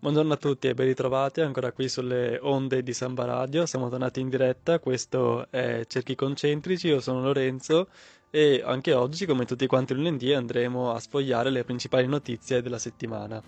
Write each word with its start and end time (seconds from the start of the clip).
Buongiorno 0.00 0.34
a 0.34 0.36
tutti 0.36 0.68
e 0.68 0.74
ben 0.74 0.86
ritrovati 0.86 1.40
ancora 1.40 1.72
qui 1.72 1.88
sulle 1.88 2.38
onde 2.40 2.84
di 2.84 2.92
Samba 2.92 3.24
Radio. 3.24 3.66
Siamo 3.66 3.88
tornati 3.88 4.20
in 4.20 4.28
diretta, 4.28 4.78
questo 4.78 5.50
è 5.50 5.84
Cerchi 5.88 6.14
Concentrici, 6.14 6.86
io 6.86 7.00
sono 7.00 7.20
Lorenzo 7.20 7.88
e 8.30 8.62
anche 8.64 8.92
oggi, 8.92 9.26
come 9.26 9.44
tutti 9.44 9.66
quanti 9.66 9.94
lunedì, 9.94 10.32
andremo 10.32 10.92
a 10.92 11.00
sfogliare 11.00 11.50
le 11.50 11.64
principali 11.64 12.06
notizie 12.06 12.62
della 12.62 12.78
settimana. 12.78 13.42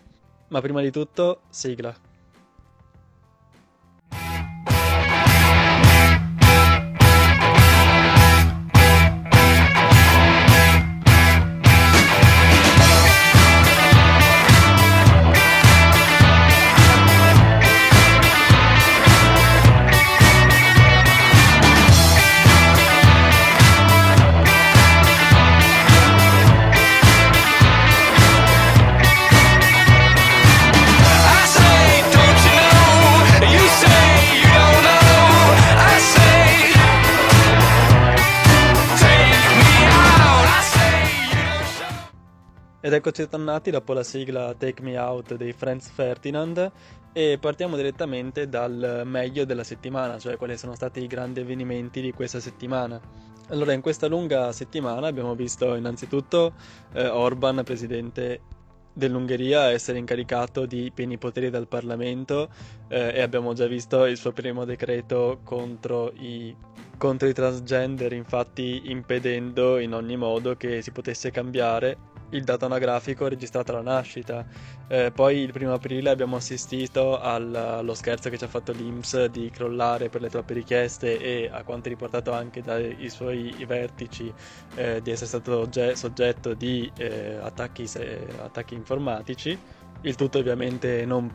Ma 0.49 0.61
prima 0.61 0.81
di 0.81 0.91
tutto, 0.91 1.43
sigla. 1.51 2.10
Eccoci 43.01 43.31
tornati 43.31 43.71
dopo 43.71 43.95
la 43.95 44.03
sigla 44.03 44.55
Take 44.55 44.83
Me 44.83 44.99
Out 44.99 45.35
dei 45.37 45.55
Franz 45.55 45.89
Ferdinand 45.89 46.71
e 47.15 47.39
partiamo 47.41 47.75
direttamente 47.75 48.47
dal 48.47 49.05
meglio 49.07 49.47
della 49.47 49.65
settimana, 49.65 50.19
cioè 50.19 50.37
quali 50.37 50.59
sono 50.59 50.75
stati 50.75 51.03
i 51.03 51.07
grandi 51.07 51.41
avvenimenti 51.41 52.03
di 52.03 52.13
questa 52.13 52.41
settimana. 52.41 53.01
Allora, 53.49 53.73
in 53.73 53.81
questa 53.81 54.07
lunga 54.07 54.53
settimana 54.53 55.07
abbiamo 55.07 55.35
visto 55.35 55.75
innanzitutto 55.77 56.53
eh, 56.93 57.09
Orban, 57.09 57.63
presidente 57.65 58.43
dell'Ungheria, 58.93 59.71
essere 59.71 59.97
incaricato 59.97 60.67
di 60.67 60.93
pieni 60.95 61.17
poteri 61.17 61.49
dal 61.49 61.69
Parlamento 61.69 62.51
eh, 62.89 63.13
e 63.15 63.23
abbiamo 63.23 63.55
già 63.55 63.67
visto 63.67 64.05
il 64.05 64.19
suo 64.19 64.33
primo 64.33 64.67
decreto 64.67 65.41
contro 65.43 66.13
i, 66.19 66.55
contro 66.99 67.29
i 67.29 67.33
transgender, 67.33 68.13
infatti 68.13 68.91
impedendo 68.91 69.79
in 69.79 69.95
ogni 69.95 70.19
modo 70.19 70.55
che 70.55 70.83
si 70.83 70.91
potesse 70.91 71.31
cambiare 71.31 72.10
il 72.31 72.45
dato 72.45 72.65
anagrafico 72.67 73.29
registrato 73.29 73.73
alla 73.73 73.83
nascita. 73.83 74.47
Eh, 74.87 75.13
poi 75.13 75.39
il 75.39 75.53
primo 75.53 75.73
aprile 75.73 76.11
abbiamo 76.11 76.37
assistito 76.37 77.19
al- 77.19 77.55
allo 77.55 77.95
scherzo 77.95 78.29
che 78.31 78.39
ci 78.39 78.45
ha 78.45 78.49
fatto 78.49 78.73
l'Inps 78.73 79.25
di 79.27 79.51
crollare 79.51 80.09
per 80.09 80.21
le 80.21 80.29
troppe 80.31 80.55
richieste 80.55 81.19
e 81.19 81.49
a 81.51 81.63
quanto 81.65 81.89
riportato 81.89 82.33
anche 82.33 82.61
dai 82.63 83.09
suoi 83.09 83.65
vertici 83.67 84.33
eh, 84.75 85.01
di 85.03 85.11
essere 85.11 85.27
stato 85.29 85.59
ogge- 85.59 85.95
soggetto 85.97 86.55
di 86.55 86.91
eh, 86.97 87.37
attacchi, 87.37 87.87
se- 87.87 88.35
attacchi 88.39 88.75
informatici. 88.75 89.61
Il 90.03 90.15
tutto 90.17 90.39
ovviamente 90.39 91.05
non 91.05 91.31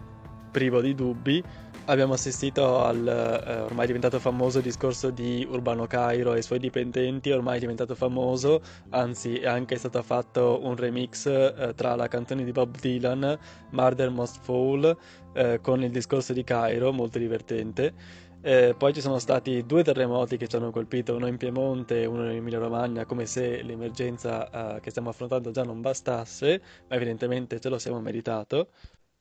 privo 0.49 0.81
di 0.81 0.93
dubbi. 0.95 1.43
Abbiamo 1.87 2.13
assistito 2.13 2.83
al 2.83 3.07
eh, 3.07 3.59
ormai 3.59 3.85
diventato 3.85 4.19
famoso 4.19 4.59
discorso 4.59 5.11
di 5.11 5.47
Urbano 5.47 5.85
Cairo 5.85 6.33
e 6.33 6.39
i 6.39 6.41
suoi 6.41 6.57
dipendenti, 6.57 7.29
ormai 7.29 7.59
diventato 7.59 7.93
famoso, 7.93 8.59
anzi 8.89 9.37
è 9.37 9.45
anche 9.45 9.75
stato 9.75 10.01
fatto 10.01 10.61
un 10.63 10.75
remix 10.75 11.27
eh, 11.27 11.73
tra 11.75 11.93
la 11.95 12.07
canzone 12.07 12.43
di 12.43 12.51
Bob 12.51 12.75
Dylan, 12.79 13.37
Murder 13.69 14.09
Most 14.09 14.39
Fall, 14.41 14.97
eh, 15.33 15.59
con 15.61 15.83
il 15.83 15.91
discorso 15.91 16.33
di 16.33 16.43
Cairo, 16.43 16.91
molto 16.91 17.19
divertente. 17.19 17.93
Eh, 18.41 18.75
poi 18.77 18.93
ci 18.93 19.01
sono 19.01 19.19
stati 19.19 19.63
due 19.65 19.83
terremoti 19.83 20.37
che 20.37 20.47
ci 20.47 20.55
hanno 20.55 20.71
colpito, 20.71 21.15
uno 21.15 21.27
in 21.27 21.37
Piemonte 21.37 22.01
e 22.01 22.05
uno 22.05 22.25
in 22.25 22.37
Emilia 22.37 22.59
Romagna, 22.59 23.05
come 23.05 23.27
se 23.27 23.61
l'emergenza 23.61 24.75
eh, 24.75 24.79
che 24.81 24.89
stiamo 24.89 25.09
affrontando 25.09 25.51
già 25.51 25.63
non 25.63 25.81
bastasse, 25.81 26.61
ma 26.87 26.95
evidentemente 26.95 27.59
ce 27.59 27.69
lo 27.69 27.77
siamo 27.77 27.99
meritato. 28.01 28.69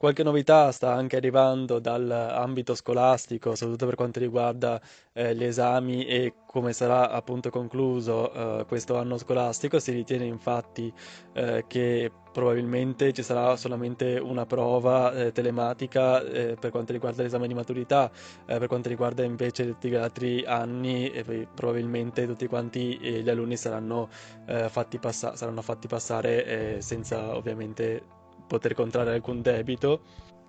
Qualche 0.05 0.23
novità 0.23 0.71
sta 0.71 0.93
anche 0.93 1.17
arrivando 1.17 1.79
dall'ambito 1.79 2.75
scolastico, 2.75 3.55
soprattutto 3.55 3.87
per 3.87 3.95
quanto 3.95 4.19
riguarda 4.19 4.79
eh, 5.15 5.35
gli 5.35 5.45
esami 5.45 6.05
e 6.05 6.35
come 6.45 6.75
sarà 6.75 7.09
appunto 7.09 7.49
concluso 7.49 8.31
eh, 8.31 8.67
questo 8.67 8.99
anno 8.99 9.17
scolastico. 9.17 9.79
Si 9.79 9.93
ritiene 9.93 10.27
infatti 10.27 10.93
eh, 11.33 11.65
che 11.67 12.13
probabilmente 12.31 13.15
ci 13.15 13.23
sarà 13.23 13.57
solamente 13.57 14.19
una 14.19 14.45
prova 14.45 15.11
eh, 15.15 15.33
telematica 15.33 16.23
eh, 16.23 16.55
per 16.61 16.71
quanto 16.71 16.93
riguarda 16.93 17.23
l'esame 17.23 17.49
di 17.49 17.55
maturità, 17.55 18.11
eh, 18.45 18.59
per 18.59 18.69
quanto 18.69 18.91
riguarda 18.91 19.25
invece 19.25 19.65
tutti 19.65 19.89
gli 19.89 19.95
altri 19.95 20.45
anni 20.45 21.11
probabilmente 21.55 22.27
tutti 22.27 22.47
quanti 22.47 22.99
eh, 22.99 23.23
gli 23.23 23.31
alunni 23.31 23.57
saranno, 23.57 24.11
eh, 24.45 24.69
fatti, 24.69 24.99
passa- 24.99 25.35
saranno 25.35 25.63
fatti 25.63 25.87
passare 25.89 26.45
eh, 26.77 26.83
senza 26.83 27.35
ovviamente 27.35 28.21
poter 28.47 28.75
contrarre 28.75 29.15
alcun 29.15 29.43
debito. 29.43 30.01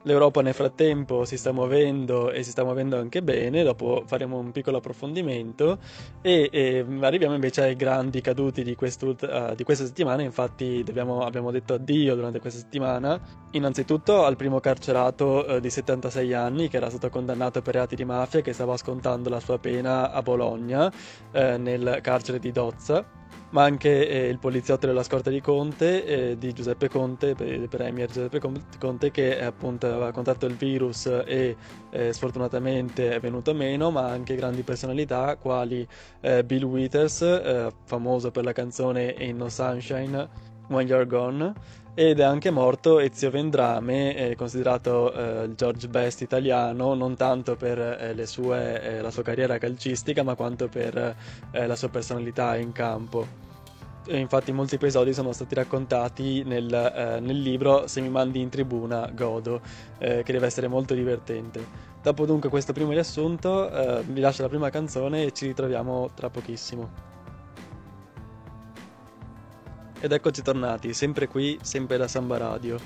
L'Europa 0.06 0.42
nel 0.44 0.54
frattempo 0.54 1.26
si 1.26 1.36
sta 1.36 1.52
muovendo 1.52 2.30
e 2.30 2.44
si 2.44 2.52
sta 2.52 2.64
muovendo 2.64 2.96
anche 2.96 3.24
bene, 3.24 3.64
dopo 3.64 4.04
faremo 4.06 4.38
un 4.38 4.52
piccolo 4.52 4.78
approfondimento. 4.78 5.80
E, 6.22 6.48
e 6.52 6.86
arriviamo 7.02 7.34
invece 7.34 7.64
ai 7.64 7.76
grandi 7.76 8.22
caduti 8.22 8.64
di, 8.64 8.78
eh, 8.78 9.54
di 9.56 9.64
questa 9.64 9.84
settimana, 9.84 10.22
infatti 10.22 10.84
dobbiamo- 10.84 11.22
abbiamo 11.22 11.50
detto 11.50 11.74
addio 11.74 12.14
durante 12.14 12.40
questa 12.40 12.60
settimana, 12.60 13.20
innanzitutto 13.52 14.24
al 14.24 14.36
primo 14.36 14.60
carcerato 14.60 15.44
eh, 15.48 15.60
di 15.60 15.72
76 15.72 16.34
anni 16.34 16.68
che 16.68 16.78
era 16.78 16.90
stato 16.90 17.10
condannato 17.10 17.64
per 17.64 17.74
reati 17.74 17.96
di 17.96 18.06
mafia 18.06 18.42
che 18.42 18.54
stava 18.54 18.78
scontando 18.78 19.30
la 19.30 19.40
sua 19.40 19.58
pena 19.58 20.12
a 20.12 20.22
Bologna 20.22 20.92
eh, 21.32 21.58
nel 21.58 21.98
carcere 22.04 22.38
di 22.38 22.52
Dozza 22.52 23.24
ma 23.50 23.64
anche 23.64 24.08
eh, 24.08 24.28
il 24.28 24.40
poliziotto 24.40 24.86
della 24.88 25.04
scorta 25.04 25.30
di 25.30 25.42
Conte, 25.42 26.06
eh, 26.06 26.38
di 26.38 26.54
Giuseppe 26.54 26.90
Conte, 26.90 27.36
premier 27.70 28.08
Giuseppe 28.08 28.40
Con- 28.40 28.66
Conte, 28.80 29.12
che 29.12 29.38
eh, 29.38 29.44
appunto 29.46 29.88
aveva 29.88 30.12
contratto 30.12 30.46
il 30.46 30.56
virus 30.56 31.06
e 31.26 31.56
eh, 31.90 32.14
sfortunatamente 32.14 33.12
è 33.12 33.20
venuto 33.20 33.54
meno, 33.54 33.92
ma 33.92 34.10
anche 34.10 34.36
grandi 34.36 34.64
personalità 34.64 35.38
quali 35.38 35.88
eh, 36.22 36.44
Bill 36.44 36.64
Withers, 36.64 37.22
eh, 37.22 37.72
famoso 37.86 38.32
per 38.32 38.44
la 38.44 38.52
canzone 38.54 39.14
Ain't 39.16 39.38
No 39.38 39.50
Sunshine, 39.50 40.30
When 40.68 40.88
You're 40.88 41.08
Gone, 41.08 41.54
ed 41.98 42.20
è 42.20 42.24
anche 42.24 42.52
morto 42.52 43.00
Ezio 43.00 43.30
Vendrame, 43.30 44.16
eh, 44.18 44.36
considerato 44.36 45.14
eh, 45.14 45.46
il 45.46 45.56
George 45.56 45.88
Best 45.88 46.20
italiano, 46.22 46.94
non 46.94 47.16
tanto 47.16 47.56
per 47.56 47.80
eh, 47.80 48.26
sue, 48.26 48.82
eh, 48.82 49.02
la 49.02 49.12
sua 49.12 49.24
carriera 49.24 49.58
calcistica, 49.58 50.22
ma 50.22 50.36
quanto 50.36 50.68
per 50.68 51.16
eh, 51.52 51.66
la 51.66 51.76
sua 51.78 51.88
personalità 51.88 52.58
in 52.58 52.74
campo. 52.74 53.44
E 54.08 54.18
infatti 54.18 54.52
molti 54.52 54.76
episodi 54.76 55.14
sono 55.14 55.32
stati 55.32 55.56
raccontati 55.56 56.44
nel, 56.44 56.72
eh, 56.72 57.20
nel 57.22 57.40
libro 57.40 57.88
Se 57.88 58.02
mi 58.02 58.10
mandi 58.10 58.42
in 58.42 58.50
tribuna, 58.50 59.10
godo, 59.16 59.62
che 59.98 60.24
deve 60.26 60.46
essere 60.46 60.68
molto 60.68 60.94
divertente. 60.94 61.66
Dopo 62.04 62.26
dunque 62.26 62.50
questo 62.50 62.74
primo 62.74 62.92
riassunto, 62.92 64.04
vi 64.06 64.20
lascio 64.20 64.44
la 64.44 64.50
prima 64.50 64.70
canzone 64.70 65.24
e 65.24 65.32
ci 65.32 65.48
ritroviamo 65.48 66.12
tra 66.14 66.30
pochissimo. 66.30 67.15
Ed 70.00 70.12
eccoci 70.12 70.42
tornati, 70.42 70.94
sempre 70.94 71.28
qui, 71.28 71.58
sempre 71.62 71.98
da 71.98 72.08
Samba 72.08 72.38
Radio. 72.38 72.78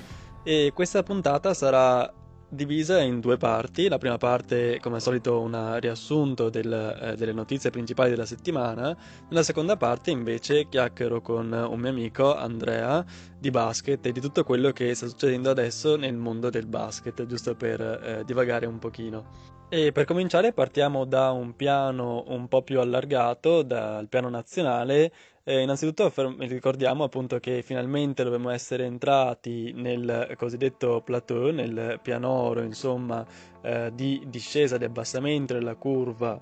E 0.42 0.70
questa 0.74 1.02
puntata 1.02 1.52
sarà 1.52 2.10
divisa 2.48 3.00
in 3.00 3.20
due 3.20 3.36
parti. 3.36 3.88
La 3.88 3.98
prima 3.98 4.16
parte, 4.16 4.78
come 4.80 4.96
al 4.96 5.02
solito, 5.02 5.40
un 5.40 5.78
riassunto 5.80 6.50
del, 6.50 6.72
eh, 6.72 7.16
delle 7.16 7.32
notizie 7.32 7.70
principali 7.70 8.10
della 8.10 8.26
settimana. 8.26 8.96
Nella 9.28 9.42
seconda 9.42 9.76
parte, 9.76 10.10
invece, 10.10 10.68
chiacchiero 10.68 11.20
con 11.20 11.52
un 11.52 11.78
mio 11.78 11.90
amico, 11.90 12.34
Andrea, 12.34 13.04
di 13.38 13.50
basket 13.50 14.04
e 14.06 14.12
di 14.12 14.20
tutto 14.20 14.44
quello 14.44 14.70
che 14.70 14.94
sta 14.94 15.06
succedendo 15.06 15.50
adesso 15.50 15.96
nel 15.96 16.16
mondo 16.16 16.48
del 16.48 16.66
basket, 16.66 17.26
giusto 17.26 17.54
per 17.54 17.80
eh, 17.80 18.22
divagare 18.24 18.66
un 18.66 18.78
pochino. 18.78 19.58
E 19.72 19.92
per 19.92 20.04
cominciare 20.04 20.52
partiamo 20.52 21.04
da 21.04 21.30
un 21.30 21.54
piano 21.54 22.24
un 22.26 22.48
po' 22.48 22.62
più 22.62 22.80
allargato, 22.80 23.62
dal 23.62 24.08
piano 24.08 24.28
nazionale. 24.28 25.12
Eh, 25.42 25.62
innanzitutto 25.62 26.12
ricordiamo 26.38 27.04
appunto 27.04 27.38
che 27.38 27.62
finalmente 27.62 28.22
dovremmo 28.22 28.50
essere 28.50 28.84
entrati 28.84 29.72
nel 29.72 30.34
cosiddetto 30.36 31.00
plateau, 31.02 31.50
nel 31.50 31.98
pianoro, 32.02 32.62
insomma, 32.62 33.24
eh, 33.62 33.90
di 33.94 34.22
discesa, 34.26 34.76
di 34.76 34.84
abbassamento 34.84 35.54
della 35.54 35.76
curva 35.76 36.38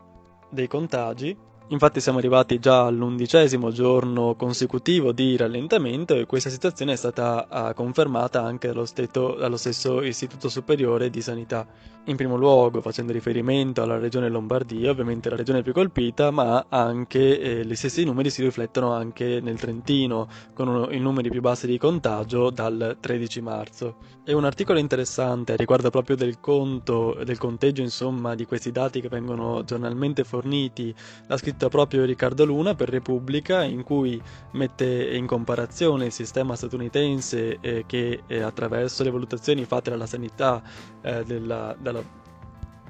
dei 0.50 0.66
contagi. 0.66 1.36
Infatti 1.70 2.00
siamo 2.00 2.16
arrivati 2.16 2.58
già 2.58 2.86
all'undicesimo 2.86 3.70
giorno 3.70 4.34
consecutivo 4.36 5.12
di 5.12 5.36
rallentamento 5.36 6.14
e 6.14 6.24
questa 6.24 6.48
situazione 6.48 6.92
è 6.92 6.96
stata 6.96 7.46
uh, 7.50 7.74
confermata 7.74 8.42
anche 8.42 8.68
dallo, 8.68 8.86
steto, 8.86 9.34
dallo, 9.34 9.58
stesso 9.58 10.00
Istituto 10.00 10.48
Superiore 10.48 11.10
di 11.10 11.20
Sanità. 11.20 11.66
In 12.08 12.16
primo 12.16 12.36
luogo 12.36 12.80
facendo 12.80 13.12
riferimento 13.12 13.82
alla 13.82 13.98
regione 13.98 14.30
Lombardia, 14.30 14.90
ovviamente 14.90 15.28
la 15.28 15.36
regione 15.36 15.60
più 15.60 15.74
colpita, 15.74 16.30
ma 16.30 16.64
anche 16.70 17.38
eh, 17.38 17.66
gli 17.66 17.74
stessi 17.74 18.02
numeri 18.02 18.30
si 18.30 18.42
riflettono 18.42 18.92
anche 18.92 19.40
nel 19.42 19.58
Trentino, 19.58 20.26
con 20.54 20.68
uno, 20.68 20.90
i 20.90 20.98
numeri 20.98 21.28
più 21.28 21.42
bassi 21.42 21.66
di 21.66 21.76
contagio 21.76 22.48
dal 22.48 22.96
13 22.98 23.42
marzo. 23.42 23.96
E 24.24 24.32
un 24.32 24.46
articolo 24.46 24.78
interessante 24.78 25.54
riguarda 25.56 25.90
proprio 25.90 26.16
del 26.16 26.40
conto, 26.40 27.18
del 27.24 27.36
conteggio 27.36 27.82
insomma 27.82 28.34
di 28.34 28.46
questi 28.46 28.70
dati 28.72 29.02
che 29.02 29.08
vengono 29.08 29.64
giornalmente 29.64 30.24
forniti, 30.24 30.94
l'ha 31.26 31.36
scritto 31.36 31.68
proprio 31.68 32.04
Riccardo 32.04 32.46
Luna 32.46 32.74
per 32.74 32.88
Repubblica 32.88 33.62
in 33.62 33.82
cui 33.82 34.20
mette 34.52 35.14
in 35.14 35.26
comparazione 35.26 36.06
il 36.06 36.12
sistema 36.12 36.56
statunitense 36.56 37.58
eh, 37.60 37.84
che 37.86 38.22
eh, 38.26 38.40
attraverso 38.40 39.02
le 39.02 39.10
valutazioni 39.10 39.64
fatte 39.64 39.90
dalla 39.90 40.06
sanità 40.06 40.62
eh, 41.00 41.24
della, 41.24 41.74
dalla, 41.80 41.97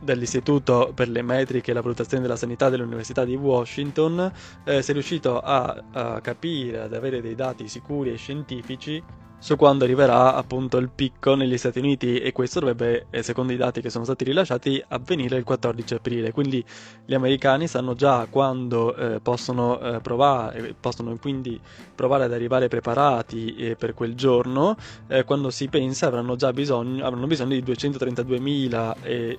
dell'Istituto 0.00 0.92
per 0.94 1.08
le 1.08 1.22
metriche 1.22 1.70
e 1.70 1.74
la 1.74 1.80
valutazione 1.80 2.22
della 2.22 2.36
sanità 2.36 2.68
dell'Università 2.68 3.24
di 3.24 3.34
Washington 3.34 4.32
eh, 4.64 4.82
si 4.82 4.90
è 4.90 4.92
riuscito 4.92 5.40
a, 5.40 5.84
a 5.92 6.20
capire, 6.20 6.80
ad 6.80 6.94
avere 6.94 7.20
dei 7.20 7.34
dati 7.34 7.68
sicuri 7.68 8.12
e 8.12 8.16
scientifici 8.16 9.02
su 9.40 9.56
quando 9.56 9.84
arriverà 9.84 10.34
appunto 10.34 10.78
il 10.78 10.90
picco 10.92 11.34
negli 11.34 11.56
Stati 11.56 11.78
Uniti 11.78 12.18
e 12.18 12.32
questo 12.32 12.58
dovrebbe, 12.58 13.06
eh, 13.10 13.22
secondo 13.22 13.52
i 13.52 13.56
dati 13.56 13.80
che 13.80 13.88
sono 13.88 14.04
stati 14.04 14.24
rilasciati, 14.24 14.82
avvenire 14.88 15.36
il 15.36 15.44
14 15.44 15.94
aprile. 15.94 16.32
Quindi 16.32 16.64
gli 17.04 17.14
americani 17.14 17.68
sanno 17.68 17.94
già 17.94 18.26
quando 18.28 18.94
eh, 18.96 19.20
possono 19.20 19.80
eh, 19.80 20.00
provare, 20.00 20.74
possono 20.78 21.16
quindi 21.18 21.60
provare 21.94 22.24
ad 22.24 22.32
arrivare 22.32 22.68
preparati 22.68 23.54
eh, 23.54 23.76
per 23.76 23.94
quel 23.94 24.14
giorno, 24.14 24.76
eh, 25.06 25.24
quando 25.24 25.50
si 25.50 25.68
pensa 25.68 26.08
avranno 26.08 26.34
già 26.34 26.52
bisogno, 26.52 27.04
avranno 27.04 27.26
bisogno 27.26 27.58
di 27.58 27.62
232.000 27.62 28.96
eh, 29.02 29.38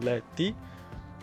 letti, 0.00 0.54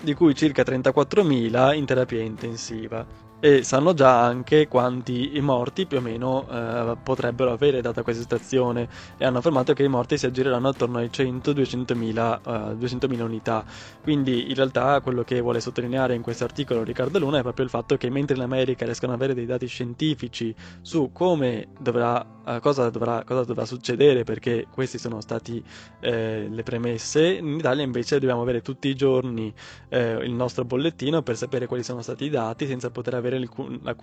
di 0.01 0.13
cui 0.15 0.33
circa 0.33 0.63
34.000 0.63 1.75
in 1.75 1.85
terapia 1.85 2.21
intensiva 2.21 3.29
e 3.43 3.63
sanno 3.63 3.95
già 3.95 4.21
anche 4.21 4.67
quanti 4.67 5.35
morti 5.41 5.87
più 5.87 5.97
o 5.97 6.01
meno 6.01 6.47
eh, 6.47 6.95
potrebbero 7.01 7.51
avere 7.51 7.81
data 7.81 8.03
questa 8.03 8.21
situazione 8.21 8.87
e 9.17 9.25
hanno 9.25 9.39
affermato 9.39 9.73
che 9.73 9.81
i 9.81 9.87
morti 9.87 10.15
si 10.15 10.27
aggireranno 10.27 10.67
attorno 10.67 10.99
ai 10.99 11.09
100-200 11.11 11.95
mila, 11.95 12.39
uh, 12.43 12.75
200 12.75 13.07
mila 13.07 13.23
unità. 13.23 13.65
Quindi 14.03 14.49
in 14.49 14.55
realtà 14.55 15.01
quello 15.01 15.23
che 15.23 15.41
vuole 15.41 15.59
sottolineare 15.59 16.13
in 16.13 16.21
questo 16.21 16.43
articolo 16.43 16.83
Riccardo 16.83 17.17
Luna 17.17 17.39
è 17.39 17.41
proprio 17.41 17.65
il 17.65 17.71
fatto 17.71 17.97
che 17.97 18.11
mentre 18.11 18.35
in 18.35 18.43
America 18.43 18.85
riescono 18.85 19.13
ad 19.13 19.17
avere 19.17 19.33
dei 19.33 19.47
dati 19.47 19.65
scientifici 19.65 20.53
su 20.81 21.09
come 21.11 21.69
dovrà, 21.79 22.23
uh, 22.45 22.59
cosa, 22.59 22.91
dovrà, 22.91 23.23
cosa 23.23 23.43
dovrà 23.43 23.65
succedere 23.65 24.23
perché 24.23 24.67
queste 24.71 24.99
sono 24.99 25.19
state 25.19 25.63
eh, 25.99 26.47
le 26.47 26.63
premesse 26.63 27.37
in 27.37 27.57
Italia 27.57 27.83
invece 27.83 28.19
dobbiamo 28.19 28.43
avere 28.43 28.61
tutti 28.61 28.87
i 28.87 28.95
giorni 28.95 29.51
eh, 29.89 30.13
il 30.23 30.31
nostro 30.33 30.63
bollettino 30.63 31.23
per 31.23 31.35
sapere 31.37 31.65
quali 31.65 31.81
sono 31.83 32.03
stati 32.03 32.25
i 32.25 32.29
dati 32.29 32.67
senza 32.67 32.91
poter 32.91 33.15
avere 33.15 33.30
avere 33.31 33.37
il, 33.37 33.79
la, 33.83 33.95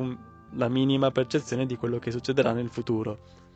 la 0.53 0.69
minima 0.69 1.11
percezione 1.11 1.67
di 1.67 1.77
quello 1.77 1.99
che 1.99 2.11
succederà 2.11 2.53
nel 2.53 2.69
futuro. 2.69 3.47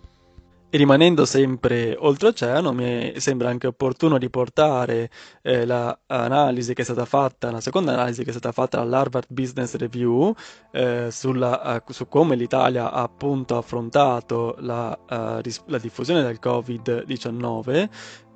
E 0.75 0.79
rimanendo 0.79 1.27
sempre 1.27 1.95
oltreoceano, 1.99 2.73
mi 2.73 3.13
sembra 3.21 3.51
anche 3.51 3.67
opportuno 3.67 4.17
riportare 4.17 5.11
eh, 5.43 5.67
l'analisi 5.67 6.73
che 6.73 6.81
è 6.81 6.85
stata 6.85 7.05
fatta, 7.05 7.51
la 7.51 7.61
seconda 7.61 7.93
analisi 7.93 8.25
che 8.25 8.31
è 8.31 8.33
stata 8.33 8.53
fatta 8.53 8.79
dall'Harvard 8.79 9.27
Business 9.29 9.75
Review 9.75 10.33
eh, 10.71 11.09
sulla, 11.11 11.83
uh, 11.87 11.93
su 11.93 12.09
come 12.09 12.37
l'Italia 12.37 12.91
ha 12.91 13.03
appunto 13.03 13.59
affrontato 13.59 14.57
la, 14.61 14.99
uh, 14.99 15.51
la 15.67 15.79
diffusione 15.79 16.23
del 16.23 16.39
Covid-19 16.43 17.89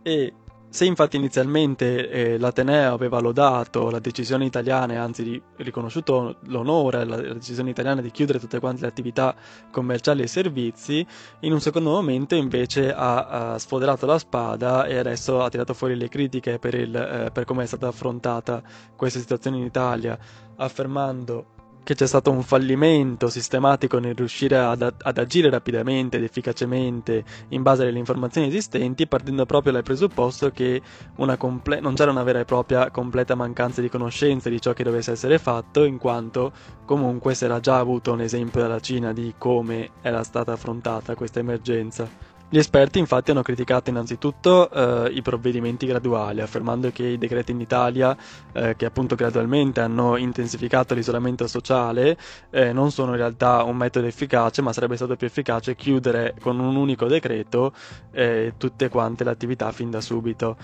e 0.03 0.35
se 0.76 0.84
infatti 0.84 1.17
inizialmente 1.17 2.11
eh, 2.11 2.38
l'Ateneo 2.38 2.93
aveva 2.93 3.19
lodato 3.19 3.88
la 3.88 3.99
decisione 3.99 4.44
italiana 4.44 5.02
anzi 5.02 5.40
riconosciuto 5.56 6.37
l'onore 6.49 6.99
alla 7.00 7.17
decisione 7.17 7.70
italiana 7.70 8.02
di 8.02 8.11
chiudere 8.11 8.38
tutte 8.38 8.61
quante 8.61 8.82
le 8.82 8.88
attività 8.88 9.34
commerciali 9.70 10.20
e 10.20 10.26
servizi, 10.26 11.06
in 11.40 11.52
un 11.55 11.62
secondo 11.62 11.88
momento 11.93 12.34
invece 12.34 12.93
ha, 12.93 13.55
ha 13.55 13.58
sfoderato 13.58 14.05
la 14.05 14.19
spada 14.19 14.84
e 14.84 14.99
adesso 14.99 15.43
ha 15.43 15.49
tirato 15.49 15.73
fuori 15.73 15.96
le 15.96 16.11
critiche 16.11 16.58
per, 16.58 16.75
il, 16.75 16.94
eh, 16.94 17.31
per 17.32 17.46
come 17.46 17.62
è 17.62 17.67
stata 17.67 17.88
affrontata 17.88 18.62
questa 18.96 19.19
situazione 19.19 19.56
in 19.56 19.64
Italia, 19.64 20.19
affermando 20.56 21.55
che 21.87 21.94
c'è 21.94 22.09
stato 22.09 22.33
un 22.33 22.43
fallimento 22.43 23.29
sistematico 23.29 24.00
nel 24.00 24.17
riuscire 24.17 24.59
ad, 24.59 24.83
ad, 24.83 25.19
agire 25.19 25.49
rapidamente 25.50 26.17
ed 26.17 26.25
efficacemente 26.25 27.25
in 27.50 27.62
base 27.62 27.87
alle 27.87 28.00
informazioni 28.00 28.49
esistenti, 28.49 29.06
partendo 29.06 29.47
proprio 29.47 29.71
dal 29.71 29.85
presupposto 29.85 30.50
che 30.50 30.83
comple- 31.38 31.79
non 31.79 31.94
c'era 31.94 32.11
una 32.11 32.25
vera 32.25 32.41
e 32.41 32.44
propria 32.44 32.91
completa 32.91 33.37
mancanza 33.37 33.81
di 33.81 33.88
conoscenza 33.88 34.49
di 34.49 34.61
ciò 34.61 34.73
che 34.73 34.83
dovesse 34.83 35.12
essere 35.12 35.38
fatto, 35.38 35.85
in 35.85 35.99
quanto 35.99 36.50
comunque 36.85 37.37
si 37.37 37.44
era 37.44 37.61
già 37.61 37.79
avuto 37.79 38.11
un 38.11 38.21
esempio 38.21 38.62
dalla 38.62 38.81
Cina 38.81 39.12
di 39.12 39.35
come 39.39 39.91
era 40.03 40.25
stata 40.25 40.50
affrontata 40.50 41.15
questa 41.15 41.39
emergenza. 41.39 42.36
Gli 42.48 42.58
esperti 42.58 43.00
infatti 43.00 43.32
hanno 43.32 43.43
criticato 43.43 43.90
innanzitutto 43.90 44.70
eh, 44.70 45.10
i 45.12 45.20
provvedimenti 45.20 45.84
graduali, 45.84 46.40
affermando 46.40 46.93
che 46.93 47.04
i 47.04 47.19
decreti 47.19 47.50
in 47.50 47.60
Italia, 47.60 48.16
eh, 48.52 48.76
che 48.76 48.84
appunto 48.84 49.16
gradualmente 49.16 49.81
hanno 49.81 50.16
intensificato 50.16 50.94
l'isolamento 50.94 51.48
sociale, 51.48 52.16
eh, 52.50 52.72
non 52.72 52.93
sono 52.93 53.10
in 53.10 53.16
realtà 53.16 53.64
un 53.64 53.76
metodo 53.76 54.06
efficace, 54.06 54.62
ma 54.62 54.72
sarebbe 54.72 54.94
stato 54.94 55.16
più 55.16 55.26
efficace 55.26 55.75
chiudere 55.75 56.34
con 56.40 56.60
un 56.60 56.76
unico 56.76 57.06
decreto 57.06 57.72
eh, 58.12 58.54
tutte 58.56 58.88
quante 58.90 59.25
le 59.25 59.31
attività 59.31 59.72
fin 59.72 59.90
da 59.90 60.00
subito. 60.00 60.56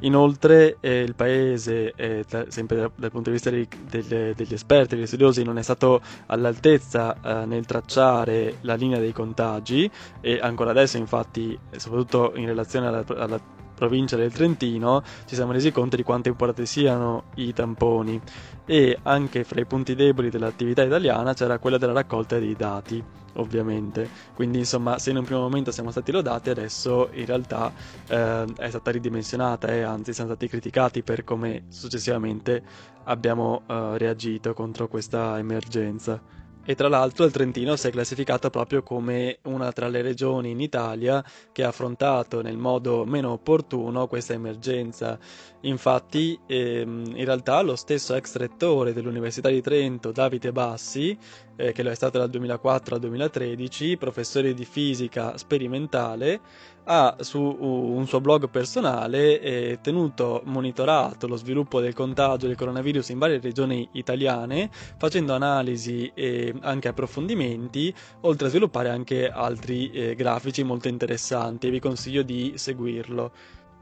Inoltre 0.00 0.76
eh, 0.80 1.00
il 1.00 1.14
paese, 1.14 1.92
eh, 1.94 2.24
sempre 2.48 2.90
dal, 2.94 3.10
punto 3.10 3.30
di 3.30 3.32
vista 3.32 3.50
dei, 3.50 3.68
degli, 3.88 4.32
degli, 4.34 4.52
esperti, 4.52 4.96
degli 4.96 5.06
studiosi, 5.06 5.42
non 5.42 5.58
è 5.58 5.62
stato 5.62 6.00
all'altezza 6.26 7.16
eh, 7.20 7.46
nel 7.46 7.66
tracciare 7.66 8.56
la 8.62 8.74
linea 8.74 8.98
dei 8.98 9.12
contagi 9.12 9.90
e 10.20 10.38
ancora 10.40 10.70
adesso 10.70 10.96
infatti, 10.96 11.58
soprattutto 11.76 12.32
in 12.36 12.46
relazione 12.46 12.86
alla, 12.86 13.04
alla 13.16 13.40
provincia 13.74 14.16
del 14.16 14.32
Trentino, 14.32 15.02
ci 15.26 15.34
siamo 15.34 15.52
resi 15.52 15.72
conto 15.72 15.96
di 15.96 16.02
quanto 16.02 16.28
importanti 16.28 16.66
siano 16.66 17.24
i 17.36 17.52
tamponi. 17.52 18.20
E 18.66 18.98
anche 19.02 19.42
fra 19.44 19.60
i 19.60 19.66
punti 19.66 19.94
deboli 19.94 20.30
dell'attività 20.30 20.82
italiana 20.82 21.34
c'era 21.34 21.58
quella 21.58 21.78
della 21.78 21.92
raccolta 21.92 22.38
dei 22.38 22.54
dati 22.54 23.02
ovviamente. 23.34 24.08
Quindi, 24.34 24.58
insomma, 24.58 24.98
se 24.98 25.10
in 25.10 25.16
un 25.16 25.24
primo 25.24 25.40
momento 25.40 25.70
siamo 25.70 25.90
stati 25.90 26.12
lodati, 26.12 26.50
adesso 26.50 27.10
in 27.12 27.26
realtà 27.26 27.72
eh, 28.06 28.44
è 28.56 28.68
stata 28.68 28.90
ridimensionata 28.90 29.68
e 29.68 29.82
anzi 29.82 30.12
siamo 30.12 30.30
stati 30.30 30.48
criticati 30.48 31.02
per 31.02 31.24
come 31.24 31.64
successivamente 31.68 32.62
abbiamo 33.04 33.62
eh, 33.66 33.98
reagito 33.98 34.54
contro 34.54 34.88
questa 34.88 35.38
emergenza. 35.38 36.22
E 36.62 36.74
tra 36.74 36.88
l'altro 36.88 37.24
il 37.24 37.32
Trentino 37.32 37.74
si 37.74 37.88
è 37.88 37.90
classificato 37.90 38.50
proprio 38.50 38.82
come 38.82 39.38
una 39.44 39.72
tra 39.72 39.88
le 39.88 40.02
regioni 40.02 40.50
in 40.50 40.60
Italia 40.60 41.24
che 41.52 41.64
ha 41.64 41.68
affrontato 41.68 42.42
nel 42.42 42.58
modo 42.58 43.04
meno 43.06 43.30
opportuno 43.32 44.06
questa 44.06 44.34
emergenza. 44.34 45.18
Infatti, 45.62 46.38
ehm, 46.46 47.12
in 47.14 47.24
realtà 47.24 47.62
lo 47.62 47.76
stesso 47.76 48.14
ex 48.14 48.36
rettore 48.36 48.92
dell'Università 48.92 49.48
di 49.48 49.62
Trento, 49.62 50.12
Davide 50.12 50.52
Bassi, 50.52 51.16
eh, 51.56 51.72
che 51.72 51.82
lo 51.82 51.90
è 51.90 51.94
stato 51.94 52.18
dal 52.18 52.30
2004 52.30 52.94
al 52.94 53.00
2013, 53.00 53.96
professore 53.96 54.54
di 54.54 54.64
fisica 54.64 55.36
sperimentale, 55.38 56.40
ha 56.84 57.16
su 57.20 57.40
un 57.40 58.06
suo 58.06 58.20
blog 58.20 58.48
personale 58.48 59.78
tenuto 59.82 60.42
monitorato 60.44 61.26
lo 61.26 61.36
sviluppo 61.36 61.80
del 61.80 61.94
contagio 61.94 62.46
del 62.46 62.56
coronavirus 62.56 63.10
in 63.10 63.18
varie 63.18 63.40
regioni 63.40 63.88
italiane, 63.92 64.70
facendo 64.96 65.34
analisi 65.34 66.10
e 66.14 66.54
anche 66.60 66.88
approfondimenti, 66.88 67.94
oltre 68.22 68.46
a 68.46 68.50
sviluppare 68.50 68.88
anche 68.88 69.28
altri 69.28 69.90
eh, 69.90 70.14
grafici 70.14 70.62
molto 70.62 70.88
interessanti. 70.88 71.70
Vi 71.70 71.80
consiglio 71.80 72.22
di 72.22 72.54
seguirlo. 72.56 73.30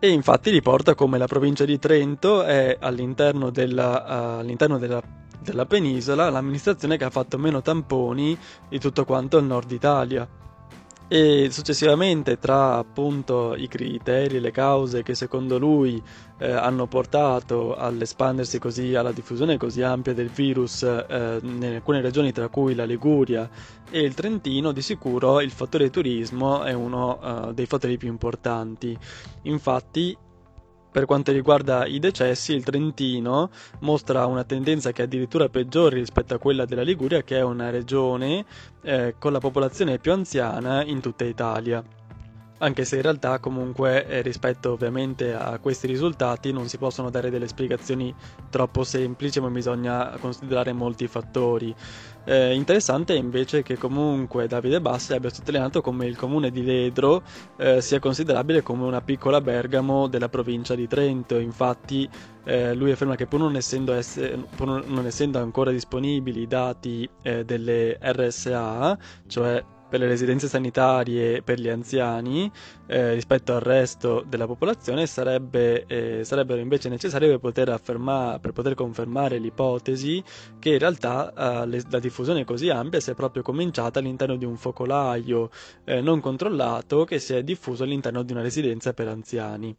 E 0.00 0.10
infatti 0.10 0.50
riporta 0.50 0.94
come 0.94 1.18
la 1.18 1.26
provincia 1.26 1.64
di 1.64 1.78
Trento 1.78 2.44
è 2.44 2.76
all'interno 2.78 3.50
della, 3.50 4.04
uh, 4.06 4.38
all'interno 4.40 4.78
della 4.78 5.02
della 5.40 5.66
penisola 5.66 6.30
l'amministrazione 6.30 6.96
che 6.96 7.04
ha 7.04 7.10
fatto 7.10 7.38
meno 7.38 7.62
tamponi 7.62 8.36
di 8.68 8.78
tutto 8.78 9.04
quanto 9.04 9.38
il 9.38 9.44
nord 9.44 9.70
Italia 9.70 10.28
e 11.08 11.48
successivamente 11.50 12.38
tra 12.38 12.76
appunto 12.76 13.54
i 13.56 13.66
criteri 13.66 14.40
le 14.40 14.50
cause 14.50 15.02
che 15.02 15.14
secondo 15.14 15.58
lui 15.58 16.00
eh, 16.38 16.52
hanno 16.52 16.86
portato 16.86 17.74
all'espandersi 17.74 18.58
così 18.58 18.94
alla 18.94 19.12
diffusione 19.12 19.56
così 19.56 19.80
ampia 19.80 20.12
del 20.12 20.28
virus 20.28 20.82
eh, 20.82 21.38
in 21.42 21.64
alcune 21.64 22.02
regioni 22.02 22.30
tra 22.30 22.48
cui 22.48 22.74
la 22.74 22.84
Liguria 22.84 23.48
e 23.90 24.00
il 24.00 24.12
Trentino 24.12 24.72
di 24.72 24.82
sicuro 24.82 25.40
il 25.40 25.50
fattore 25.50 25.88
turismo 25.88 26.62
è 26.62 26.74
uno 26.74 27.18
uh, 27.20 27.52
dei 27.52 27.66
fattori 27.66 27.96
più 27.96 28.08
importanti. 28.08 28.96
Infatti 29.42 30.16
Per 30.90 31.04
quanto 31.04 31.32
riguarda 31.32 31.86
i 31.86 31.98
decessi, 31.98 32.54
il 32.54 32.64
Trentino 32.64 33.50
mostra 33.80 34.26
una 34.26 34.44
tendenza 34.44 34.90
che 34.92 35.02
è 35.02 35.04
addirittura 35.04 35.48
peggiore 35.48 35.96
rispetto 35.96 36.34
a 36.34 36.38
quella 36.38 36.64
della 36.64 36.82
Liguria, 36.82 37.22
che 37.22 37.36
è 37.36 37.42
una 37.42 37.70
regione 37.70 38.44
eh, 38.82 39.14
con 39.18 39.32
la 39.32 39.38
popolazione 39.38 39.98
più 39.98 40.12
anziana 40.12 40.82
in 40.84 41.00
tutta 41.00 41.24
Italia 41.24 41.84
anche 42.58 42.84
se 42.84 42.96
in 42.96 43.02
realtà 43.02 43.38
comunque 43.38 44.06
eh, 44.06 44.22
rispetto 44.22 44.72
ovviamente 44.72 45.34
a 45.34 45.58
questi 45.58 45.86
risultati 45.86 46.52
non 46.52 46.68
si 46.68 46.78
possono 46.78 47.10
dare 47.10 47.30
delle 47.30 47.48
spiegazioni 47.48 48.14
troppo 48.50 48.84
semplici 48.84 49.40
ma 49.40 49.48
bisogna 49.48 50.16
considerare 50.20 50.72
molti 50.72 51.06
fattori. 51.06 51.74
Eh, 52.24 52.54
interessante 52.54 53.14
è 53.14 53.16
invece 53.16 53.62
che 53.62 53.78
comunque 53.78 54.46
Davide 54.46 54.82
Bassi 54.82 55.14
abbia 55.14 55.30
sottolineato 55.30 55.80
come 55.80 56.04
il 56.04 56.14
comune 56.14 56.50
di 56.50 56.62
Ledro 56.62 57.22
eh, 57.56 57.80
sia 57.80 58.00
considerabile 58.00 58.62
come 58.62 58.84
una 58.84 59.00
piccola 59.00 59.40
Bergamo 59.40 60.08
della 60.08 60.28
provincia 60.28 60.74
di 60.74 60.86
Trento, 60.86 61.38
infatti 61.38 62.06
eh, 62.44 62.74
lui 62.74 62.90
afferma 62.90 63.14
che 63.14 63.26
pur 63.26 63.40
non, 63.40 63.56
essendo, 63.56 63.94
esse, 63.94 64.44
pur 64.54 64.84
non 64.86 65.06
essendo 65.06 65.38
ancora 65.38 65.70
disponibili 65.70 66.42
i 66.42 66.46
dati 66.46 67.08
eh, 67.22 67.44
delle 67.44 67.98
RSA, 67.98 68.98
cioè 69.26 69.64
per 69.88 70.00
le 70.00 70.06
residenze 70.06 70.48
sanitarie 70.48 71.42
per 71.42 71.58
gli 71.58 71.68
anziani 71.68 72.50
eh, 72.86 73.14
rispetto 73.14 73.54
al 73.54 73.60
resto 73.60 74.24
della 74.26 74.46
popolazione 74.46 75.06
sarebbe, 75.06 75.84
eh, 75.86 76.24
sarebbero 76.24 76.60
invece 76.60 76.88
necessarie 76.88 77.28
per 77.28 77.38
poter, 77.38 77.70
afferma, 77.70 78.38
per 78.40 78.52
poter 78.52 78.74
confermare 78.74 79.38
l'ipotesi 79.38 80.22
che 80.58 80.70
in 80.70 80.78
realtà 80.78 81.32
eh, 81.62 81.66
le, 81.66 81.82
la 81.88 81.98
diffusione 81.98 82.44
così 82.44 82.68
ampia 82.68 83.00
si 83.00 83.10
è 83.10 83.14
proprio 83.14 83.42
cominciata 83.42 83.98
all'interno 83.98 84.36
di 84.36 84.44
un 84.44 84.56
focolaio 84.56 85.50
eh, 85.84 86.00
non 86.00 86.20
controllato 86.20 87.04
che 87.04 87.18
si 87.18 87.34
è 87.34 87.42
diffuso 87.42 87.84
all'interno 87.84 88.22
di 88.22 88.32
una 88.32 88.42
residenza 88.42 88.92
per 88.92 89.08
anziani 89.08 89.74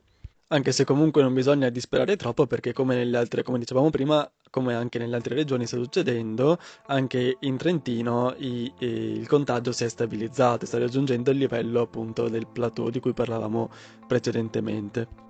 anche 0.50 0.72
se 0.72 0.84
comunque 0.84 1.22
non 1.22 1.34
bisogna 1.34 1.70
disperare 1.70 2.16
troppo 2.16 2.48
perché 2.48 2.74
come 2.74 2.96
nelle 2.96 3.18
altre, 3.18 3.44
come 3.44 3.60
dicevamo 3.60 3.90
prima, 3.90 4.30
come 4.50 4.74
anche 4.74 4.98
nelle 4.98 5.16
altre 5.16 5.36
regioni 5.36 5.66
sta 5.68 5.78
succedendo, 5.78 6.58
anche 6.88 7.38
in 7.42 7.58
Trentino 7.58 8.34
i, 8.38 8.72
i, 8.80 8.86
il 8.86 9.28
contagio 9.28 9.72
si 9.72 9.84
è 9.84 9.90
stabilizzato, 9.90 10.66
sta 10.66 10.80
raggiungendo 10.80 11.32
il 11.32 11.38
livello 11.38 11.82
appunto 11.82 12.30
del 12.30 12.48
plateau 12.48 12.90
di 12.90 13.00
cui 13.00 13.14
parlavamo 13.14 13.70
precedentemente. 14.08 15.29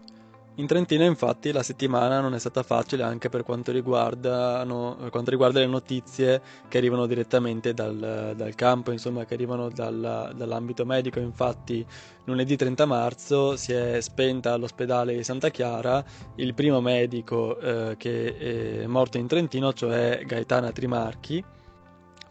In 0.59 0.67
Trentino 0.67 1.05
infatti 1.05 1.53
la 1.53 1.63
settimana 1.63 2.19
non 2.19 2.33
è 2.33 2.39
stata 2.39 2.63
facile 2.63 3.03
anche 3.03 3.29
per 3.29 3.43
quanto, 3.43 3.71
per 3.71 5.09
quanto 5.09 5.31
riguarda 5.31 5.59
le 5.59 5.67
notizie 5.67 6.41
che 6.67 6.77
arrivano 6.77 7.05
direttamente 7.05 7.73
dal, 7.73 8.33
dal 8.35 8.55
campo, 8.55 8.91
insomma 8.91 9.23
che 9.23 9.35
arrivano 9.35 9.69
dal, 9.69 10.33
dall'ambito 10.35 10.85
medico. 10.85 11.19
Infatti 11.19 11.85
lunedì 12.25 12.57
30 12.57 12.85
marzo 12.85 13.55
si 13.55 13.71
è 13.71 14.01
spenta 14.01 14.51
all'ospedale 14.51 15.15
di 15.15 15.23
Santa 15.23 15.47
Chiara 15.47 16.03
il 16.35 16.53
primo 16.53 16.81
medico 16.81 17.57
eh, 17.57 17.95
che 17.95 18.81
è 18.81 18.85
morto 18.85 19.17
in 19.17 19.27
Trentino, 19.27 19.71
cioè 19.71 20.23
Gaetana 20.25 20.73
Trimarchi 20.73 21.41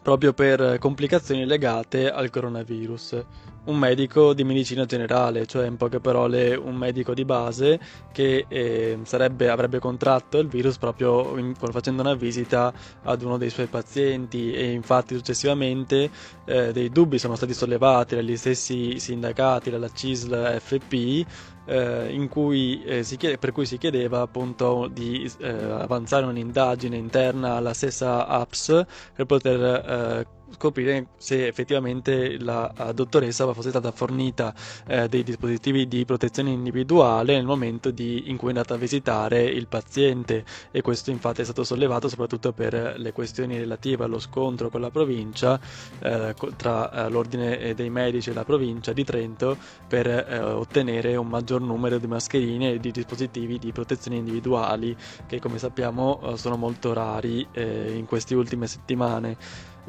proprio 0.09 0.33
per 0.33 0.79
complicazioni 0.79 1.45
legate 1.45 2.09
al 2.09 2.31
coronavirus. 2.31 3.23
Un 3.65 3.77
medico 3.77 4.33
di 4.33 4.43
medicina 4.43 4.85
generale, 4.85 5.45
cioè 5.45 5.67
in 5.67 5.77
poche 5.77 5.99
parole 5.99 6.55
un 6.55 6.73
medico 6.75 7.13
di 7.13 7.23
base 7.25 7.79
che 8.11 8.45
eh, 8.47 8.97
sarebbe, 9.03 9.49
avrebbe 9.49 9.77
contratto 9.77 10.39
il 10.39 10.47
virus 10.47 10.79
proprio 10.79 11.37
in, 11.37 11.53
facendo 11.53 12.01
una 12.01 12.15
visita 12.15 12.73
ad 13.03 13.21
uno 13.21 13.37
dei 13.37 13.51
suoi 13.51 13.67
pazienti 13.67 14.51
e 14.51 14.71
infatti 14.71 15.13
successivamente 15.13 16.09
eh, 16.45 16.71
dei 16.71 16.89
dubbi 16.89 17.19
sono 17.19 17.35
stati 17.35 17.53
sollevati 17.53 18.15
dagli 18.15 18.35
stessi 18.35 18.97
sindacati, 18.97 19.69
dalla 19.69 19.91
CISL 19.93 20.59
FP, 20.59 21.25
eh, 21.69 22.11
cui, 22.27 22.83
eh, 22.83 23.03
chiede, 23.17 23.37
per 23.37 23.51
cui 23.51 23.65
si 23.65 23.77
chiedeva 23.77 24.21
appunto 24.21 24.87
di 24.91 25.31
eh, 25.39 25.47
avanzare 25.49 26.25
un'indagine 26.25 26.97
interna 26.97 27.55
alla 27.55 27.73
stessa 27.73 28.25
APS 28.25 28.85
per 29.13 29.25
poter 29.25 29.61
eh, 29.61 30.27
scoprire 30.51 31.07
se 31.17 31.47
effettivamente 31.47 32.39
la 32.39 32.71
dottoressa 32.93 33.51
fosse 33.53 33.69
stata 33.69 33.91
fornita 33.91 34.53
eh, 34.87 35.07
dei 35.07 35.23
dispositivi 35.23 35.87
di 35.87 36.05
protezione 36.05 36.51
individuale 36.51 37.35
nel 37.35 37.45
momento 37.45 37.91
di, 37.91 38.29
in 38.29 38.37
cui 38.37 38.47
è 38.47 38.51
andata 38.51 38.73
a 38.75 38.77
visitare 38.77 39.43
il 39.43 39.67
paziente. 39.67 40.43
E 40.71 40.81
questo 40.81 41.11
infatti 41.11 41.41
è 41.41 41.43
stato 41.43 41.63
sollevato 41.63 42.07
soprattutto 42.07 42.51
per 42.51 42.95
le 42.97 43.11
questioni 43.13 43.57
relative 43.57 44.03
allo 44.03 44.19
scontro 44.19 44.69
con 44.69 44.81
la 44.81 44.89
provincia 44.89 45.59
eh, 45.99 46.33
tra 46.55 46.91
eh, 46.91 47.09
l'ordine 47.09 47.73
dei 47.73 47.89
medici 47.89 48.29
e 48.29 48.33
la 48.33 48.43
provincia 48.43 48.93
di 48.93 49.03
Trento 49.03 49.57
per 49.87 50.07
eh, 50.07 50.39
ottenere 50.39 51.15
un 51.15 51.27
maggior 51.27 51.61
numero 51.61 51.97
di 51.97 52.07
mascherine 52.07 52.73
e 52.73 52.79
di 52.79 52.91
dispositivi 52.91 53.57
di 53.57 53.71
protezione 53.71 54.17
individuali 54.17 54.95
che 55.27 55.39
come 55.39 55.57
sappiamo 55.57 56.19
eh, 56.21 56.37
sono 56.37 56.57
molto 56.57 56.93
rari 56.93 57.45
eh, 57.51 57.93
in 57.95 58.05
queste 58.05 58.35
ultime 58.35 58.67
settimane 58.67 59.37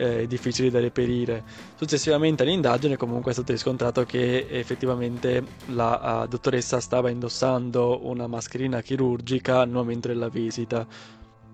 eh, 0.00 0.26
difficili 0.26 0.70
da 0.70 0.80
reperire. 0.80 1.44
Successivamente 1.76 2.42
all'indagine 2.42 2.96
comunque 2.96 3.32
è 3.32 3.34
stato 3.34 3.52
riscontrato 3.52 4.04
che 4.04 4.46
effettivamente 4.48 5.44
la 5.66 6.22
uh, 6.22 6.26
dottoressa 6.26 6.80
stava 6.80 7.10
indossando 7.10 8.06
una 8.06 8.26
mascherina 8.26 8.80
chirurgica 8.80 9.60
al 9.60 9.68
momento 9.68 10.08
della 10.08 10.28
visita 10.28 10.86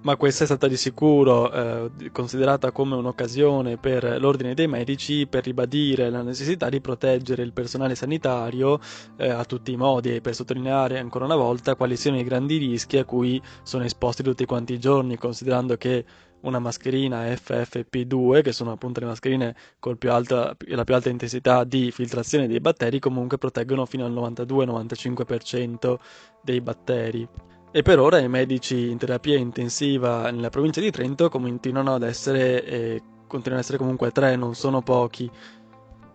ma 0.06 0.16
questa 0.16 0.44
è 0.44 0.46
stata 0.46 0.68
di 0.68 0.76
sicuro 0.76 1.50
eh, 1.50 2.10
considerata 2.12 2.70
come 2.70 2.94
un'occasione 2.94 3.76
per 3.76 4.20
l'ordine 4.20 4.54
dei 4.54 4.68
medici 4.68 5.26
per 5.26 5.42
ribadire 5.42 6.10
la 6.10 6.22
necessità 6.22 6.68
di 6.68 6.80
proteggere 6.80 7.42
il 7.42 7.52
personale 7.52 7.96
sanitario 7.96 8.78
eh, 9.16 9.28
a 9.28 9.44
tutti 9.44 9.72
i 9.72 9.76
modi 9.76 10.14
e 10.14 10.20
per 10.20 10.36
sottolineare 10.36 11.00
ancora 11.00 11.24
una 11.24 11.34
volta 11.34 11.74
quali 11.74 11.96
siano 11.96 12.20
i 12.20 12.24
grandi 12.24 12.56
rischi 12.56 12.98
a 12.98 13.04
cui 13.04 13.42
sono 13.64 13.82
esposti 13.82 14.22
tutti 14.22 14.44
quanti 14.44 14.74
i 14.74 14.78
giorni, 14.78 15.16
considerando 15.16 15.76
che 15.76 16.04
una 16.46 16.58
mascherina 16.58 17.24
FFP2, 17.24 18.42
che 18.42 18.52
sono 18.52 18.72
appunto 18.72 19.00
le 19.00 19.06
mascherine 19.06 19.54
con 19.78 19.96
più 19.96 20.10
alta, 20.12 20.56
la 20.66 20.84
più 20.84 20.94
alta 20.94 21.08
intensità 21.08 21.64
di 21.64 21.90
filtrazione 21.90 22.46
dei 22.46 22.60
batteri, 22.60 22.98
comunque 22.98 23.38
proteggono 23.38 23.84
fino 23.86 24.04
al 24.04 24.12
92-95% 24.12 25.96
dei 26.42 26.60
batteri. 26.60 27.28
E 27.72 27.82
per 27.82 27.98
ora 27.98 28.18
i 28.18 28.28
medici 28.28 28.88
in 28.88 28.96
terapia 28.96 29.36
intensiva 29.36 30.30
nella 30.30 30.48
provincia 30.48 30.80
di 30.80 30.90
Trento 30.90 31.28
continuano 31.28 31.94
ad 31.94 32.04
essere, 32.04 32.64
eh, 32.64 33.02
continuano 33.26 33.56
ad 33.56 33.64
essere 33.64 33.78
comunque 33.78 34.12
tre, 34.12 34.36
non 34.36 34.54
sono 34.54 34.80
pochi 34.82 35.30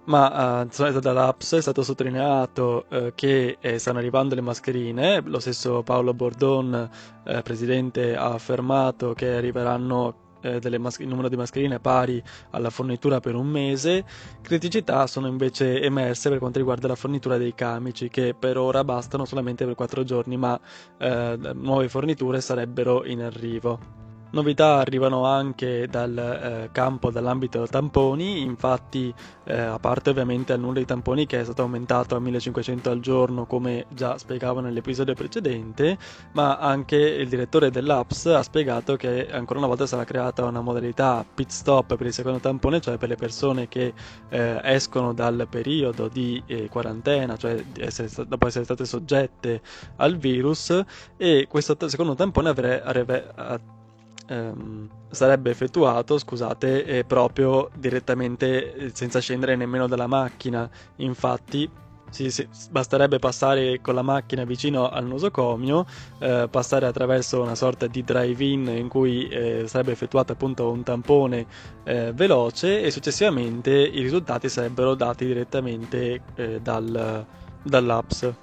ma 0.06 0.62
uh, 0.64 1.00
dall'Aps 1.00 1.54
è 1.54 1.62
stato 1.62 1.84
sottolineato 1.84 2.86
uh, 2.90 3.12
che 3.14 3.58
eh, 3.60 3.78
stanno 3.78 4.00
arrivando 4.00 4.34
le 4.36 4.42
mascherine, 4.42 5.22
lo 5.22 5.40
stesso 5.40 5.84
Paolo 5.84 6.14
Bordon, 6.14 6.90
eh, 7.24 7.42
presidente, 7.44 8.16
ha 8.16 8.34
affermato 8.34 9.14
che 9.14 9.36
arriveranno 9.36 10.21
eh, 10.42 10.78
mas- 10.78 11.00
il 11.00 11.08
numero 11.08 11.30
di 11.30 11.36
mascherine 11.36 11.80
pari 11.80 12.22
alla 12.52 12.70
fornitura 12.70 13.20
per 13.20 13.36
un 13.36 13.48
mese. 13.48 14.04
Criticità 14.42 15.08
sono 15.08 15.28
invece 15.28 15.82
emerse 15.82 16.30
per 16.30 16.40
quanto 16.40 16.60
riguarda 16.60 16.88
la 16.88 16.96
fornitura 16.96 17.38
dei 17.38 17.54
camici, 17.54 18.10
che 18.10 18.36
per 18.38 18.58
ora 18.58 18.84
bastano 18.84 19.26
solamente 19.26 19.66
per 19.66 19.76
4 19.76 20.04
giorni, 20.04 20.38
ma 20.38 20.60
eh, 20.98 21.38
nuove 21.54 21.90
forniture 21.90 22.42
sarebbero 22.42 23.06
in 23.06 23.22
arrivo. 23.22 24.11
Novità 24.32 24.78
arrivano 24.78 25.26
anche 25.26 25.88
dal 25.90 26.18
eh, 26.18 26.70
campo, 26.72 27.12
dall'ambito 27.12 27.68
tamponi, 27.68 28.40
infatti 28.42 29.14
eh, 29.44 29.60
a 29.60 29.78
parte 29.78 30.12
ovviamente 30.12 30.54
il 30.54 30.60
numero 30.62 30.80
di 30.80 30.86
tamponi 30.86 31.26
che 31.26 31.42
è 31.42 31.44
stato 31.44 31.64
aumentato 31.64 32.16
a 32.16 32.20
1500 32.20 32.90
al 32.90 33.02
giorno 33.02 33.46
come 33.46 33.88
già 33.90 34.18
spiegavo 34.18 34.62
nell'episodio 34.62 35.16
precedente, 35.16 35.98
ma 36.32 36.58
anche 36.60 36.96
il 36.96 37.28
direttore 37.28 37.72
dell'APS 37.72 38.28
ha 38.28 38.42
spiegato 38.42 38.96
che 38.96 39.30
ancora 39.30 39.60
una 39.60 39.68
volta 39.68 39.86
sarà 39.86 40.06
creata 40.06 40.46
una 40.46 40.62
modalità 40.62 41.26
pit 41.34 41.50
stop 41.50 41.98
per 41.98 42.08
il 42.08 42.14
secondo 42.14 42.40
tampone, 42.40 42.80
cioè 42.80 42.98
per 42.98 43.10
le 43.10 43.16
persone 43.18 43.68
che 43.68 43.94
eh, 44.30 44.62
escono 44.64 45.14
dal 45.14 45.46
periodo 45.50 46.08
di 46.08 46.42
eh, 46.46 46.70
quarantena, 46.70 47.36
cioè 47.36 47.62
essere, 47.80 48.10
dopo 48.26 48.48
essere 48.48 48.64
state 48.64 48.86
soggette 48.86 49.62
al 49.98 50.16
virus. 50.16 50.84
E 51.18 51.48
questo 51.50 51.76
secondo 51.90 52.16
tampone 52.16 52.50
avrebbe, 52.50 52.82
avrebbe 52.82 53.80
ehm, 54.28 54.90
sarebbe 55.10 55.50
effettuato, 55.50 56.18
scusate, 56.18 56.86
eh, 56.86 57.04
proprio 57.04 57.70
direttamente 57.78 58.74
eh, 58.74 58.92
senza 58.94 59.20
scendere 59.20 59.56
nemmeno 59.56 59.88
dalla 59.88 60.08
macchina. 60.08 60.70
Infatti, 60.98 61.70
sì, 62.10 62.30
sì, 62.30 62.48
basterebbe 62.70 63.20
passare 63.20 63.80
con 63.82 63.96
la 63.96 64.01
macchina 64.01 64.44
vicino 64.44 64.90
al 64.90 65.06
nosocomio, 65.06 65.86
eh, 66.20 66.48
passare 66.50 66.86
attraverso 66.86 67.42
una 67.42 67.56
sorta 67.56 67.88
di 67.88 68.04
drive-in 68.04 68.68
in 68.68 68.90
cui 68.90 69.28
eh, 69.30 69.63
sarebbe 69.68 69.94
effettuato 69.94 70.34
appunto 70.34 70.70
un 70.70 70.84
tampone 70.84 71.46
eh, 71.84 72.12
veloce 72.13 72.82
e 72.82 72.92
successivamente 72.92 73.72
i 73.72 74.01
risultati 74.01 74.50
sarebbero 74.50 74.96
dati 74.96 75.25
direttamente 75.25 76.22
eh, 76.36 76.60
dal, 76.62 77.25
dall'apps 77.63 78.34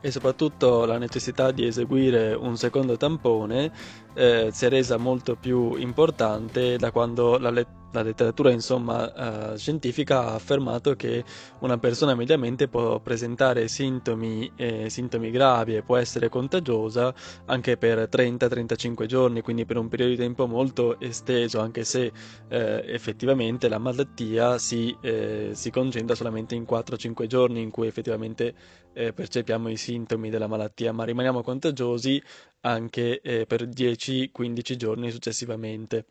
e 0.00 0.10
soprattutto 0.10 0.86
la 0.86 0.98
necessità 0.98 1.50
di 1.50 1.66
eseguire 1.66 2.32
un 2.32 2.56
secondo 2.56 2.96
tampone 2.96 3.70
eh, 4.14 4.50
si 4.52 4.66
è 4.66 4.68
resa 4.68 4.96
molto 4.96 5.36
più 5.36 5.76
importante 5.76 6.76
da 6.76 6.90
quando 6.90 7.38
la, 7.38 7.50
let- 7.50 7.80
la 7.92 8.02
letteratura 8.02 8.50
insomma, 8.50 9.52
uh, 9.52 9.56
scientifica 9.56 10.20
ha 10.20 10.34
affermato 10.34 10.94
che 10.94 11.24
una 11.60 11.78
persona 11.78 12.14
mediamente 12.14 12.68
può 12.68 13.00
presentare 13.00 13.68
sintomi, 13.68 14.50
eh, 14.56 14.88
sintomi 14.88 15.30
gravi 15.30 15.76
e 15.76 15.82
può 15.82 15.96
essere 15.96 16.28
contagiosa 16.28 17.12
anche 17.46 17.76
per 17.76 18.08
30-35 18.08 19.06
giorni, 19.06 19.40
quindi 19.40 19.64
per 19.64 19.76
un 19.76 19.88
periodo 19.88 20.12
di 20.12 20.18
tempo 20.18 20.46
molto 20.46 20.98
esteso, 21.00 21.60
anche 21.60 21.84
se 21.84 22.12
eh, 22.48 22.84
effettivamente 22.86 23.68
la 23.68 23.78
malattia 23.78 24.58
si, 24.58 24.96
eh, 25.00 25.50
si, 25.52 25.70
concentra 25.70 26.14
solamente 26.14 26.54
in 26.54 26.64
4-5 26.68 27.26
giorni 27.26 27.60
in 27.60 27.70
cui 27.70 27.86
effettivamente 27.86 28.54
eh, 28.92 29.12
percepiamo 29.12 29.68
i 29.68 29.76
sintomi 29.76 30.30
della 30.30 30.46
malattia, 30.46 30.92
ma 30.92 31.04
rimaniamo 31.04 31.42
contagiosi 31.42 32.22
anche 32.62 33.20
eh, 33.20 33.46
per 33.46 33.66
10-15 33.66 34.76
giorni 34.76 35.10
successivamente. 35.10 36.04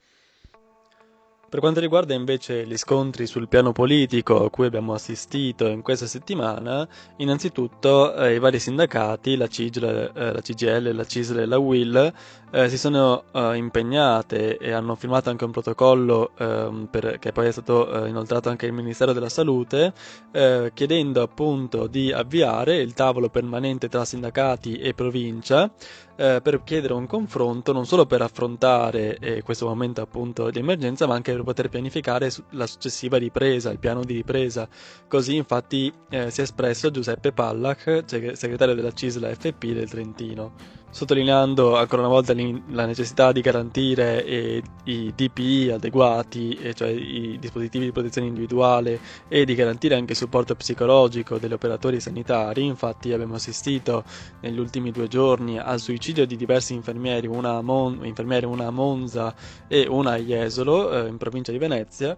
Per 1.50 1.62
quanto 1.62 1.80
riguarda 1.80 2.14
invece 2.14 2.64
gli 2.68 2.78
scontri 2.78 3.26
sul 3.26 3.48
piano 3.48 3.72
politico 3.72 4.46
a 4.46 4.52
cui 4.52 4.68
abbiamo 4.68 4.94
assistito 4.94 5.66
in 5.66 5.82
questa 5.82 6.06
settimana, 6.06 6.88
innanzitutto 7.18 8.14
eh, 8.14 8.36
i 8.36 8.40
vari 8.40 8.60
sindacati, 8.60 9.36
la 9.36 9.48
CIGL, 9.48 10.12
eh, 10.14 10.32
la 10.32 10.42
CGL, 10.42 10.94
la 10.94 11.04
CISL 11.04 11.40
e 11.40 11.46
la 11.48 11.58
WIL, 11.58 12.14
eh, 12.52 12.70
si 12.70 12.78
sono 12.78 13.24
eh, 13.32 13.56
impegnate 13.56 14.58
e 14.58 14.72
hanno 14.72 14.94
firmato 14.94 15.32
anche 15.32 15.46
un 15.46 15.50
protocollo 15.52 16.34
ehm, 16.38 16.88
per, 16.92 17.18
che 17.18 17.32
poi 17.32 17.48
è 17.48 17.52
stato 17.52 18.06
eh, 18.06 18.10
inoltrato 18.10 18.50
anche 18.50 18.68
al 18.68 18.74
Ministero 18.74 19.12
della 19.12 19.30
Salute, 19.30 19.92
eh, 20.32 20.70
chiedendo 20.76 21.24
appunto 21.24 21.88
di 21.88 22.12
avviare 22.12 22.78
il 22.78 22.94
tavolo 22.94 23.30
permanente 23.30 23.90
tra 23.90 24.06
sindacati 24.06 24.78
e 24.78 24.94
provincia 24.94 25.72
eh, 26.20 26.42
per 26.42 26.64
chiedere 26.66 26.94
un 26.94 27.08
confronto 27.08 27.72
non 27.72 27.86
solo 27.86 28.06
per 28.06 28.22
affrontare 28.22 29.18
eh, 29.20 29.42
questo 29.42 29.66
momento 29.66 30.02
appunto 30.02 30.50
di 30.50 30.60
emergenza, 30.60 31.08
ma 31.08 31.16
anche 31.16 31.32
per 31.32 31.44
poter 31.44 31.70
pianificare 31.70 32.30
la 32.52 32.68
successiva 32.68 33.18
ripresa, 33.18 33.72
il 33.72 33.80
piano 33.80 34.04
di 34.04 34.16
ripresa. 34.16 34.68
Così 35.08 35.38
infatti 35.38 35.92
eh, 36.10 36.30
si 36.30 36.42
è 36.42 36.44
espresso 36.44 36.92
Giuseppe 36.92 37.32
Pallac, 37.32 38.04
segretario 38.06 38.76
della 38.76 38.92
CISLA 38.92 39.34
FP 39.34 39.68
del 39.68 39.90
Trentino 39.90 40.79
sottolineando 40.92 41.78
ancora 41.78 42.02
una 42.02 42.12
volta 42.12 42.34
la 42.34 42.86
necessità 42.86 43.32
di 43.32 43.42
garantire 43.42 44.26
eh, 44.26 44.64
i 44.86 45.14
DPI 45.16 45.72
adeguati, 45.72 46.54
eh, 46.56 46.74
cioè 46.74 46.90
i 46.90 47.38
dispositivi 47.40 47.86
di 47.86 47.92
protezione 47.92 48.28
individuale, 48.28 49.00
e 49.28 49.46
di 49.46 49.56
garantire 49.56 49.96
anche 49.96 50.14
il 50.14 50.18
supporto 50.18 50.56
psicologico 50.56 51.38
degli 51.38 51.54
operatori 51.54 52.00
sanitari. 52.00 52.66
Infatti 52.66 53.14
abbiamo 53.14 53.36
assistito 53.36 54.04
negli 54.42 54.60
ultimi 54.60 54.92
due 54.92 55.08
giorni 55.08 55.60
al 55.60 55.80
suicidio 55.80 56.26
di 56.26 56.36
diversi 56.36 56.74
infermieri, 56.74 57.28
una 57.28 57.62
Mon- 57.62 58.06
infermiere, 58.06 58.46
una 58.46 58.68
a 58.68 58.72
Monza 58.72 59.34
e 59.68 59.88
una 59.88 60.14
a 60.14 60.18
Jesolo, 60.18 60.92
eh, 60.92 61.08
in 61.08 61.18
provincia 61.18 61.52
di 61.52 61.58
Venezia 61.58 62.18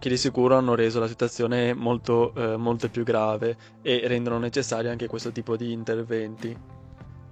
che 0.00 0.08
di 0.08 0.16
sicuro 0.16 0.56
hanno 0.56 0.74
reso 0.74 0.98
la 0.98 1.06
situazione 1.06 1.74
molto, 1.74 2.32
eh, 2.34 2.56
molto 2.56 2.88
più 2.88 3.04
grave 3.04 3.54
e 3.82 4.00
rendono 4.06 4.38
necessari 4.38 4.88
anche 4.88 5.06
questo 5.06 5.30
tipo 5.30 5.56
di 5.56 5.72
interventi. 5.72 6.79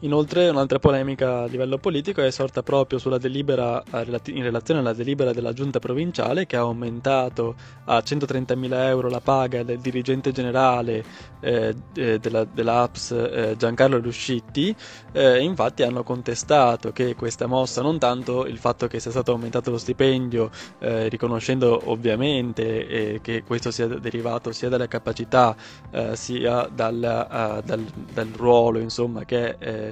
Inoltre 0.02 0.48
un'altra 0.48 0.78
polemica 0.78 1.40
a 1.40 1.46
livello 1.46 1.76
politico 1.78 2.22
è 2.22 2.30
sorta 2.30 2.62
proprio 2.62 3.00
delibera, 3.18 3.82
in 4.26 4.42
relazione 4.44 4.78
alla 4.78 4.92
delibera 4.92 5.32
della 5.32 5.52
giunta 5.52 5.80
provinciale 5.80 6.46
che 6.46 6.56
ha 6.56 6.60
aumentato 6.60 7.56
a 7.86 7.98
130.000 7.98 8.72
euro 8.86 9.08
la 9.08 9.20
paga 9.20 9.64
del 9.64 9.80
dirigente 9.80 10.30
generale 10.30 11.02
eh, 11.40 11.74
della, 11.92 12.44
dell'APS 12.44 13.10
eh, 13.10 13.54
Giancarlo 13.58 14.00
Ruscitti. 14.00 14.74
Eh, 15.10 15.40
infatti 15.40 15.82
hanno 15.82 16.04
contestato 16.04 16.92
che 16.92 17.16
questa 17.16 17.46
mossa, 17.46 17.82
non 17.82 17.98
tanto 17.98 18.46
il 18.46 18.58
fatto 18.58 18.86
che 18.86 19.00
sia 19.00 19.10
stato 19.10 19.32
aumentato 19.32 19.72
lo 19.72 19.78
stipendio, 19.78 20.50
eh, 20.78 21.08
riconoscendo 21.08 21.82
ovviamente 21.86 22.86
eh, 22.86 23.20
che 23.20 23.42
questo 23.42 23.72
sia 23.72 23.86
derivato 23.86 24.52
sia 24.52 24.68
dalle 24.68 24.86
capacità 24.86 25.56
eh, 25.90 26.14
sia 26.14 26.68
dal, 26.72 27.62
dal, 27.64 27.84
dal, 28.12 28.28
ruolo 28.36 28.78
insomma, 28.78 29.24
che 29.24 29.58
è 29.58 29.88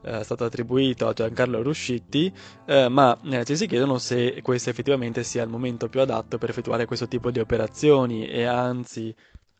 è 0.00 0.22
stato 0.22 0.44
attribuito 0.44 1.08
a 1.08 1.12
Giancarlo 1.12 1.62
Ruscitti, 1.62 2.32
eh, 2.66 2.88
ma 2.88 3.18
eh, 3.24 3.44
ci 3.44 3.56
si 3.56 3.66
chiedono 3.66 3.98
se 3.98 4.40
questo 4.42 4.70
effettivamente 4.70 5.24
sia 5.24 5.42
il 5.42 5.48
momento 5.48 5.88
più 5.88 6.00
adatto 6.00 6.38
per 6.38 6.50
effettuare 6.50 6.86
questo 6.86 7.08
tipo 7.08 7.30
di 7.30 7.40
operazioni 7.40 8.26
e 8.28 8.44
anzi 8.44 9.14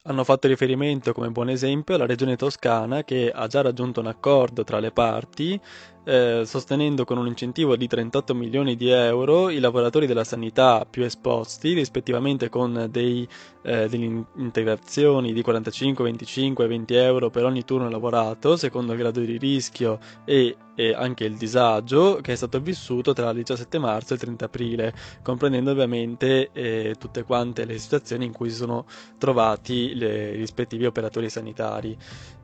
hanno 0.06 0.22
fatto 0.22 0.46
riferimento 0.46 1.12
come 1.12 1.30
buon 1.30 1.48
esempio 1.48 1.96
alla 1.96 2.06
regione 2.06 2.36
toscana 2.36 3.02
che 3.02 3.30
ha 3.34 3.46
già 3.48 3.60
raggiunto 3.60 3.98
un 3.98 4.06
accordo 4.06 4.62
tra 4.62 4.78
le 4.78 4.92
parti 4.92 5.60
eh, 6.06 6.42
sostenendo 6.44 7.04
con 7.04 7.18
un 7.18 7.26
incentivo 7.26 7.74
di 7.74 7.88
38 7.88 8.32
milioni 8.32 8.76
di 8.76 8.90
euro 8.90 9.50
i 9.50 9.58
lavoratori 9.58 10.06
della 10.06 10.22
sanità 10.22 10.86
più 10.88 11.02
esposti, 11.02 11.72
rispettivamente 11.72 12.48
con 12.48 12.86
dei, 12.88 13.28
eh, 13.62 13.88
delle 13.88 14.24
integrazioni 14.36 15.32
di 15.32 15.42
45, 15.42 16.04
25 16.04 16.64
e 16.64 16.68
20 16.68 16.94
euro 16.94 17.30
per 17.30 17.44
ogni 17.44 17.64
turno 17.64 17.90
lavorato, 17.90 18.56
secondo 18.56 18.92
il 18.92 18.98
grado 18.98 19.18
di 19.18 19.36
rischio 19.36 19.98
e, 20.24 20.56
e 20.76 20.94
anche 20.94 21.24
il 21.24 21.36
disagio 21.36 22.20
che 22.22 22.32
è 22.32 22.36
stato 22.36 22.60
vissuto 22.60 23.12
tra 23.12 23.28
il 23.30 23.36
17 23.38 23.76
marzo 23.80 24.12
e 24.12 24.14
il 24.14 24.22
30 24.22 24.44
aprile, 24.44 24.94
comprendendo 25.24 25.72
ovviamente 25.72 26.50
eh, 26.52 26.94
tutte 26.96 27.24
quante 27.24 27.64
le 27.64 27.78
situazioni 27.78 28.26
in 28.26 28.32
cui 28.32 28.50
si 28.50 28.56
sono 28.56 28.86
trovati 29.18 29.96
i 29.96 30.36
rispettivi 30.36 30.86
operatori 30.86 31.28
sanitari. 31.28 31.96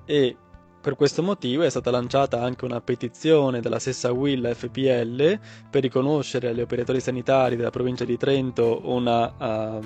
E 0.04 0.37
per 0.82 0.96
questo 0.96 1.22
motivo 1.22 1.62
è 1.62 1.70
stata 1.70 1.92
lanciata 1.92 2.42
anche 2.42 2.64
una 2.64 2.80
petizione 2.80 3.60
dalla 3.60 3.78
stessa 3.78 4.10
Will 4.10 4.52
FPL 4.52 5.38
per 5.70 5.80
riconoscere 5.80 6.48
agli 6.48 6.60
operatori 6.60 6.98
sanitari 6.98 7.54
della 7.54 7.70
provincia 7.70 8.04
di 8.04 8.16
Trento 8.16 8.80
una 8.82 9.78
uh, 9.78 9.80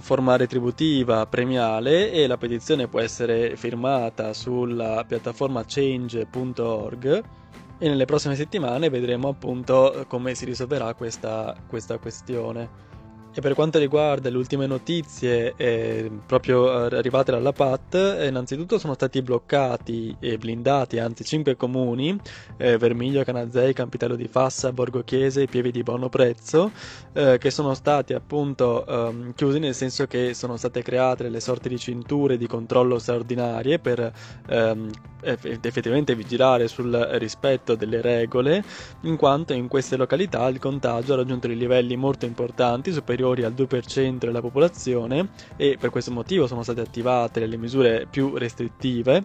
forma 0.00 0.36
retributiva 0.36 1.26
premiale 1.26 2.10
e 2.12 2.26
la 2.26 2.38
petizione 2.38 2.88
può 2.88 3.00
essere 3.00 3.56
firmata 3.56 4.32
sulla 4.32 5.04
piattaforma 5.06 5.64
change.org 5.66 7.24
e 7.78 7.88
nelle 7.88 8.06
prossime 8.06 8.36
settimane 8.36 8.88
vedremo 8.88 9.28
appunto 9.28 10.06
come 10.08 10.34
si 10.34 10.46
risolverà 10.46 10.94
questa, 10.94 11.54
questa 11.66 11.98
questione. 11.98 12.85
E 13.36 13.42
per 13.42 13.52
quanto 13.52 13.78
riguarda 13.78 14.30
le 14.30 14.38
ultime 14.38 14.66
notizie 14.66 15.52
eh, 15.58 16.10
proprio 16.24 16.70
arrivate 16.70 17.32
dalla 17.32 17.52
PAT, 17.52 18.16
eh, 18.18 18.28
innanzitutto 18.28 18.78
sono 18.78 18.94
stati 18.94 19.20
bloccati 19.20 20.16
e 20.18 20.38
blindati, 20.38 20.98
anzi 20.98 21.22
5 21.22 21.54
comuni, 21.54 22.18
eh, 22.56 22.78
Vermiglio, 22.78 23.24
Canazei, 23.24 23.74
Campitello 23.74 24.16
di 24.16 24.26
Fassa, 24.26 24.72
Borgo 24.72 25.02
Chiese 25.04 25.42
e 25.42 25.46
Pievi 25.48 25.70
di 25.70 25.82
Bono 25.82 26.08
Prezzo, 26.08 26.72
eh, 27.12 27.36
che 27.36 27.50
sono 27.50 27.74
stati 27.74 28.14
appunto 28.14 28.86
ehm, 28.86 29.34
chiusi 29.34 29.58
nel 29.58 29.74
senso 29.74 30.06
che 30.06 30.32
sono 30.32 30.56
state 30.56 30.80
create 30.80 31.24
delle 31.24 31.40
sorte 31.40 31.68
di 31.68 31.78
cinture 31.78 32.38
di 32.38 32.46
controllo 32.46 32.98
straordinarie 32.98 33.78
per 33.78 34.12
ehm, 34.48 34.90
effettivamente 35.20 36.14
vigilare 36.14 36.68
sul 36.68 36.92
rispetto 37.18 37.74
delle 37.74 38.00
regole, 38.00 38.64
in 39.02 39.16
quanto 39.16 39.52
in 39.52 39.66
queste 39.68 39.96
località 39.96 40.46
il 40.48 40.58
contagio 40.58 41.12
ha 41.14 41.16
raggiunto 41.16 41.48
dei 41.48 41.56
livelli 41.56 41.96
molto 41.96 42.24
importanti, 42.24 42.92
superiori 42.92 43.24
superiori 43.26 43.42
al 43.42 43.52
2% 43.52 44.18
della 44.18 44.40
popolazione 44.40 45.30
e 45.56 45.76
per 45.78 45.90
questo 45.90 46.12
motivo 46.12 46.46
sono 46.46 46.62
state 46.62 46.80
attivate 46.80 47.44
le 47.46 47.56
misure 47.56 48.06
più 48.08 48.36
restrittive 48.36 49.24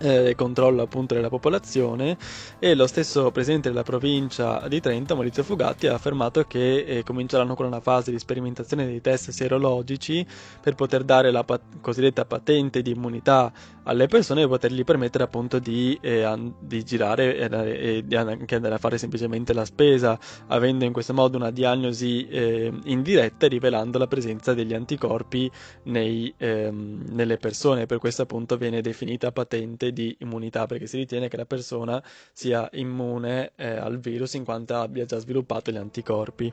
eh, 0.00 0.34
controllo 0.36 0.82
appunto 0.82 1.14
della 1.14 1.28
popolazione 1.28 2.16
e 2.58 2.74
lo 2.74 2.86
stesso 2.86 3.30
presidente 3.30 3.68
della 3.68 3.82
provincia 3.82 4.66
di 4.68 4.80
Trento 4.80 5.14
Maurizio 5.14 5.42
Fugatti 5.42 5.86
ha 5.86 5.94
affermato 5.94 6.44
che 6.44 6.84
eh, 6.84 7.02
cominceranno 7.02 7.54
con 7.54 7.66
una 7.66 7.80
fase 7.80 8.10
di 8.10 8.18
sperimentazione 8.18 8.86
dei 8.86 9.00
test 9.00 9.30
serologici 9.30 10.26
per 10.60 10.74
poter 10.74 11.04
dare 11.04 11.30
la 11.30 11.44
pat- 11.44 11.80
cosiddetta 11.80 12.24
patente 12.24 12.82
di 12.82 12.90
immunità 12.90 13.52
alle 13.84 14.06
persone 14.06 14.42
e 14.42 14.48
potergli 14.48 14.84
permettere 14.84 15.24
appunto 15.24 15.58
di, 15.58 15.98
eh, 16.00 16.52
di 16.58 16.84
girare 16.84 17.36
e, 17.36 17.96
e, 17.96 18.02
di 18.04 18.16
anche 18.16 18.54
andare 18.54 18.74
a 18.74 18.78
fare 18.78 18.98
semplicemente 18.98 19.52
la 19.52 19.64
spesa, 19.64 20.18
avendo 20.48 20.84
in 20.84 20.92
questo 20.92 21.12
modo 21.12 21.36
una 21.36 21.50
diagnosi 21.50 22.26
eh, 22.28 22.72
indiretta 22.84 23.46
e 23.46 23.48
rivelando 23.48 23.98
la 23.98 24.06
presenza 24.06 24.54
degli 24.54 24.74
anticorpi 24.74 25.50
nei, 25.84 26.32
ehm, 26.36 27.04
nelle 27.10 27.36
persone. 27.36 27.86
Per 27.86 27.98
questo 27.98 28.22
appunto 28.22 28.56
viene 28.56 28.80
definita 28.80 29.32
patente 29.32 29.83
di 29.92 30.16
immunità 30.20 30.66
perché 30.66 30.86
si 30.86 30.96
ritiene 30.98 31.28
che 31.28 31.36
la 31.36 31.46
persona 31.46 32.02
sia 32.32 32.68
immune 32.72 33.52
eh, 33.56 33.68
al 33.76 33.98
virus 33.98 34.34
in 34.34 34.44
quanto 34.44 34.76
abbia 34.76 35.04
già 35.04 35.18
sviluppato 35.18 35.70
gli 35.70 35.76
anticorpi. 35.76 36.52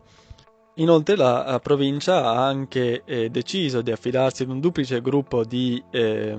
Inoltre 0.75 1.17
la 1.17 1.59
provincia 1.61 2.23
ha 2.23 2.47
anche 2.47 3.01
eh, 3.03 3.29
deciso 3.29 3.81
di 3.81 3.91
affidarsi 3.91 4.43
ad 4.43 4.49
un 4.49 4.61
duplice 4.61 5.01
gruppo 5.01 5.43
di 5.43 5.83
eh, 5.91 6.37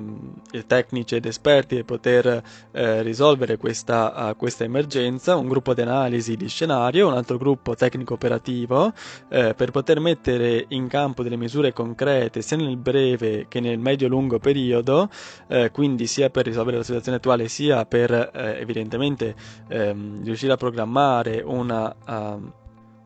tecnici 0.67 1.17
ed 1.17 1.27
esperti 1.27 1.77
per 1.77 1.85
poter 1.85 2.43
eh, 2.73 3.03
risolvere 3.03 3.59
questa, 3.59 4.31
uh, 4.31 4.37
questa, 4.37 4.65
emergenza, 4.65 5.37
un 5.37 5.49
gruppo 5.49 5.75
di 5.75 5.83
analisi 5.83 6.37
di 6.37 6.49
scenario, 6.49 7.09
un 7.09 7.15
altro 7.15 7.37
gruppo 7.37 7.75
tecnico-operativo 7.75 8.95
eh, 9.29 9.53
per 9.53 9.71
poter 9.71 10.01
mettere 10.01 10.65
in 10.69 10.89
campo 10.89 11.23
delle 11.23 11.37
misure 11.37 11.75
concrete 11.75 12.41
sia 12.41 12.57
nel 12.57 12.79
breve 12.79 13.45
che 13.49 13.61
nel 13.61 13.79
medio-lungo 13.79 14.39
periodo, 14.39 15.11
eh, 15.47 15.71
quindi 15.71 16.07
sia 16.07 16.31
per 16.31 16.47
risolvere 16.47 16.79
la 16.79 16.85
situazione 16.85 17.19
attuale 17.19 17.49
sia 17.49 17.85
per 17.85 18.11
eh, 18.11 18.61
evidentemente 18.61 19.35
ehm, 19.69 20.25
riuscire 20.25 20.55
a 20.55 20.57
programmare 20.57 21.43
una... 21.45 21.95
Uh, 22.07 22.61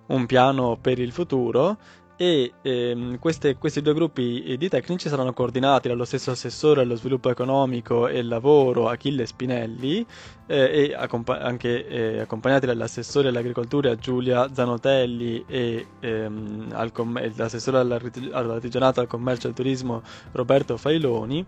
un 0.07 0.27
piano 0.27 0.79
per 0.81 0.99
il 0.99 1.13
futuro 1.13 1.77
e 2.17 2.55
ehm, 2.63 3.19
queste, 3.19 3.57
questi 3.59 3.83
due 3.83 3.93
gruppi 3.93 4.57
di 4.57 4.69
tecnici 4.71 5.09
saranno 5.09 5.35
coordinati 5.35 5.89
dallo 5.89 6.07
stesso 6.07 6.31
assessore 6.31 6.81
allo 6.81 6.97
sviluppo 6.97 7.29
economico 7.29 8.09
e 8.09 8.23
lavoro 8.23 8.89
Achille 8.89 9.27
Spinelli 9.27 10.05
eh, 10.47 10.87
e 10.87 10.95
accompa- 10.95 11.41
anche 11.41 11.87
eh, 11.87 12.21
accompagnati 12.21 12.65
dall'assessore 12.65 13.29
all'agricoltura 13.29 13.95
Giulia 13.97 14.49
Zanotelli 14.53 15.45
e 15.47 15.87
ehm, 16.01 16.91
com- 16.93 17.21
l'assessore 17.37 17.79
all'artigianato, 17.79 19.01
al 19.01 19.07
commercio 19.07 19.47
e 19.47 19.51
al 19.51 19.57
turismo 19.57 20.03
Roberto 20.33 20.79
Failoni 20.79 21.45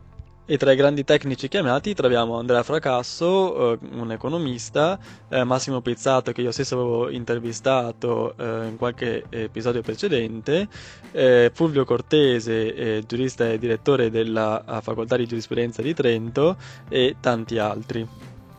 e 0.50 0.56
tra 0.56 0.72
i 0.72 0.76
grandi 0.76 1.04
tecnici 1.04 1.46
chiamati 1.46 1.92
troviamo 1.92 2.38
Andrea 2.38 2.62
Fracasso, 2.62 3.74
eh, 3.74 3.78
un 3.92 4.12
economista, 4.12 4.98
eh, 5.28 5.44
Massimo 5.44 5.82
Pizzato 5.82 6.32
che 6.32 6.40
io 6.40 6.52
stesso 6.52 6.74
avevo 6.74 7.10
intervistato 7.10 8.34
eh, 8.34 8.66
in 8.66 8.76
qualche 8.78 9.24
episodio 9.28 9.82
precedente, 9.82 10.66
eh, 11.12 11.50
Fulvio 11.52 11.84
Cortese, 11.84 12.74
eh, 12.74 13.04
giurista 13.06 13.46
e 13.46 13.58
direttore 13.58 14.08
della 14.08 14.80
Facoltà 14.80 15.16
di 15.16 15.26
Giurisprudenza 15.26 15.82
di 15.82 15.92
Trento 15.92 16.56
e 16.88 17.16
tanti 17.20 17.58
altri, 17.58 18.08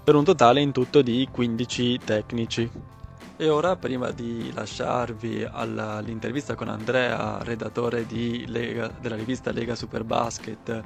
per 0.04 0.14
un 0.14 0.24
totale 0.24 0.62
in 0.62 0.72
tutto 0.72 1.02
di 1.02 1.28
15 1.32 2.00
tecnici. 2.06 2.70
E 3.42 3.48
ora, 3.48 3.78
prima 3.78 4.12
di 4.12 4.52
lasciarvi 4.54 5.48
all'intervista 5.50 6.56
con 6.56 6.68
Andrea, 6.68 7.42
redattore 7.42 8.06
Lega, 8.10 8.92
della 9.00 9.16
rivista 9.16 9.54
Lega 9.54 9.76
Superbasket, 9.76 10.84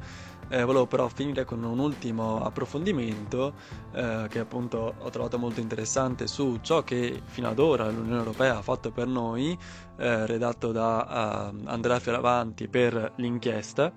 eh, 0.54 0.64
volevo 0.64 0.86
però 0.86 1.08
finire 1.08 1.46
con 1.46 1.64
un 1.64 1.80
ultimo 1.80 2.44
approfondimento 2.44 3.56
eh, 3.92 4.28
che 4.30 4.38
appunto 4.38 4.94
ho 5.00 5.10
trovato 5.10 5.40
molto 5.40 5.60
interessante 5.60 6.28
su 6.28 6.60
ciò 6.62 6.84
che 6.84 7.22
fino 7.26 7.50
ad 7.50 7.58
ora 7.58 7.90
l'Unione 7.90 8.20
Europea 8.20 8.58
ha 8.58 8.62
fatto 8.62 8.92
per 8.92 9.08
noi, 9.08 9.58
eh, 9.98 10.28
redatto 10.28 10.72
da 10.72 11.52
uh, 11.52 11.68
Andrea 11.68 12.00
Fioravanti 12.00 12.68
per 12.68 13.14
l'inchiesta 13.16 13.92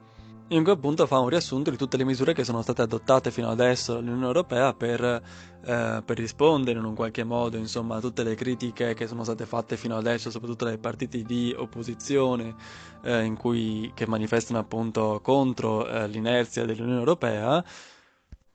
in 0.48 0.62
cui 0.62 0.72
appunto 0.72 1.06
fa 1.06 1.18
un 1.18 1.28
riassunto 1.28 1.70
di 1.70 1.76
tutte 1.76 1.96
le 1.96 2.04
misure 2.04 2.32
che 2.32 2.44
sono 2.44 2.62
state 2.62 2.82
adottate 2.82 3.30
fino 3.32 3.48
adesso 3.48 3.94
dall'Unione 3.94 4.26
Europea 4.26 4.72
per, 4.74 5.02
eh, 5.02 6.02
per, 6.04 6.16
rispondere 6.16 6.78
in 6.78 6.84
un 6.84 6.94
qualche 6.94 7.24
modo 7.24 7.56
insomma, 7.56 7.96
a 7.96 8.00
tutte 8.00 8.22
le 8.22 8.36
critiche 8.36 8.94
che 8.94 9.08
sono 9.08 9.24
state 9.24 9.44
fatte 9.44 9.76
fino 9.76 9.96
adesso, 9.96 10.30
soprattutto 10.30 10.64
dai 10.64 10.78
partiti 10.78 11.24
di 11.24 11.52
opposizione 11.56 12.54
eh, 13.02 13.32
cui, 13.36 13.90
che 13.94 14.06
manifestano 14.06 14.60
appunto 14.60 15.18
contro 15.22 15.86
eh, 15.88 16.06
l'inerzia 16.06 16.64
dell'Unione 16.64 16.98
Europea 17.00 17.64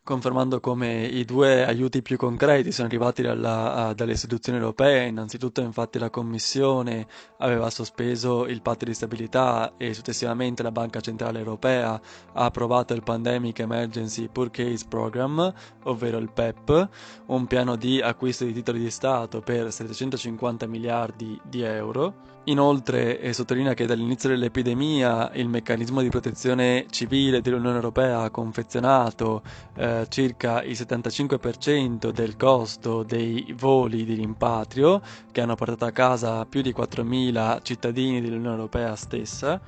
confermando 0.03 0.59
come 0.59 1.03
i 1.03 1.23
due 1.25 1.63
aiuti 1.63 2.01
più 2.01 2.17
concreti 2.17 2.71
sono 2.71 2.87
arrivati 2.87 3.21
dalla, 3.21 3.93
dalle 3.95 4.13
istituzioni 4.13 4.57
europee. 4.57 5.07
Innanzitutto, 5.07 5.61
infatti, 5.61 5.99
la 5.99 6.09
Commissione 6.09 7.05
aveva 7.37 7.69
sospeso 7.69 8.47
il 8.47 8.61
patto 8.61 8.85
di 8.85 8.93
stabilità 8.93 9.73
e 9.77 9.93
successivamente 9.93 10.63
la 10.63 10.71
Banca 10.71 11.01
Centrale 11.01 11.37
Europea 11.39 11.93
ha 12.33 12.45
approvato 12.45 12.93
il 12.93 13.03
Pandemic 13.03 13.59
Emergency 13.59 14.27
Purchase 14.27 14.85
Program, 14.87 15.53
ovvero 15.83 16.17
il 16.17 16.31
PEP, 16.31 16.89
un 17.27 17.45
piano 17.45 17.75
di 17.75 18.01
acquisto 18.01 18.43
di 18.43 18.53
titoli 18.53 18.79
di 18.79 18.89
Stato 18.89 19.41
per 19.41 19.71
750 19.71 20.65
miliardi 20.65 21.39
di 21.43 21.61
euro 21.61 22.30
Inoltre 22.45 23.19
eh, 23.19 23.33
sottolinea 23.33 23.75
che 23.75 23.85
dall'inizio 23.85 24.29
dell'epidemia 24.29 25.31
il 25.35 25.47
meccanismo 25.47 26.01
di 26.01 26.09
protezione 26.09 26.87
civile 26.89 27.39
dell'Unione 27.39 27.75
Europea 27.75 28.21
ha 28.21 28.31
confezionato 28.31 29.43
eh, 29.75 30.07
circa 30.09 30.63
il 30.63 30.71
75% 30.71 32.09
del 32.09 32.37
costo 32.37 33.03
dei 33.03 33.53
voli 33.55 34.05
di 34.05 34.15
rimpatrio 34.15 35.01
che 35.31 35.41
hanno 35.41 35.53
portato 35.53 35.85
a 35.85 35.91
casa 35.91 36.43
più 36.45 36.63
di 36.63 36.73
4.000 36.75 37.59
cittadini 37.61 38.21
dell'Unione 38.21 38.55
Europea 38.55 38.95
stessa 38.95 39.61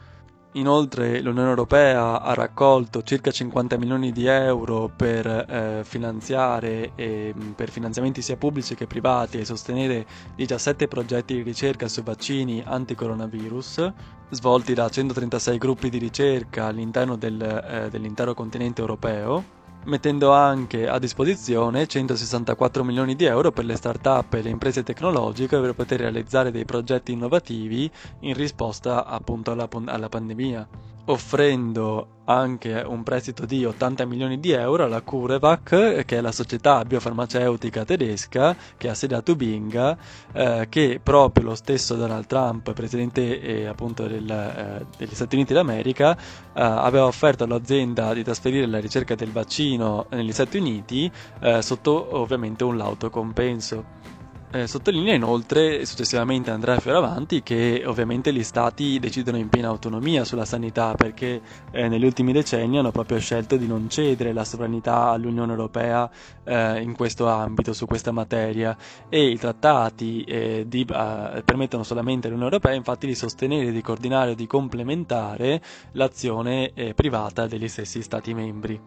Inoltre 0.55 1.19
l'Unione 1.21 1.49
Europea 1.49 2.21
ha 2.21 2.33
raccolto 2.35 3.01
circa 3.01 3.31
50 3.31 3.75
milioni 3.77 4.11
di 4.11 4.27
euro 4.27 4.87
per 4.95 5.25
eh, 5.25 5.81
finanziare 5.83 6.91
e, 6.95 7.33
mm, 7.35 7.51
per 7.53 7.71
finanziamenti 7.71 8.21
sia 8.21 8.37
pubblici 8.37 8.75
che 8.75 8.85
privati 8.85 9.39
e 9.39 9.45
sostenere 9.45 10.05
17 10.35 10.87
progetti 10.87 11.33
di 11.33 11.41
ricerca 11.41 11.87
su 11.87 12.03
vaccini 12.03 12.61
anti-coronavirus 12.63 13.93
svolti 14.29 14.75
da 14.75 14.87
136 14.89 15.57
gruppi 15.57 15.89
di 15.89 15.97
ricerca 15.97 16.65
all'interno 16.65 17.15
del, 17.15 17.41
eh, 17.41 17.89
dell'intero 17.89 18.35
continente 18.35 18.81
europeo 18.81 19.61
mettendo 19.85 20.31
anche 20.31 20.87
a 20.87 20.99
disposizione 20.99 21.87
164 21.87 22.83
milioni 22.83 23.15
di 23.15 23.25
euro 23.25 23.51
per 23.51 23.65
le 23.65 23.75
start-up 23.75 24.33
e 24.33 24.41
le 24.41 24.49
imprese 24.49 24.83
tecnologiche 24.83 25.59
per 25.59 25.73
poter 25.73 25.99
realizzare 25.99 26.51
dei 26.51 26.65
progetti 26.65 27.11
innovativi 27.11 27.89
in 28.21 28.33
risposta 28.33 29.05
appunto 29.05 29.51
alla, 29.51 29.67
alla 29.85 30.09
pandemia 30.09 30.67
offrendo 31.05 32.07
anche 32.25 32.81
un 32.85 33.03
prestito 33.03 33.45
di 33.45 33.65
80 33.65 34.05
milioni 34.05 34.39
di 34.39 34.51
euro 34.51 34.85
alla 34.85 35.01
CureVac, 35.01 36.05
che 36.05 36.17
è 36.17 36.21
la 36.21 36.31
società 36.31 36.85
biofarmaceutica 36.85 37.83
tedesca 37.83 38.55
che 38.77 38.89
ha 38.89 38.93
sede 38.93 39.15
a 39.15 39.21
Tubinga, 39.21 39.97
eh, 40.31 40.67
che 40.69 41.01
proprio 41.03 41.47
lo 41.47 41.55
stesso 41.55 41.95
Donald 41.95 42.25
Trump, 42.25 42.71
presidente 42.73 43.41
eh, 43.41 43.65
appunto 43.65 44.07
del, 44.07 44.29
eh, 44.29 44.85
degli 44.97 45.13
Stati 45.13 45.35
Uniti 45.35 45.53
d'America, 45.53 46.15
eh, 46.15 46.19
aveva 46.53 47.05
offerto 47.05 47.43
all'azienda 47.43 48.13
di 48.13 48.23
trasferire 48.23 48.65
la 48.67 48.79
ricerca 48.79 49.15
del 49.15 49.31
vaccino 49.31 50.05
negli 50.11 50.31
Stati 50.31 50.57
Uniti 50.57 51.11
eh, 51.41 51.61
sotto 51.61 52.17
ovviamente 52.17 52.63
un 52.63 52.77
lauto 52.77 53.09
compenso. 53.09 54.21
Eh, 54.55 54.67
sottolinea 54.67 55.15
inoltre, 55.15 55.83
successivamente 55.83 56.51
Andrea 56.51 56.79
Fioravanti, 56.79 57.41
che 57.41 57.81
ovviamente 57.87 58.31
gli 58.31 58.43
stati 58.43 58.99
decidono 58.99 59.37
in 59.37 59.49
piena 59.49 59.69
autonomia 59.69 60.23
sulla 60.25 60.45
sanità 60.45 60.93
perché 60.93 61.41
eh, 61.71 61.87
negli 61.87 62.05
ultimi 62.05 62.33
decenni 62.33 62.77
hanno 62.77 62.91
proprio 62.91 63.17
scelto 63.17 63.57
di 63.57 63.65
non 63.65 63.89
cedere 63.89 64.31
la 64.31 64.45
sovranità 64.45 65.09
all'Unione 65.09 65.53
Europea 65.53 66.07
eh, 66.43 66.81
in 66.83 66.95
questo 66.95 67.27
ambito, 67.27 67.73
su 67.73 67.87
questa 67.87 68.11
materia. 68.11 68.77
E 69.09 69.25
i 69.25 69.39
trattati 69.39 70.21
eh, 70.21 70.65
di, 70.67 70.81
eh, 70.81 71.41
permettono 71.43 71.81
solamente 71.81 72.27
all'Unione 72.27 72.51
Europea 72.51 72.75
infatti 72.75 73.07
di 73.07 73.15
sostenere, 73.15 73.71
di 73.71 73.81
coordinare 73.81 74.31
o 74.31 74.35
di 74.35 74.45
complementare 74.45 75.63
l'azione 75.93 76.73
eh, 76.75 76.93
privata 76.93 77.47
degli 77.47 77.67
stessi 77.67 78.03
stati 78.03 78.35
membri 78.35 78.79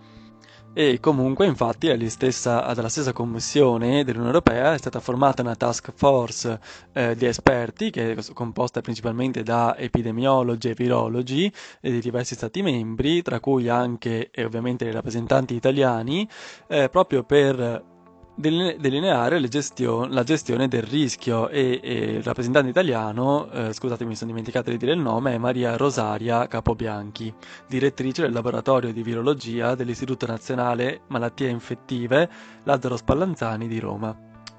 e 0.79 1.01
comunque 1.01 1.47
infatti 1.47 1.89
stessa, 2.11 2.61
dalla 2.75 2.91
stessa 2.91 3.15
commissione 3.15 4.05
dell'Unione 4.05 4.27
Europea 4.27 4.75
è 4.75 4.77
stata 4.77 5.01
formata 5.01 5.41
una 5.41 5.57
task 5.57 5.91
force 5.95 6.61
eh, 6.93 7.17
di 7.17 7.25
esperti 7.25 7.89
che 7.89 8.12
è 8.12 8.17
composta 8.35 8.83
principalmente 8.83 9.43
da 9.43 9.75
epidemiologi 9.79 10.69
e 10.69 10.75
virologi 10.75 11.51
eh, 11.81 11.91
di 11.91 12.01
diversi 12.01 12.35
stati 12.35 12.61
membri, 12.61 13.23
tra 13.23 13.41
cui 13.41 13.71
anche 13.71 14.29
e 14.31 14.45
ovviamente 14.45 14.85
i 14.85 14.91
rappresentanti 14.93 15.55
italiani, 15.55 16.29
eh, 16.69 16.91
proprio 16.91 17.25
per 17.25 17.95
delineare 18.37 19.40
gestion- 19.49 20.11
la 20.11 20.22
gestione 20.22 20.68
del 20.68 20.83
rischio 20.83 21.49
e, 21.49 21.81
e 21.83 21.94
il 22.16 22.22
rappresentante 22.22 22.68
italiano, 22.68 23.51
eh, 23.51 23.72
scusatemi 23.72 24.11
mi 24.11 24.16
sono 24.16 24.31
dimenticato 24.31 24.70
di 24.70 24.77
dire 24.77 24.92
il 24.92 24.99
nome, 24.99 25.35
è 25.35 25.38
Maria 25.38 25.77
Rosaria 25.77 26.46
Capobianchi, 26.46 27.33
direttrice 27.66 28.22
del 28.22 28.33
laboratorio 28.33 28.92
di 28.92 29.03
virologia 29.03 29.75
dell'Istituto 29.75 30.27
Nazionale 30.27 31.01
Malattie 31.09 31.49
Infettive 31.49 32.29
Lazzaro 32.64 32.96
Spallanzani 32.96 33.66
di 33.66 33.79
Roma. 33.79 34.16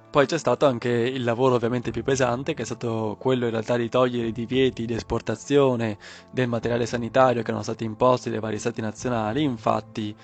Poi 0.09 0.25
c'è 0.25 0.39
stato 0.39 0.65
anche 0.65 0.89
il 0.89 1.23
lavoro 1.23 1.55
ovviamente 1.55 1.91
più 1.91 2.01
pesante, 2.01 2.55
che 2.55 2.63
è 2.63 2.65
stato 2.65 3.17
quello 3.19 3.45
in 3.45 3.51
realtà 3.51 3.77
di 3.77 3.89
togliere 3.89 4.29
i 4.29 4.31
divieti 4.31 4.85
di 4.85 4.95
esportazione 4.95 5.97
del 6.31 6.47
materiale 6.47 6.87
sanitario 6.87 7.43
che 7.43 7.49
erano 7.49 7.61
stati 7.61 7.83
imposti 7.83 8.31
dai 8.31 8.39
vari 8.39 8.57
stati 8.57 8.81
nazionali, 8.81 9.43
infatti 9.43 10.15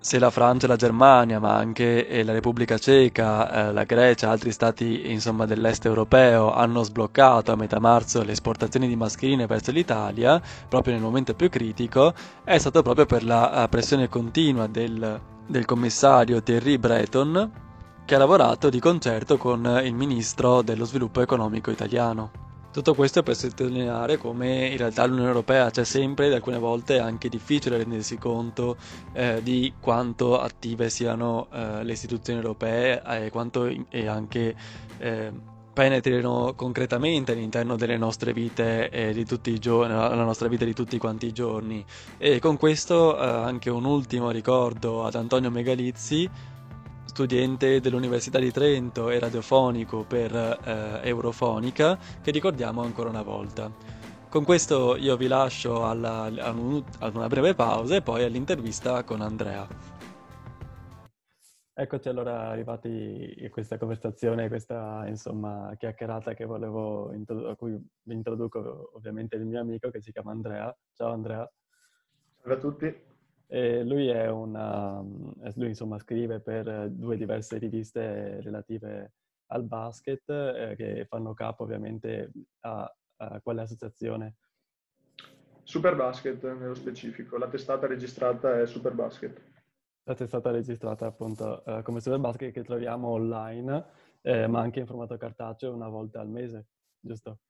se 0.00 0.18
la 0.18 0.30
Francia 0.30 0.66
e 0.66 0.68
la 0.68 0.76
Germania, 0.76 1.40
ma 1.40 1.56
anche 1.56 2.06
eh, 2.06 2.22
la 2.22 2.32
Repubblica 2.32 2.78
Ceca, 2.78 3.68
eh, 3.68 3.72
la 3.72 3.84
Grecia, 3.84 4.30
altri 4.30 4.52
stati 4.52 5.10
insomma, 5.10 5.44
dell'est 5.44 5.84
europeo 5.86 6.52
hanno 6.52 6.82
sbloccato 6.82 7.50
a 7.50 7.56
metà 7.56 7.80
marzo 7.80 8.22
le 8.22 8.32
esportazioni 8.32 8.86
di 8.86 8.96
mascherine 8.96 9.46
verso 9.46 9.72
l'Italia, 9.72 10.40
proprio 10.68 10.94
nel 10.94 11.02
momento 11.02 11.34
più 11.34 11.48
critico, 11.48 12.14
è 12.44 12.58
stato 12.58 12.82
proprio 12.82 13.06
per 13.06 13.24
la 13.24 13.64
eh, 13.64 13.68
pressione 13.68 14.08
continua 14.08 14.66
del, 14.68 15.20
del 15.46 15.64
commissario 15.64 16.42
Thierry 16.42 16.78
Breton, 16.78 17.50
che 18.04 18.14
ha 18.14 18.18
lavorato 18.18 18.70
di 18.70 18.80
concerto 18.80 19.36
con 19.36 19.80
il 19.84 19.94
ministro 19.94 20.62
dello 20.62 20.84
sviluppo 20.84 21.20
economico 21.20 21.70
italiano. 21.70 22.47
Tutto 22.78 22.94
questo 22.94 23.24
per 23.24 23.34
sottolineare 23.34 24.18
come 24.18 24.68
in 24.68 24.76
realtà 24.76 25.04
l'Unione 25.04 25.26
Europea 25.30 25.68
c'è 25.68 25.82
sempre 25.82 26.26
ed 26.28 26.32
alcune 26.32 26.58
volte 26.58 26.94
è 26.94 27.00
anche 27.00 27.28
difficile 27.28 27.76
rendersi 27.76 28.18
conto 28.18 28.76
eh, 29.14 29.40
di 29.42 29.72
quanto 29.80 30.38
attive 30.38 30.88
siano 30.88 31.48
eh, 31.52 31.82
le 31.82 31.90
istituzioni 31.92 32.38
europee 32.38 33.02
e 33.02 33.30
quanto 33.30 33.66
e 33.66 34.06
anche 34.06 34.54
eh, 34.98 35.32
penetrino 35.72 36.54
concretamente 36.54 37.32
all'interno 37.32 37.74
delle 37.74 37.96
nostre 37.96 38.32
vite 38.32 38.90
eh, 38.90 39.12
di 39.12 39.24
tutti 39.24 39.50
i 39.50 39.58
giorni, 39.58 39.94
la 39.94 40.14
nostra 40.14 40.46
vita 40.46 40.64
di 40.64 40.72
tutti 40.72 40.98
quanti 40.98 41.26
i 41.26 41.32
giorni. 41.32 41.84
E 42.16 42.38
con 42.38 42.56
questo 42.56 43.18
eh, 43.18 43.26
anche 43.26 43.70
un 43.70 43.86
ultimo 43.86 44.30
ricordo 44.30 45.04
ad 45.04 45.16
Antonio 45.16 45.50
Megalizzi 45.50 46.30
studente 47.18 47.80
dell'Università 47.80 48.38
di 48.38 48.52
Trento 48.52 49.10
e 49.10 49.18
radiofonico 49.18 50.04
per 50.04 50.32
eh, 50.32 51.00
Eurofonica, 51.08 51.98
che 52.22 52.30
ricordiamo 52.30 52.82
ancora 52.82 53.08
una 53.08 53.22
volta. 53.22 53.68
Con 54.28 54.44
questo 54.44 54.94
io 54.94 55.16
vi 55.16 55.26
lascio 55.26 55.84
alla- 55.84 56.26
a 56.26 56.54
ad 57.00 57.14
una 57.16 57.26
breve 57.26 57.54
pausa 57.56 57.96
e 57.96 58.02
poi 58.02 58.22
all'intervista 58.22 59.02
con 59.02 59.20
Andrea. 59.20 59.66
Eccoci 61.74 62.08
allora 62.08 62.50
arrivati 62.50 63.34
in 63.36 63.50
questa 63.50 63.78
conversazione, 63.78 64.46
questa 64.46 65.04
insomma 65.08 65.74
chiacchierata 65.76 66.34
che 66.34 66.44
volevo 66.44 67.12
introdu- 67.14 67.48
a 67.48 67.56
cui 67.56 67.72
vi 68.02 68.14
introduco 68.14 68.92
ovviamente 68.94 69.34
il 69.34 69.44
mio 69.44 69.60
amico 69.60 69.90
che 69.90 70.00
si 70.00 70.12
chiama 70.12 70.30
Andrea. 70.30 70.72
Ciao 70.94 71.10
Andrea. 71.12 71.50
Salve 72.36 72.54
a 72.54 72.58
tutti. 72.58 73.07
E 73.50 73.82
lui 73.82 74.08
è 74.08 74.28
una, 74.28 75.00
lui 75.54 75.68
insomma 75.68 75.98
scrive 75.98 76.40
per 76.40 76.90
due 76.90 77.16
diverse 77.16 77.56
riviste 77.56 78.42
relative 78.42 79.14
al 79.46 79.64
basket 79.64 80.28
eh, 80.28 80.74
che 80.76 81.06
fanno 81.08 81.32
capo 81.32 81.62
ovviamente 81.62 82.30
a, 82.60 82.94
a 83.16 83.40
quale 83.40 83.62
associazione? 83.62 84.36
Superbasket 85.62 86.44
nello 86.44 86.74
specifico, 86.74 87.38
la 87.38 87.48
testata 87.48 87.86
registrata 87.86 88.60
è 88.60 88.66
Superbasket. 88.66 89.40
La 90.04 90.14
testata 90.14 90.50
registrata 90.50 91.06
appunto 91.06 91.64
eh, 91.64 91.82
come 91.82 92.00
Superbasket 92.00 92.52
che 92.52 92.64
troviamo 92.64 93.08
online, 93.08 93.86
eh, 94.22 94.46
ma 94.46 94.60
anche 94.60 94.80
in 94.80 94.86
formato 94.86 95.16
cartaceo 95.16 95.74
una 95.74 95.88
volta 95.88 96.20
al 96.20 96.28
mese, 96.28 96.66
giusto? 97.00 97.40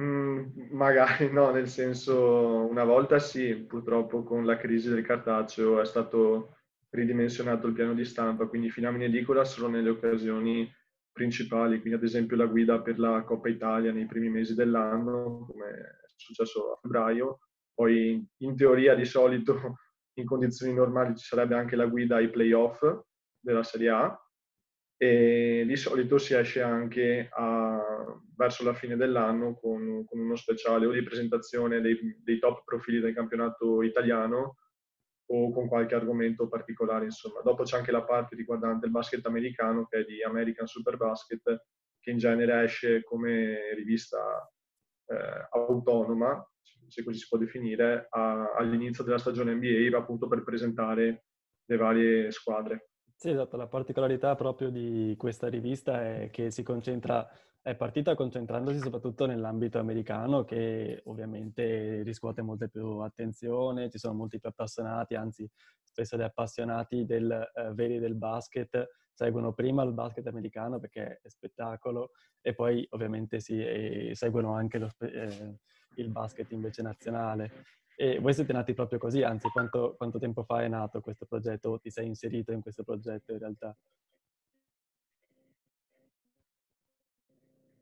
Mm, 0.00 0.70
magari 0.70 1.30
no, 1.30 1.50
nel 1.50 1.68
senso 1.68 2.66
una 2.66 2.84
volta 2.84 3.18
sì, 3.18 3.54
purtroppo 3.56 4.22
con 4.22 4.46
la 4.46 4.56
crisi 4.56 4.88
del 4.88 5.04
cartaceo 5.04 5.80
è 5.80 5.84
stato 5.84 6.56
ridimensionato 6.90 7.66
il 7.66 7.74
piano 7.74 7.92
di 7.92 8.04
stampa, 8.04 8.46
quindi 8.46 8.70
fino 8.70 8.90
in 8.90 9.02
edicola 9.02 9.44
solo 9.44 9.68
nelle 9.68 9.90
occasioni 9.90 10.70
principali, 11.12 11.80
quindi 11.80 11.98
ad 11.98 12.04
esempio 12.04 12.36
la 12.36 12.46
guida 12.46 12.80
per 12.80 12.98
la 12.98 13.22
Coppa 13.22 13.50
Italia 13.50 13.92
nei 13.92 14.06
primi 14.06 14.30
mesi 14.30 14.54
dell'anno, 14.54 15.44
come 15.46 15.68
è 15.68 16.08
successo 16.16 16.72
a 16.72 16.78
febbraio, 16.80 17.40
poi 17.74 18.26
in 18.38 18.56
teoria 18.56 18.94
di 18.94 19.04
solito 19.04 19.76
in 20.14 20.24
condizioni 20.24 20.72
normali 20.72 21.16
ci 21.16 21.26
sarebbe 21.26 21.54
anche 21.54 21.76
la 21.76 21.86
guida 21.86 22.16
ai 22.16 22.30
playoff 22.30 22.82
della 23.38 23.62
Serie 23.62 23.90
A 23.90 24.18
e 25.02 25.64
di 25.66 25.74
solito 25.74 26.16
si 26.16 26.32
esce 26.32 26.62
anche 26.62 27.28
a, 27.32 27.76
verso 28.36 28.62
la 28.62 28.72
fine 28.72 28.94
dell'anno 28.94 29.58
con, 29.58 30.04
con, 30.04 30.20
uno 30.20 30.36
speciale 30.36 30.86
o 30.86 30.92
di 30.92 31.02
presentazione 31.02 31.80
dei, 31.80 31.98
dei 32.22 32.38
top 32.38 32.62
profili 32.62 33.00
del 33.00 33.12
campionato 33.12 33.82
italiano 33.82 34.58
o 35.26 35.50
con 35.50 35.66
qualche 35.66 35.96
argomento 35.96 36.46
particolare, 36.46 37.06
insomma. 37.06 37.40
Dopo 37.40 37.64
c'è 37.64 37.78
anche 37.78 37.90
la 37.90 38.04
parte 38.04 38.36
riguardante 38.36 38.86
il 38.86 38.92
basket 38.92 39.26
americano, 39.26 39.86
che 39.86 39.98
è 39.98 40.04
di 40.04 40.22
American 40.22 40.68
Super 40.68 40.96
Basket, 40.96 41.64
che 41.98 42.10
in 42.12 42.18
genere 42.18 42.62
esce 42.62 43.02
come 43.02 43.74
rivista 43.74 44.48
eh, 45.06 45.48
autonoma, 45.50 46.48
se 46.86 47.02
così 47.02 47.18
si 47.18 47.26
può 47.28 47.38
definire, 47.38 48.06
a, 48.08 48.52
all'inizio 48.52 49.02
della 49.02 49.18
stagione 49.18 49.52
NBA, 49.54 49.96
appunto 49.98 50.28
per 50.28 50.44
presentare 50.44 51.24
le 51.64 51.76
varie 51.76 52.30
squadre. 52.30 52.91
Sì, 53.22 53.30
esatto, 53.30 53.56
la 53.56 53.68
particolarità 53.68 54.34
proprio 54.34 54.68
di 54.68 55.14
questa 55.16 55.46
rivista 55.48 56.02
è 56.02 56.30
che 56.32 56.50
si 56.50 56.64
concentra, 56.64 57.30
è 57.60 57.76
partita 57.76 58.16
concentrandosi 58.16 58.80
soprattutto 58.80 59.26
nell'ambito 59.26 59.78
americano 59.78 60.42
che 60.42 61.00
ovviamente 61.04 62.02
riscuote 62.02 62.42
molte 62.42 62.68
più 62.68 62.98
attenzione, 62.98 63.90
ci 63.90 63.98
sono 63.98 64.14
molti 64.14 64.40
più 64.40 64.48
appassionati, 64.48 65.14
anzi 65.14 65.48
spesso 65.80 66.16
gli 66.16 66.22
appassionati 66.22 67.04
del, 67.04 67.30
eh, 67.54 67.72
veri 67.74 68.00
del 68.00 68.16
basket 68.16 68.88
seguono 69.12 69.52
prima 69.52 69.84
il 69.84 69.92
basket 69.92 70.26
americano 70.26 70.80
perché 70.80 71.20
è 71.22 71.28
spettacolo 71.28 72.10
e 72.40 72.54
poi 72.54 72.84
ovviamente 72.90 73.38
si, 73.38 73.56
eh, 73.62 74.10
seguono 74.16 74.52
anche 74.54 74.78
lo, 74.78 74.88
eh, 74.98 75.58
il 75.96 76.08
basket 76.08 76.50
invece 76.52 76.82
nazionale. 76.82 77.64
E 77.96 78.18
voi 78.18 78.34
siete 78.34 78.52
nati 78.52 78.74
proprio 78.74 78.98
così, 78.98 79.22
anzi 79.22 79.48
quanto, 79.48 79.94
quanto 79.96 80.18
tempo 80.18 80.42
fa 80.42 80.62
è 80.62 80.68
nato 80.68 81.00
questo 81.00 81.26
progetto 81.26 81.70
o 81.70 81.78
ti 81.78 81.90
sei 81.90 82.06
inserito 82.06 82.52
in 82.52 82.60
questo 82.60 82.82
progetto 82.84 83.32
in 83.32 83.38
realtà? 83.38 83.76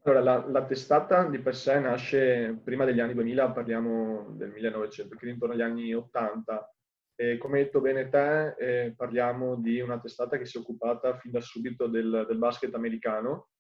Allora, 0.03 0.23
la, 0.23 0.47
la, 0.49 0.65
testata 0.65 1.29
di 1.29 1.39
per 1.39 1.55
sé 1.55 1.79
nasce 1.79 2.59
prima 2.65 2.87
degli 2.87 3.01
anni 3.01 3.13
2000, 3.13 3.51
parliamo 3.51 4.31
del 4.31 4.51
1900, 4.51 5.15
quindi 5.17 5.35
intorno 5.35 5.55
agli 5.55 5.61
anni 5.61 5.95
80. 5.95 6.75
E 7.15 7.37
come 7.37 7.59
hai 7.59 7.65
detto 7.65 7.83
bene 7.83 8.09
te, 8.09 8.55
eh, 8.57 8.95
parliamo 8.97 9.57
di 9.57 9.79
una 9.81 10.01
testata 10.01 10.39
che 10.39 10.47
si 10.47 10.57
è 10.57 10.61
occupata 10.61 11.19
fin 11.19 11.33
da 11.33 11.41
subito 11.41 11.87
del, 11.87 12.25
del 12.27 12.39
basket 12.39 12.75
americano 12.75 13.51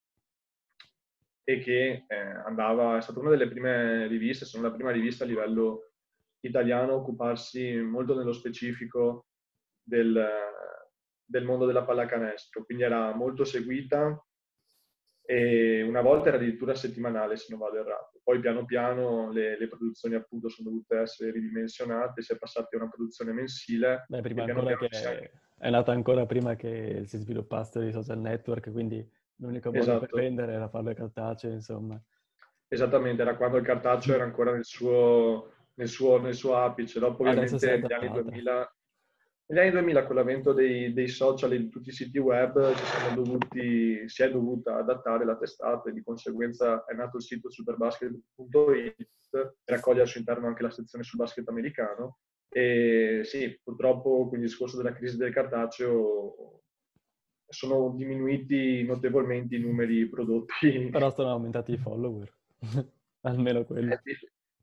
e 1.52 1.58
che 1.58 2.04
eh, 2.06 2.16
andava, 2.46 2.96
è 2.96 3.00
stata 3.00 3.18
una 3.18 3.30
delle 3.30 3.48
prime 3.48 4.06
riviste, 4.06 4.44
sono 4.44 4.68
la 4.68 4.72
prima 4.72 4.92
rivista 4.92 5.24
a 5.24 5.26
livello 5.26 5.90
italiano 6.40 6.94
occuparsi 6.94 7.76
molto 7.76 8.16
nello 8.16 8.32
specifico 8.32 9.26
del, 9.82 10.24
del 11.24 11.44
mondo 11.44 11.66
della 11.66 11.84
pallacanestro, 11.84 12.64
quindi 12.64 12.84
era 12.84 13.12
molto 13.14 13.44
seguita 13.44 14.24
e 15.22 15.82
una 15.82 16.00
volta 16.00 16.28
era 16.28 16.36
addirittura 16.36 16.74
settimanale 16.74 17.36
se 17.36 17.46
non 17.50 17.58
vado 17.58 17.78
errato. 17.78 18.20
Poi 18.22 18.38
piano 18.38 18.64
piano 18.64 19.32
le, 19.32 19.58
le 19.58 19.68
produzioni 19.68 20.14
appunto 20.14 20.48
sono 20.48 20.70
dovute 20.70 20.98
essere 20.98 21.32
ridimensionate, 21.32 22.22
si 22.22 22.32
è 22.32 22.38
passati 22.38 22.76
a 22.76 22.78
una 22.78 22.88
produzione 22.88 23.32
mensile. 23.32 24.04
Beh, 24.08 24.20
prima 24.20 24.44
ancora 24.44 24.76
che 24.76 24.86
è, 24.86 25.30
è 25.58 25.70
nata 25.70 25.90
ancora 25.90 26.26
prima 26.26 26.54
che 26.54 27.02
si 27.06 27.18
sviluppassero 27.18 27.86
i 27.86 27.92
social 27.92 28.18
network, 28.18 28.70
quindi 28.70 29.04
l'unico 29.40 29.70
modo 29.70 29.82
esatto. 29.82 30.06
per 30.06 30.20
vendere 30.20 30.52
era 30.52 30.68
farlo 30.68 30.94
cartaceo, 30.94 31.52
insomma. 31.52 32.00
Esattamente, 32.68 33.22
era 33.22 33.36
quando 33.36 33.56
il 33.56 33.64
cartaceo 33.64 34.14
era 34.14 34.24
ancora 34.24 34.52
nel 34.52 34.64
suo 34.64 35.58
nel 35.80 35.88
suo, 35.88 36.18
nel 36.20 36.34
suo 36.34 36.56
apice. 36.56 37.00
Dopo 37.00 37.22
ovviamente 37.22 37.78
negli 37.78 37.92
anni 37.92 38.10
2000, 38.10 38.76
negli 39.46 39.58
anni 39.58 39.70
2000 39.70 40.06
con 40.06 40.16
l'avvento 40.16 40.52
dei, 40.52 40.92
dei, 40.92 41.08
social 41.08 41.52
e 41.52 41.58
di 41.58 41.68
tutti 41.68 41.88
i 41.88 41.92
siti 41.92 42.18
web 42.18 42.72
dovuti, 43.14 44.08
si 44.08 44.22
è 44.22 44.30
dovuta 44.30 44.76
adattare 44.76 45.24
la 45.24 45.36
testata 45.36 45.88
e 45.88 45.92
di 45.92 46.02
conseguenza 46.02 46.84
è 46.84 46.94
nato 46.94 47.16
il 47.16 47.22
sito 47.22 47.50
superbasket.it 47.50 49.08
e 49.32 49.72
raccoglie 49.72 50.02
al 50.02 50.08
suo 50.08 50.20
interno 50.20 50.46
anche 50.46 50.62
la 50.62 50.70
sezione 50.70 51.02
sul 51.02 51.18
basket 51.18 51.48
americano. 51.48 52.18
E 52.52 53.20
sì, 53.24 53.58
purtroppo 53.62 54.28
con 54.28 54.38
il 54.38 54.44
discorso 54.44 54.76
della 54.76 54.92
crisi 54.92 55.16
del 55.16 55.32
cartaceo 55.32 56.59
sono 57.50 57.92
diminuiti 57.96 58.82
notevolmente 58.84 59.56
i 59.56 59.60
numeri 59.60 60.08
prodotti. 60.08 60.88
Però 60.90 61.10
sono 61.10 61.30
aumentati 61.30 61.72
i 61.72 61.76
follower, 61.76 62.32
almeno 63.22 63.64
quello. 63.64 63.92
Eh, 63.92 64.00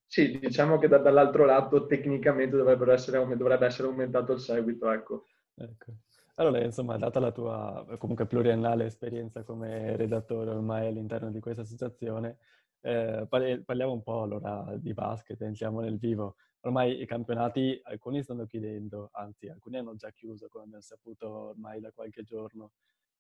sì, 0.05 0.39
diciamo 0.39 0.79
che 0.79 0.87
da, 0.87 0.97
dall'altro 0.97 1.45
lato 1.45 1.85
tecnicamente 1.85 2.55
essere, 2.91 3.35
dovrebbe 3.35 3.65
essere 3.65 3.89
aumentato 3.89 4.31
il 4.33 4.39
seguito, 4.39 4.89
ecco. 4.89 5.25
ecco. 5.55 5.93
Allora, 6.35 6.63
insomma, 6.63 6.97
data 6.97 7.19
la 7.19 7.31
tua 7.31 7.85
comunque 7.97 8.25
pluriennale 8.27 8.85
esperienza 8.85 9.43
come 9.43 9.95
redattore 9.95 10.51
ormai 10.51 10.87
all'interno 10.87 11.31
di 11.31 11.39
questa 11.39 11.63
associazione, 11.63 12.37
eh, 12.81 13.25
parliamo 13.27 13.91
un 13.91 14.03
po' 14.03 14.21
allora 14.21 14.73
di 14.77 14.93
basket, 14.93 15.41
entriamo 15.41 15.81
nel 15.81 15.97
vivo. 15.97 16.35
Ormai 16.67 17.01
i 17.01 17.05
campionati, 17.05 17.79
alcuni 17.83 18.21
stanno 18.21 18.45
chiudendo, 18.45 19.07
anzi 19.13 19.47
alcuni 19.47 19.77
hanno 19.77 19.95
già 19.95 20.11
chiuso, 20.11 20.49
come 20.49 20.65
abbiamo 20.65 20.81
saputo 20.81 21.29
ormai 21.29 21.79
da 21.79 21.93
qualche 21.93 22.23
giorno. 22.23 22.71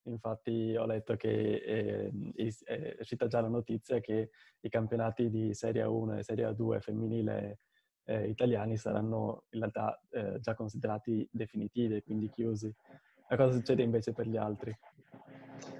Infatti 0.03 0.75
ho 0.75 0.85
letto 0.85 1.15
che 1.15 1.55
eh, 1.55 2.11
è 2.65 2.97
uscita 2.99 3.27
già 3.27 3.39
la 3.39 3.47
notizia 3.47 4.01
che 4.01 4.31
i 4.59 4.69
campionati 4.69 5.29
di 5.29 5.53
Serie 5.53 5.83
1 5.83 6.17
e 6.17 6.23
Serie 6.23 6.53
2 6.53 6.81
femminile 6.81 7.59
eh, 8.03 8.27
italiani 8.27 8.75
saranno 8.75 9.45
in 9.51 9.59
realtà 9.59 9.97
eh, 10.09 10.39
già 10.41 10.53
considerati 10.53 11.25
definitivi, 11.31 12.03
quindi 12.03 12.29
chiusi. 12.29 12.69
Ma 13.29 13.37
cosa 13.37 13.53
succede 13.53 13.81
invece 13.81 14.11
per 14.11 14.27
gli 14.27 14.35
altri? 14.35 14.77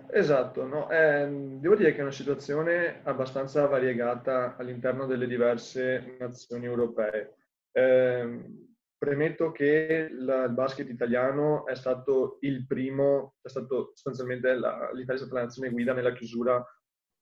Esatto, 0.10 0.66
no? 0.66 0.90
eh, 0.90 1.28
devo 1.60 1.76
dire 1.76 1.92
che 1.92 1.98
è 1.98 2.02
una 2.02 2.12
situazione 2.12 3.02
abbastanza 3.04 3.68
variegata 3.68 4.56
all'interno 4.56 5.06
delle 5.06 5.28
diverse 5.28 6.16
nazioni 6.18 6.64
europee. 6.64 7.36
Eh, 7.78 8.66
Premetto 9.00 9.52
che 9.52 10.10
la, 10.12 10.46
il 10.46 10.54
basket 10.54 10.90
italiano 10.90 11.68
è 11.68 11.76
stato 11.76 12.40
il 12.42 12.66
primo, 12.66 13.36
è 13.44 13.48
stato 13.48 13.92
sostanzialmente 13.94 14.56
la, 14.56 14.90
l'Italia 14.92 15.14
è 15.14 15.18
stata 15.18 15.36
la 15.36 15.42
nazione 15.44 15.70
guida 15.70 15.94
nella 15.94 16.14
chiusura 16.14 16.66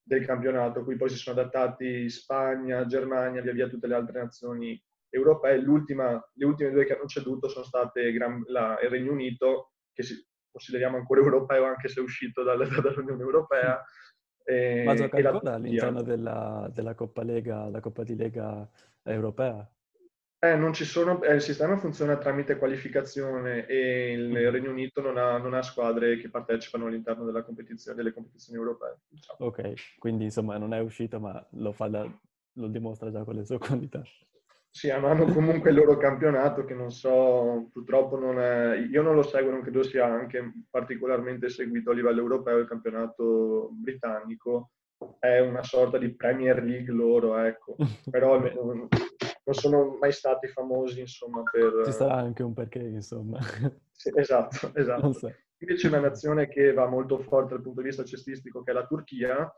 del 0.01 0.25
campionato, 0.25 0.85
qui 0.85 0.95
poi 0.95 1.09
si 1.09 1.17
sono 1.17 1.37
adattati 1.37 2.09
Spagna, 2.09 2.85
Germania, 2.85 3.41
via 3.41 3.51
via 3.51 3.67
tutte 3.67 3.87
le 3.87 3.95
altre 3.95 4.21
nazioni 4.21 4.81
europee. 5.09 5.57
L'ultima, 5.57 6.13
le 6.35 6.45
ultime 6.45 6.71
due 6.71 6.85
che 6.85 6.93
hanno 6.95 7.07
ceduto 7.07 7.49
sono 7.49 7.65
state 7.65 8.13
Gran, 8.13 8.41
la, 8.47 8.79
il 8.81 8.89
Regno 8.89 9.11
Unito, 9.11 9.73
che 9.91 10.03
si, 10.03 10.25
consideriamo 10.49 10.95
ancora 10.95 11.19
europeo 11.19 11.65
anche 11.65 11.89
se 11.89 11.99
è 11.99 12.03
uscito 12.03 12.41
dal, 12.41 12.59
dall'Unione 12.81 13.21
Europea. 13.21 13.83
E, 14.45 14.83
Ma 14.85 14.95
gioca 14.95 15.17
ancora 15.17 15.55
all'interno 15.55 16.03
della, 16.03 16.69
della 16.73 16.95
Coppa 16.95 17.23
Lega, 17.23 17.67
la 17.67 17.81
Coppa 17.81 18.03
di 18.03 18.15
Lega 18.15 18.65
europea? 19.03 19.69
Eh, 20.45 20.55
non 20.55 20.73
ci 20.73 20.85
sono, 20.85 21.23
eh, 21.23 21.33
il 21.33 21.41
sistema 21.41 21.75
funziona 21.75 22.17
tramite 22.17 22.57
qualificazione 22.57 23.65
e 23.65 24.11
il 24.11 24.29
mm. 24.29 24.51
Regno 24.51 24.69
Unito 24.69 25.01
non 25.01 25.17
ha, 25.17 25.39
non 25.39 25.55
ha 25.55 25.63
squadre 25.63 26.17
che 26.17 26.29
partecipano 26.29 26.85
all'interno 26.85 27.25
della 27.25 27.41
competizione, 27.41 27.97
delle 27.97 28.13
competizioni 28.13 28.59
europee. 28.59 28.99
Diciamo. 29.09 29.39
Ok, 29.39 29.97
quindi 29.97 30.25
insomma 30.25 30.57
non 30.57 30.75
è 30.75 30.79
uscito 30.81 31.19
ma 31.19 31.43
lo 31.53 31.71
fa 31.71 31.87
da, 31.87 32.07
lo 32.53 32.67
dimostra 32.67 33.09
già 33.09 33.23
con 33.23 33.33
le 33.33 33.43
sue 33.43 33.57
qualità. 33.57 34.03
Sì, 34.69 34.91
hanno 34.91 35.25
comunque 35.31 35.71
il 35.71 35.77
loro 35.77 35.97
campionato 35.97 36.63
che 36.63 36.75
non 36.75 36.91
so, 36.91 37.69
purtroppo 37.71 38.19
non 38.19 38.39
è, 38.39 38.75
io 38.75 39.01
non 39.01 39.15
lo 39.15 39.23
seguo, 39.23 39.49
non 39.49 39.61
credo 39.61 39.81
sia 39.81 40.05
anche 40.05 40.51
particolarmente 40.69 41.49
seguito 41.49 41.89
a 41.89 41.93
livello 41.93 42.19
europeo 42.19 42.57
il 42.57 42.67
campionato 42.67 43.69
britannico, 43.71 44.71
è 45.17 45.39
una 45.39 45.63
sorta 45.63 45.97
di 45.97 46.13
Premier 46.13 46.61
League 46.61 46.93
loro, 46.93 47.37
ecco, 47.37 47.77
però 48.11 48.37
non, 49.45 49.55
sono 49.55 49.97
mai 49.99 50.11
stati 50.11 50.47
famosi, 50.47 50.99
insomma, 50.99 51.43
per... 51.43 51.83
Ci 51.85 51.91
sarà 51.91 52.15
anche 52.15 52.43
un 52.43 52.53
perché, 52.53 52.79
insomma. 52.79 53.39
Sì, 53.91 54.11
esatto, 54.15 54.71
esatto. 54.75 55.13
So. 55.13 55.33
Invece 55.59 55.87
una 55.87 55.99
nazione 55.99 56.47
che 56.47 56.73
va 56.73 56.87
molto 56.87 57.19
forte 57.19 57.53
dal 57.53 57.61
punto 57.61 57.81
di 57.81 57.87
vista 57.87 58.03
cestistico, 58.03 58.63
che 58.63 58.71
è 58.71 58.73
la 58.73 58.85
Turchia, 58.85 59.49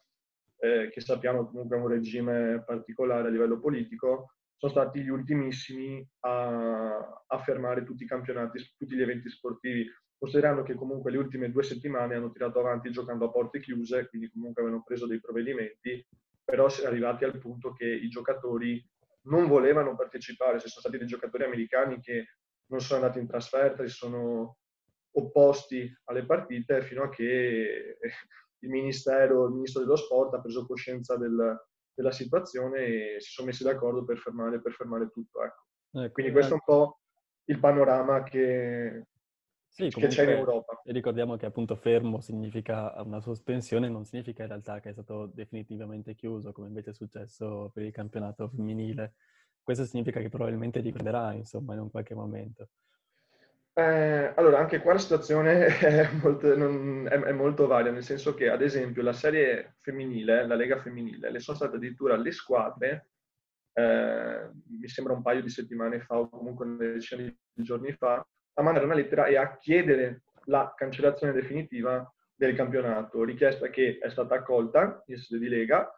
eh, 0.59 0.89
che 0.91 1.01
sappiamo 1.01 1.47
comunque 1.47 1.77
è 1.77 1.79
un 1.79 1.87
regime 1.87 2.63
particolare 2.65 3.27
a 3.27 3.31
livello 3.31 3.59
politico, 3.59 4.33
sono 4.57 4.71
stati 4.71 5.01
gli 5.01 5.09
ultimissimi 5.09 6.05
a, 6.21 7.23
a 7.27 7.37
fermare 7.39 7.83
tutti 7.83 8.03
i 8.03 8.07
campionati, 8.07 8.59
tutti 8.75 8.95
gli 8.95 9.01
eventi 9.01 9.29
sportivi, 9.29 9.85
considerando 10.17 10.63
che 10.63 10.73
comunque 10.73 11.11
le 11.11 11.17
ultime 11.17 11.51
due 11.51 11.63
settimane 11.63 12.15
hanno 12.15 12.31
tirato 12.31 12.59
avanti 12.59 12.91
giocando 12.91 13.25
a 13.25 13.31
porte 13.31 13.59
chiuse, 13.59 14.07
quindi 14.09 14.29
comunque 14.31 14.61
avevano 14.63 14.83
preso 14.83 15.05
dei 15.05 15.19
provvedimenti, 15.19 16.05
però 16.43 16.69
si 16.69 16.81
è 16.81 16.85
arrivati 16.87 17.23
al 17.23 17.37
punto 17.37 17.73
che 17.73 17.85
i 17.85 18.09
giocatori 18.09 18.83
non 19.27 19.47
volevano 19.47 19.95
partecipare, 19.95 20.59
ci 20.59 20.67
sono 20.67 20.81
stati 20.81 20.97
dei 20.97 21.07
giocatori 21.07 21.43
americani 21.43 21.99
che 21.99 22.25
non 22.67 22.79
sono 22.81 23.01
andati 23.01 23.19
in 23.19 23.27
trasferta, 23.27 23.85
si 23.87 23.93
sono 23.93 24.57
opposti 25.11 25.91
alle 26.05 26.25
partite 26.25 26.81
fino 26.81 27.03
a 27.03 27.09
che 27.09 27.97
il 28.59 28.69
ministero, 28.69 29.45
il 29.45 29.53
ministro 29.53 29.81
dello 29.81 29.95
sport 29.95 30.33
ha 30.33 30.41
preso 30.41 30.65
coscienza 30.65 31.15
del, 31.17 31.57
della 31.93 32.11
situazione 32.11 33.15
e 33.15 33.19
si 33.19 33.31
sono 33.31 33.47
messi 33.47 33.63
d'accordo 33.63 34.03
per 34.03 34.17
fermare, 34.17 34.61
per 34.61 34.73
fermare 34.73 35.09
tutto. 35.09 35.43
Ecco. 35.43 35.65
Ecco, 35.91 36.11
Quindi 36.11 36.31
questo 36.31 36.51
è 36.51 36.55
un 36.55 36.63
po' 36.63 36.99
il 37.45 37.59
panorama 37.59 38.23
che, 38.23 39.07
sì, 39.77 39.89
che 39.89 40.07
c'è 40.07 40.23
in 40.23 40.29
Europa. 40.29 40.81
E 40.83 40.91
ricordiamo 40.91 41.35
che 41.37 41.45
appunto 41.45 41.75
fermo 41.75 42.19
significa 42.19 42.99
una 43.03 43.19
sospensione, 43.19 43.89
non 43.89 44.05
significa 44.05 44.41
in 44.41 44.49
realtà 44.49 44.79
che 44.79 44.89
è 44.89 44.93
stato 44.93 45.27
definitivamente 45.27 46.15
chiuso, 46.15 46.51
come 46.51 46.67
invece 46.67 46.89
è 46.89 46.93
successo 46.93 47.69
per 47.71 47.83
il 47.83 47.91
campionato 47.91 48.49
femminile. 48.49 49.13
Questo 49.61 49.85
significa 49.85 50.19
che 50.19 50.29
probabilmente 50.29 50.79
riprenderà, 50.79 51.33
insomma, 51.33 51.75
in 51.75 51.81
un 51.81 51.91
qualche 51.91 52.15
momento. 52.15 52.69
Eh, 53.73 54.33
allora, 54.35 54.57
anche 54.57 54.81
qua 54.81 54.93
la 54.93 54.99
situazione 54.99 55.67
è 55.77 56.09
molto, 56.23 56.57
non, 56.57 57.05
è, 57.07 57.13
è 57.13 57.31
molto, 57.31 57.67
varia, 57.67 57.91
nel 57.91 58.03
senso 58.03 58.33
che, 58.33 58.49
ad 58.49 58.63
esempio, 58.63 59.03
la 59.03 59.13
serie 59.13 59.75
femminile, 59.81 60.47
la 60.47 60.55
Lega 60.55 60.79
femminile, 60.79 61.29
le 61.29 61.39
sono 61.39 61.55
state 61.55 61.75
addirittura 61.75 62.17
le 62.17 62.31
squadre, 62.31 63.09
eh, 63.73 64.49
mi 64.79 64.87
sembra 64.87 65.13
un 65.13 65.21
paio 65.21 65.43
di 65.43 65.49
settimane 65.49 65.99
fa 65.99 66.17
o 66.17 66.29
comunque 66.29 66.65
una 66.65 66.77
decina 66.77 67.21
di 67.21 67.63
giorni 67.63 67.91
fa, 67.91 68.27
a 68.57 68.63
mandare 68.63 68.85
una 68.85 68.95
lettera 68.95 69.25
e 69.27 69.37
a 69.37 69.57
chiedere 69.57 70.23
la 70.45 70.73
cancellazione 70.75 71.33
definitiva 71.33 72.11
del 72.35 72.55
campionato, 72.55 73.23
richiesta 73.23 73.69
che 73.69 73.97
è 73.99 74.09
stata 74.09 74.35
accolta 74.35 75.03
in 75.07 75.17
sede 75.17 75.39
di 75.39 75.49
Lega 75.49 75.89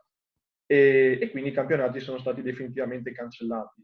e, 0.65 1.17
e 1.21 1.31
quindi 1.31 1.49
i 1.49 1.53
campionati 1.53 1.99
sono 1.99 2.17
stati 2.17 2.41
definitivamente 2.41 3.11
cancellati. 3.11 3.83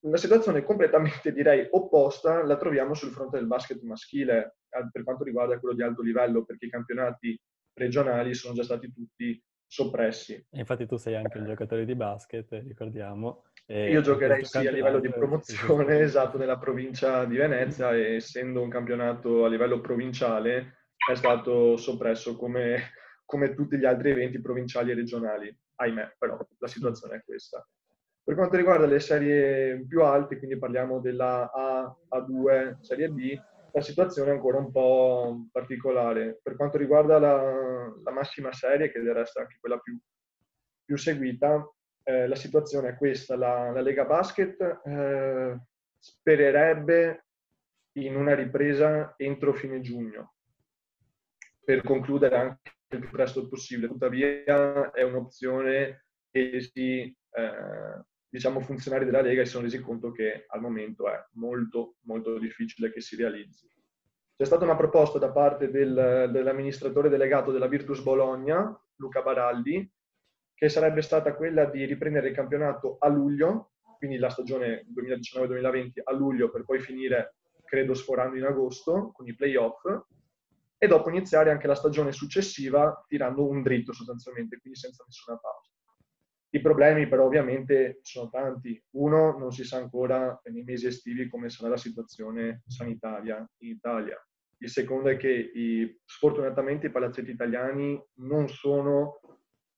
Una 0.00 0.16
situazione 0.16 0.62
completamente, 0.62 1.32
direi, 1.32 1.66
opposta 1.70 2.42
la 2.44 2.56
troviamo 2.56 2.94
sul 2.94 3.10
fronte 3.10 3.38
del 3.38 3.46
basket 3.46 3.80
maschile 3.82 4.58
per 4.68 5.02
quanto 5.02 5.24
riguarda 5.24 5.58
quello 5.58 5.74
di 5.74 5.82
alto 5.82 6.02
livello, 6.02 6.44
perché 6.44 6.66
i 6.66 6.70
campionati 6.70 7.38
regionali 7.72 8.34
sono 8.34 8.54
già 8.54 8.62
stati 8.62 8.92
tutti 8.92 9.42
soppressi. 9.68 10.46
Infatti 10.52 10.86
tu 10.86 10.96
sei 10.96 11.14
anche 11.14 11.38
un 11.38 11.44
giocatore 11.44 11.84
di 11.84 11.94
basket, 11.94 12.50
ricordiamo. 12.66 13.44
Io 13.66 14.00
giocherei 14.00 14.44
sì 14.46 14.66
a 14.66 14.70
livello 14.70 14.98
di 14.98 15.10
promozione, 15.10 16.00
esatto, 16.00 16.38
nella 16.38 16.58
provincia 16.58 17.26
di 17.26 17.36
Venezia 17.36 17.94
e 17.94 18.14
essendo 18.14 18.62
un 18.62 18.70
campionato 18.70 19.44
a 19.44 19.48
livello 19.48 19.80
provinciale 19.80 20.78
è 21.12 21.14
stato 21.14 21.76
soppresso 21.76 22.36
come, 22.36 22.92
come 23.26 23.54
tutti 23.54 23.76
gli 23.76 23.84
altri 23.84 24.10
eventi 24.10 24.40
provinciali 24.40 24.90
e 24.90 24.94
regionali. 24.94 25.58
Ahimè, 25.76 26.16
però 26.18 26.38
la 26.58 26.66
situazione 26.66 27.16
è 27.16 27.22
questa. 27.22 27.64
Per 28.24 28.34
quanto 28.34 28.56
riguarda 28.56 28.86
le 28.86 29.00
serie 29.00 29.84
più 29.86 30.02
alte, 30.02 30.38
quindi 30.38 30.58
parliamo 30.58 31.00
della 31.00 31.50
A, 31.52 31.94
A2, 32.10 32.80
serie 32.80 33.08
B, 33.08 33.38
la 33.72 33.80
situazione 33.80 34.30
è 34.30 34.34
ancora 34.34 34.58
un 34.58 34.70
po' 34.70 35.46
particolare. 35.52 36.38
Per 36.42 36.56
quanto 36.56 36.78
riguarda 36.78 37.18
la, 37.18 37.92
la 38.02 38.10
massima 38.10 38.52
serie, 38.52 38.90
che 38.90 39.00
del 39.00 39.14
resto 39.14 39.38
è 39.38 39.42
anche 39.42 39.58
quella 39.60 39.78
più, 39.78 39.98
più 40.84 40.96
seguita, 40.96 41.70
eh, 42.04 42.26
la 42.26 42.34
situazione 42.34 42.90
è 42.90 42.96
questa. 42.96 43.36
La, 43.36 43.70
la 43.70 43.80
Lega 43.80 44.04
Basket 44.04 44.80
eh, 44.84 45.58
spererebbe 45.98 47.26
in 47.98 48.16
una 48.16 48.34
ripresa 48.34 49.14
entro 49.16 49.52
fine 49.52 49.80
giugno, 49.80 50.34
per 51.64 51.82
concludere 51.82 52.36
anche 52.36 52.72
il 52.90 53.00
più 53.00 53.10
presto 53.10 53.48
possibile. 53.48 53.88
Tuttavia 53.88 54.90
è 54.92 55.02
un'opzione 55.02 56.04
che 56.30 56.60
si 56.60 57.02
eh, 57.02 58.04
diciamo, 58.28 58.60
funzionari 58.60 59.04
della 59.04 59.22
Lega 59.22 59.44
si 59.44 59.50
sono 59.50 59.64
resi 59.64 59.80
conto 59.80 60.12
che 60.12 60.44
al 60.48 60.60
momento 60.60 61.08
è 61.08 61.18
molto, 61.32 61.96
molto 62.02 62.38
difficile 62.38 62.92
che 62.92 63.00
si 63.00 63.16
realizzi. 63.16 63.66
C'è 64.36 64.44
stata 64.44 64.64
una 64.64 64.76
proposta 64.76 65.18
da 65.18 65.32
parte 65.32 65.70
del, 65.70 66.28
dell'amministratore 66.30 67.08
delegato 67.08 67.50
della 67.50 67.66
Virtus 67.66 68.00
Bologna, 68.02 68.72
Luca 68.96 69.22
Baraldi, 69.22 69.90
che 70.54 70.68
sarebbe 70.68 71.02
stata 71.02 71.34
quella 71.34 71.64
di 71.64 71.84
riprendere 71.84 72.28
il 72.28 72.34
campionato 72.34 72.98
a 73.00 73.08
luglio, 73.08 73.72
quindi 73.96 74.16
la 74.16 74.28
stagione 74.28 74.86
2019-2020 74.94 76.00
a 76.04 76.12
luglio 76.12 76.50
per 76.50 76.64
poi 76.64 76.78
finire, 76.80 77.36
credo, 77.64 77.94
sforando 77.94 78.36
in 78.36 78.44
agosto 78.44 79.10
con 79.12 79.26
i 79.26 79.34
playoff 79.34 79.84
e 80.78 80.86
dopo 80.86 81.10
iniziare 81.10 81.50
anche 81.50 81.66
la 81.66 81.74
stagione 81.74 82.12
successiva 82.12 83.04
tirando 83.08 83.46
un 83.48 83.62
dritto 83.62 83.92
sostanzialmente, 83.92 84.58
quindi 84.58 84.78
senza 84.78 85.02
nessuna 85.04 85.36
pausa. 85.36 85.70
I 86.50 86.60
problemi 86.60 87.06
però 87.08 87.26
ovviamente 87.26 87.98
sono 88.02 88.30
tanti. 88.30 88.82
Uno, 88.92 89.36
non 89.36 89.52
si 89.52 89.64
sa 89.64 89.76
ancora 89.76 90.40
nei 90.44 90.62
mesi 90.62 90.86
estivi 90.86 91.28
come 91.28 91.50
sarà 91.50 91.68
la 91.68 91.76
situazione 91.76 92.62
sanitaria 92.66 93.46
in 93.58 93.70
Italia. 93.70 94.16
Il 94.60 94.70
secondo 94.70 95.08
è 95.08 95.16
che 95.16 95.30
i, 95.30 96.00
sfortunatamente 96.04 96.86
i 96.86 96.90
palazzetti 96.90 97.30
italiani 97.30 98.02
non 98.20 98.48
sono 98.48 99.20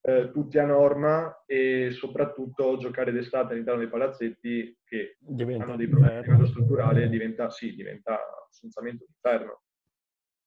eh, 0.03 0.31
tutti 0.33 0.59
a 0.59 0.65
norma 0.65 1.43
e 1.45 1.91
soprattutto 1.91 2.79
giocare 2.79 3.13
d'estate 3.13 3.53
all'interno 3.53 3.81
dei 3.81 3.91
palazzetti 3.91 4.79
che 4.83 5.17
diventa 5.19 5.65
hanno 5.65 5.77
dei 5.77 5.89
problemi 5.89 6.17
a 6.17 6.21
livello 6.23 6.47
strutturale 6.47 7.09
diventa, 7.09 7.51
sì, 7.51 7.75
diventa 7.75 8.19
sostanzialmente 8.49 9.05
un 9.05 9.11
inferno. 9.13 9.63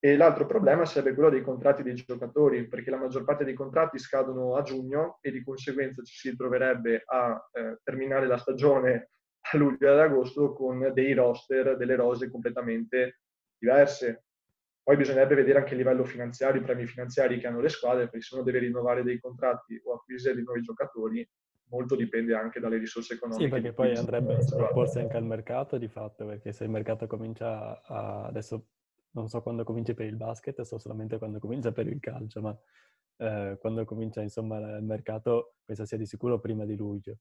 E 0.05 0.17
l'altro 0.17 0.45
problema 0.45 0.83
sarebbe 0.83 1.13
quello 1.13 1.29
dei 1.29 1.41
contratti 1.41 1.81
dei 1.81 1.95
giocatori, 1.95 2.67
perché 2.67 2.89
la 2.89 2.97
maggior 2.97 3.23
parte 3.23 3.45
dei 3.45 3.53
contratti 3.53 3.97
scadono 3.97 4.57
a 4.57 4.61
giugno 4.61 5.19
e 5.21 5.31
di 5.31 5.41
conseguenza 5.41 6.03
ci 6.03 6.13
si 6.13 6.35
troverebbe 6.35 7.03
a 7.05 7.49
eh, 7.53 7.79
terminare 7.83 8.27
la 8.27 8.35
stagione 8.35 9.11
a 9.39 9.57
luglio 9.57 9.87
e 9.87 9.91
ad 9.91 9.99
agosto 9.99 10.51
con 10.51 10.91
dei 10.93 11.13
roster, 11.13 11.77
delle 11.77 11.95
rose 11.95 12.29
completamente 12.29 13.21
diverse. 13.57 14.25
Poi 14.83 14.97
bisognerebbe 14.97 15.35
vedere 15.35 15.59
anche 15.59 15.73
a 15.73 15.77
livello 15.77 16.03
finanziario, 16.03 16.59
i 16.59 16.65
premi 16.65 16.85
finanziari 16.85 17.39
che 17.39 17.47
hanno 17.47 17.61
le 17.61 17.69
squadre, 17.69 18.09
perché 18.09 18.25
se 18.25 18.35
uno 18.35 18.43
deve 18.43 18.59
rinnovare 18.59 19.03
dei 19.03 19.21
contratti 19.21 19.79
o 19.85 19.93
acquisire 19.93 20.35
di 20.35 20.43
nuovi 20.43 20.63
giocatori, 20.63 21.25
molto 21.69 21.95
dipende 21.95 22.35
anche 22.35 22.59
dalle 22.59 22.77
risorse 22.77 23.13
economiche. 23.13 23.45
Sì, 23.45 23.49
perché 23.49 23.71
poi 23.71 23.95
andrebbe 23.95 24.33
a 24.35 24.63
opporsi 24.63 24.99
anche 24.99 25.15
al 25.15 25.23
mercato 25.23 25.77
di 25.77 25.87
fatto, 25.87 26.25
perché 26.25 26.51
se 26.51 26.65
il 26.65 26.69
mercato 26.69 27.07
comincia 27.07 27.81
a... 27.81 28.25
adesso 28.25 28.65
non 29.13 29.29
so 29.29 29.41
quando 29.41 29.63
cominci 29.63 29.93
per 29.93 30.05
il 30.05 30.15
basket, 30.15 30.61
so 30.61 30.77
solamente 30.77 31.17
quando 31.17 31.39
comincia 31.39 31.71
per 31.71 31.87
il 31.87 31.99
calcio, 31.99 32.41
ma 32.41 32.57
eh, 33.17 33.57
quando 33.59 33.85
comincia 33.85 34.21
insomma 34.21 34.57
il 34.77 34.83
mercato 34.83 35.55
penso 35.63 35.85
sia 35.85 35.97
di 35.97 36.05
sicuro 36.05 36.39
prima 36.39 36.65
di 36.65 36.75
luglio. 36.75 37.17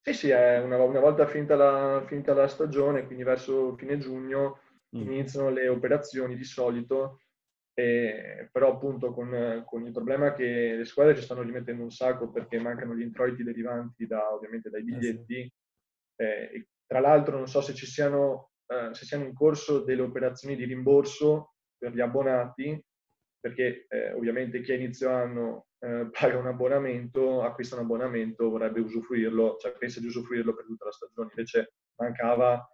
Sì, 0.00 0.14
sì, 0.14 0.30
è 0.30 0.60
una, 0.60 0.80
una 0.82 1.00
volta 1.00 1.26
finita 1.26 1.54
la, 1.56 2.02
finita 2.06 2.32
la, 2.32 2.46
stagione, 2.46 3.04
quindi 3.04 3.24
verso 3.24 3.76
fine 3.76 3.98
giugno, 3.98 4.60
mm. 4.96 5.00
iniziano 5.00 5.50
le 5.50 5.68
operazioni 5.68 6.36
di 6.36 6.44
solito, 6.44 7.20
e, 7.74 8.48
però 8.50 8.74
appunto 8.74 9.12
con, 9.12 9.64
con, 9.66 9.84
il 9.84 9.92
problema 9.92 10.32
che 10.32 10.76
le 10.76 10.84
squadre 10.84 11.14
ci 11.14 11.22
stanno 11.22 11.42
rimettendo 11.42 11.82
un 11.82 11.90
sacco 11.90 12.30
perché 12.30 12.58
mancano 12.58 12.94
gli 12.94 13.02
introiti 13.02 13.42
derivanti 13.42 14.06
da, 14.06 14.32
ovviamente 14.32 14.70
dai 14.70 14.82
biglietti. 14.82 15.40
Eh 15.40 15.52
sì. 16.16 16.22
eh, 16.22 16.68
tra 16.86 17.00
l'altro 17.00 17.36
non 17.36 17.46
so 17.46 17.60
se 17.60 17.74
ci 17.74 17.84
siano 17.84 18.52
eh, 18.68 18.94
se 18.94 19.04
siamo 19.04 19.24
in 19.24 19.34
corso 19.34 19.80
delle 19.80 20.02
operazioni 20.02 20.54
di 20.54 20.64
rimborso 20.64 21.54
per 21.76 21.92
gli 21.92 22.00
abbonati, 22.00 22.80
perché 23.40 23.86
eh, 23.88 24.12
ovviamente 24.12 24.60
chi 24.60 24.72
a 24.72 24.74
inizio 24.74 25.10
anno 25.10 25.68
eh, 25.78 26.08
paga 26.12 26.38
un 26.38 26.46
abbonamento, 26.46 27.42
acquista 27.42 27.76
un 27.76 27.82
abbonamento, 27.82 28.50
vorrebbe 28.50 28.80
usufruirlo, 28.80 29.56
cioè 29.58 29.72
pensa 29.72 30.00
di 30.00 30.06
usufruirlo 30.06 30.54
per 30.54 30.66
tutta 30.66 30.86
la 30.86 30.92
stagione, 30.92 31.30
invece 31.30 31.74
mancava 31.96 32.72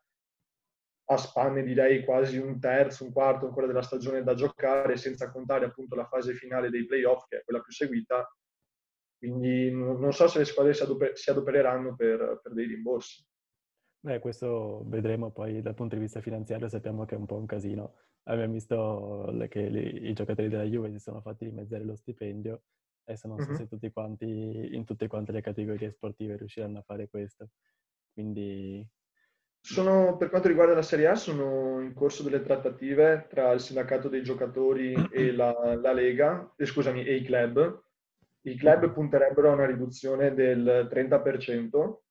a 1.06 1.16
spanne 1.18 1.62
direi 1.62 2.02
quasi 2.02 2.38
un 2.38 2.58
terzo, 2.58 3.04
un 3.04 3.12
quarto 3.12 3.46
ancora 3.46 3.66
della 3.66 3.82
stagione 3.82 4.22
da 4.22 4.34
giocare, 4.34 4.96
senza 4.96 5.30
contare 5.30 5.66
appunto 5.66 5.94
la 5.94 6.06
fase 6.06 6.32
finale 6.32 6.70
dei 6.70 6.86
playoff, 6.86 7.26
che 7.28 7.38
è 7.38 7.44
quella 7.44 7.60
più 7.60 7.72
seguita, 7.72 8.26
quindi 9.18 9.70
non 9.70 10.12
so 10.12 10.28
se 10.28 10.38
le 10.38 10.44
squadre 10.44 10.74
si, 10.74 10.84
si 11.12 11.30
adopereranno 11.30 11.94
per, 11.94 12.40
per 12.42 12.52
dei 12.52 12.66
rimborsi. 12.66 13.24
Beh, 14.04 14.18
questo 14.18 14.82
vedremo 14.86 15.30
poi 15.30 15.62
dal 15.62 15.72
punto 15.72 15.94
di 15.94 16.02
vista 16.02 16.20
finanziario, 16.20 16.68
sappiamo 16.68 17.06
che 17.06 17.14
è 17.14 17.18
un 17.18 17.24
po' 17.24 17.36
un 17.36 17.46
casino. 17.46 17.94
Abbiamo 18.24 18.52
visto 18.52 19.34
che 19.48 19.68
li- 19.70 20.10
i 20.10 20.12
giocatori 20.12 20.48
della 20.48 20.64
Juve 20.64 20.90
si 20.90 20.98
sono 20.98 21.22
fatti 21.22 21.46
dimezzare 21.46 21.84
lo 21.84 21.96
stipendio, 21.96 22.64
adesso 23.04 23.28
non 23.28 23.40
so 23.40 23.48
Mhm. 23.48 23.54
se 23.54 23.66
tutti 23.66 23.90
quanti, 23.90 24.74
in 24.74 24.84
tutte 24.84 25.06
quante 25.06 25.32
le 25.32 25.40
categorie 25.40 25.90
sportive 25.90 26.36
riusciranno 26.36 26.80
a 26.80 26.82
fare 26.82 27.08
questo. 27.08 27.48
Quindi, 28.12 28.86
Sono, 29.66 30.18
per 30.18 30.28
quanto 30.28 30.48
riguarda 30.48 30.74
la 30.74 30.82
Serie 30.82 31.06
A, 31.06 31.14
sono 31.14 31.80
in 31.80 31.94
corso 31.94 32.22
delle 32.22 32.42
trattative 32.42 33.26
tra 33.30 33.50
il 33.52 33.60
sindacato 33.60 34.10
dei 34.10 34.22
giocatori 34.22 34.92
e 35.10 35.32
la, 35.32 35.74
la 35.80 35.92
Lega, 35.94 36.52
eh, 36.58 36.66
scusami, 36.66 37.02
e 37.06 37.14
i 37.14 37.22
club. 37.22 37.82
I 38.42 38.56
club 38.56 38.92
punterebbero 38.92 39.48
a 39.48 39.54
una 39.54 39.64
riduzione 39.64 40.34
del 40.34 40.86
30% 40.90 42.03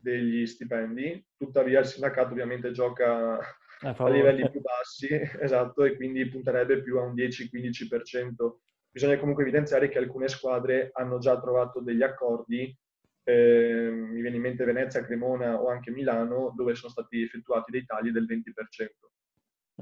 degli 0.00 0.46
stipendi, 0.46 1.24
tuttavia 1.36 1.80
il 1.80 1.86
sindacato 1.86 2.32
ovviamente 2.32 2.70
gioca 2.72 3.38
a 3.38 3.94
a 4.02 4.08
livelli 4.10 4.48
più 4.50 4.60
bassi, 4.60 5.08
esatto, 5.40 5.84
e 5.84 5.96
quindi 5.96 6.28
punterebbe 6.28 6.82
più 6.82 6.98
a 6.98 7.02
un 7.02 7.14
10-15%. 7.14 8.60
Bisogna 8.90 9.18
comunque 9.18 9.42
evidenziare 9.42 9.88
che 9.88 9.98
alcune 9.98 10.28
squadre 10.28 10.90
hanno 10.92 11.18
già 11.18 11.38
trovato 11.38 11.80
degli 11.80 12.02
accordi, 12.02 12.76
ehm, 13.24 13.94
mi 14.12 14.20
viene 14.20 14.36
in 14.36 14.42
mente 14.42 14.64
Venezia, 14.64 15.04
Cremona 15.04 15.60
o 15.60 15.68
anche 15.68 15.90
Milano, 15.90 16.52
dove 16.56 16.74
sono 16.74 16.90
stati 16.90 17.22
effettuati 17.22 17.70
dei 17.70 17.84
tagli 17.84 18.10
del 18.10 18.26
20%. 18.26 19.12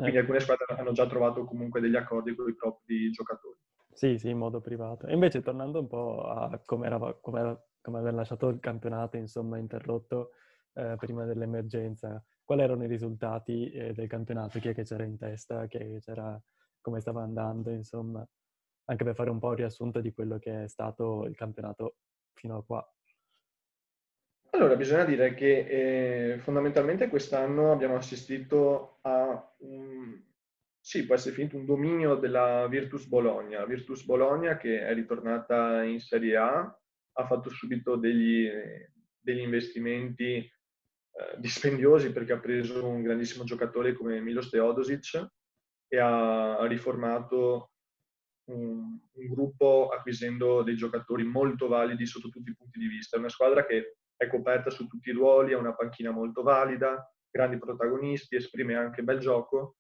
Quindi 0.01 0.19
Eh, 0.19 0.21
alcune 0.21 0.41
squadre 0.41 0.67
hanno 0.77 0.93
già 0.93 1.07
trovato 1.07 1.45
comunque 1.45 1.81
degli 1.81 1.97
accordi 1.97 2.35
con 2.35 2.49
i 2.49 2.55
propri 2.55 3.11
giocatori. 3.11 3.59
Sì, 3.93 4.19
sì, 4.19 4.29
in 4.29 4.37
modo 4.39 4.61
privato. 4.61 5.07
E 5.07 5.15
invece 5.15 5.41
tornando 5.41 5.81
un 5.81 5.87
po' 5.87 6.23
a 6.23 6.61
come 6.65 6.87
era, 6.87 6.99
come 7.87 7.99
aver 8.01 8.15
lasciato 8.15 8.49
il 8.49 8.59
campionato, 8.59 9.17
insomma, 9.17 9.59
interrotto 9.59 10.33
eh, 10.73 10.97
prima 10.99 11.25
dell'emergenza, 11.25 12.21
quali 12.43 12.63
erano 12.63 12.83
i 12.83 12.89
risultati 12.89 13.71
eh, 13.71 13.93
del 13.93 14.09
campionato? 14.09 14.59
Chi 14.59 14.71
è 14.71 14.75
che 14.75 14.83
c'era 14.83 15.05
in 15.05 15.17
testa? 15.17 15.67
Chi 15.67 15.77
è 15.77 15.81
che 15.81 16.01
c'era, 16.01 16.37
come 16.81 17.01
stava 17.01 17.23
andando, 17.23 17.71
insomma, 17.71 18.27
anche 18.87 19.05
per 19.05 19.15
fare 19.15 19.31
un 19.31 19.39
po' 19.39 19.53
il 19.53 19.59
riassunto 19.59 20.01
di 20.01 20.13
quello 20.13 20.37
che 20.41 20.65
è 20.65 20.69
stato 20.69 21.27
il 21.27 21.37
campionato 21.37 21.99
fino 22.35 22.57
a 22.57 22.65
qua. 22.65 22.93
Allora, 24.51 24.75
bisogna 24.75 25.05
dire 25.05 25.35
che 25.35 26.33
eh, 26.33 26.39
fondamentalmente 26.39 27.09
quest'anno 27.09 27.71
abbiamo 27.71 27.95
assistito 27.95 28.99
a 29.03 29.55
un, 29.59 30.21
sì, 30.81 31.07
può 31.07 31.15
essere 31.15 31.37
finito 31.37 31.57
un 31.57 31.67
dominio 31.67 32.17
della 32.17 32.67
Virtus 32.67 33.07
Bologna. 33.07 33.65
Virtus 33.65 34.05
Bologna 34.05 34.57
che 34.57 34.81
è 34.81 34.93
ritornata 34.93 35.85
in 35.85 36.01
Serie 36.01 36.37
A, 36.37 36.81
ha 37.19 37.27
fatto 37.27 37.51
subito 37.51 37.97
degli, 37.97 38.49
degli 39.19 39.41
investimenti 39.41 40.37
eh, 40.37 40.51
dispendiosi 41.39 42.13
perché 42.13 42.35
ha 42.35 42.39
preso 42.39 42.87
un 42.87 43.03
grandissimo 43.03 43.45
giocatore 43.45 43.95
come 43.95 44.21
Milos 44.21 44.51
Teodosic 44.51 45.27
e 45.89 45.99
ha, 45.99 46.67
riformato 46.67 47.71
un, 48.51 48.99
un 49.13 49.27
gruppo 49.29 49.89
acquisendo 49.89 50.63
dei 50.63 50.77
giocatori 50.77 51.25
molto 51.25 51.69
validi 51.69 52.07
sotto 52.07 52.29
tutti 52.29 52.51
i 52.51 52.57
punti 52.57 52.79
di 52.79 52.87
vista. 52.87 53.17
È 53.17 53.19
una 53.19 53.29
squadra 53.29 53.65
che 53.65 53.97
è 54.17 54.27
coperta 54.29 54.71
su 54.71 54.87
tutti 54.87 55.09
i 55.09 55.13
ruoli, 55.13 55.53
ha 55.53 55.59
una 55.59 55.75
panchina 55.75 56.11
molto 56.11 56.43
valida, 56.43 57.11
grandi 57.31 57.59
protagonisti, 57.59 58.37
esprime 58.37 58.75
anche 58.75 59.03
bel 59.03 59.19
gioco 59.19 59.77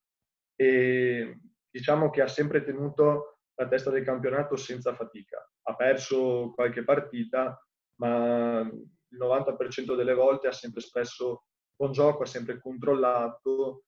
e 0.55 1.39
diciamo 1.69 2.09
che 2.09 2.23
ha 2.23 2.29
sempre 2.29 2.65
tenuto 2.65 3.36
la 3.57 3.69
testa 3.69 3.91
del 3.91 4.05
campionato 4.05 4.57
senza 4.57 4.95
fatica. 4.95 5.39
Ha 5.63 5.75
perso 5.75 6.53
qualche 6.55 6.85
partita, 6.85 7.61
ma 8.01 8.61
il 8.61 9.19
90% 9.19 9.97
delle 9.97 10.15
volte 10.15 10.49
ha 10.49 10.53
sempre 10.53 10.81
espresso 10.81 11.47
buon 11.75 11.93
gioco, 11.93 12.23
ha 12.23 12.27
sempre 12.27 12.61
controllato, 12.61 13.85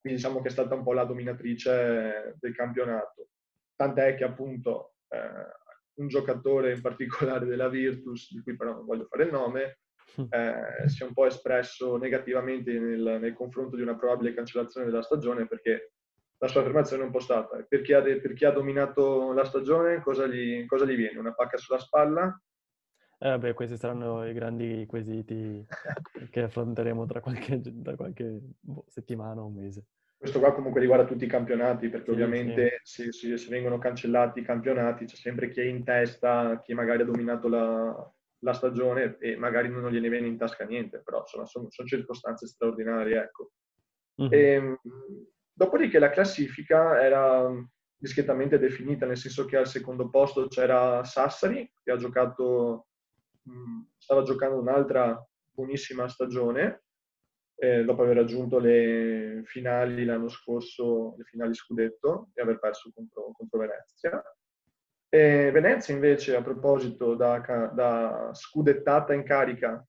quindi 0.00 0.20
diciamo 0.20 0.40
che 0.40 0.48
è 0.48 0.50
stata 0.50 0.74
un 0.74 0.82
po' 0.82 0.92
la 0.92 1.04
dominatrice 1.04 2.36
del 2.38 2.54
campionato. 2.54 3.28
Tant'è 3.74 4.14
che 4.14 4.24
appunto 4.24 4.94
eh, 5.08 6.00
un 6.00 6.08
giocatore 6.08 6.72
in 6.72 6.80
particolare 6.80 7.46
della 7.46 7.68
Virtus, 7.68 8.32
di 8.32 8.42
cui 8.42 8.56
però 8.56 8.72
non 8.72 8.84
voglio 8.84 9.06
fare 9.06 9.24
il 9.24 9.32
nome, 9.32 9.80
eh, 10.30 10.88
si 10.88 11.02
è 11.02 11.06
un 11.06 11.12
po' 11.12 11.26
espresso 11.26 11.96
negativamente 11.96 12.78
nel, 12.78 13.18
nel, 13.20 13.34
confronto 13.34 13.76
di 13.76 13.82
una 13.82 13.96
probabile 13.96 14.34
cancellazione 14.34 14.86
della 14.86 15.02
stagione 15.02 15.46
perché 15.46 15.95
la 16.38 16.48
sua 16.48 16.60
affermazione 16.60 17.02
è 17.02 17.06
un 17.06 17.12
po' 17.12 17.20
stata 17.20 17.64
per 17.66 17.80
chi 17.80 17.92
ha, 17.92 18.02
per 18.02 18.32
chi 18.34 18.44
ha 18.44 18.50
dominato 18.50 19.32
la 19.32 19.44
stagione 19.44 20.00
cosa 20.02 20.26
gli, 20.26 20.66
cosa 20.66 20.84
gli, 20.84 20.94
viene? 20.94 21.18
Una 21.18 21.32
pacca 21.32 21.56
sulla 21.56 21.78
spalla? 21.78 22.40
Eh, 23.18 23.30
vabbè, 23.30 23.54
questi 23.54 23.78
saranno 23.78 24.26
i 24.26 24.34
grandi 24.34 24.84
quesiti 24.86 25.66
che 26.30 26.42
affronteremo 26.42 27.06
tra 27.06 27.20
qualche, 27.20 27.62
qualche 27.96 28.40
boh, 28.60 28.84
settimana 28.88 29.40
o 29.40 29.46
un 29.46 29.54
mese. 29.54 29.86
Questo 30.18 30.38
qua 30.38 30.54
comunque 30.54 30.80
riguarda 30.80 31.04
tutti 31.04 31.24
i 31.24 31.28
campionati, 31.28 31.88
perché 31.88 32.06
sì, 32.06 32.10
ovviamente 32.10 32.80
sì. 32.82 33.02
Se, 33.04 33.12
se, 33.12 33.36
se, 33.36 33.48
vengono 33.48 33.78
cancellati 33.78 34.40
i 34.40 34.44
campionati 34.44 35.04
c'è 35.04 35.14
sempre 35.14 35.50
chi 35.50 35.60
è 35.60 35.64
in 35.64 35.84
testa, 35.84 36.60
chi 36.62 36.74
magari 36.74 37.02
ha 37.02 37.06
dominato 37.06 37.48
la, 37.48 38.14
la 38.40 38.52
stagione 38.52 39.16
e 39.18 39.36
magari 39.36 39.68
non 39.68 39.90
gliene 39.90 40.08
viene 40.08 40.26
in 40.26 40.36
tasca 40.36 40.64
niente, 40.64 41.00
però 41.02 41.20
insomma 41.20 41.46
sono, 41.46 41.70
sono 41.70 41.88
circostanze 41.88 42.46
straordinarie, 42.46 43.18
ecco. 43.18 43.52
Mm-hmm. 44.22 44.32
E, 44.32 44.78
dopodiché 45.56 45.98
la 45.98 46.10
classifica 46.10 47.00
era 47.00 47.50
discretamente 47.96 48.58
definita, 48.58 49.06
nel 49.06 49.16
senso 49.16 49.46
che 49.46 49.56
al 49.56 49.66
secondo 49.66 50.10
posto 50.10 50.48
c'era 50.48 51.02
Sassari, 51.02 51.72
che 51.82 51.96
giocato, 51.96 52.88
mh, 53.42 53.80
stava 53.96 54.22
giocando 54.22 54.60
un'altra 54.60 55.18
buonissima 55.50 56.08
stagione, 56.08 56.82
eh, 57.58 57.84
dopo 57.84 58.02
aver 58.02 58.16
raggiunto 58.16 58.58
le 58.58 59.40
finali 59.46 60.04
l'anno 60.04 60.28
scorso, 60.28 61.14
le 61.16 61.24
finali 61.24 61.54
scudetto 61.54 62.28
e 62.34 62.42
aver 62.42 62.58
perso 62.58 62.92
contro, 62.94 63.32
contro 63.32 63.58
Venezia. 63.58 64.22
E 65.08 65.50
Venezia 65.50 65.94
invece, 65.94 66.36
a 66.36 66.42
proposito, 66.42 67.14
da, 67.14 67.38
da 67.72 68.30
scudettata 68.34 69.14
in 69.14 69.22
carica, 69.22 69.82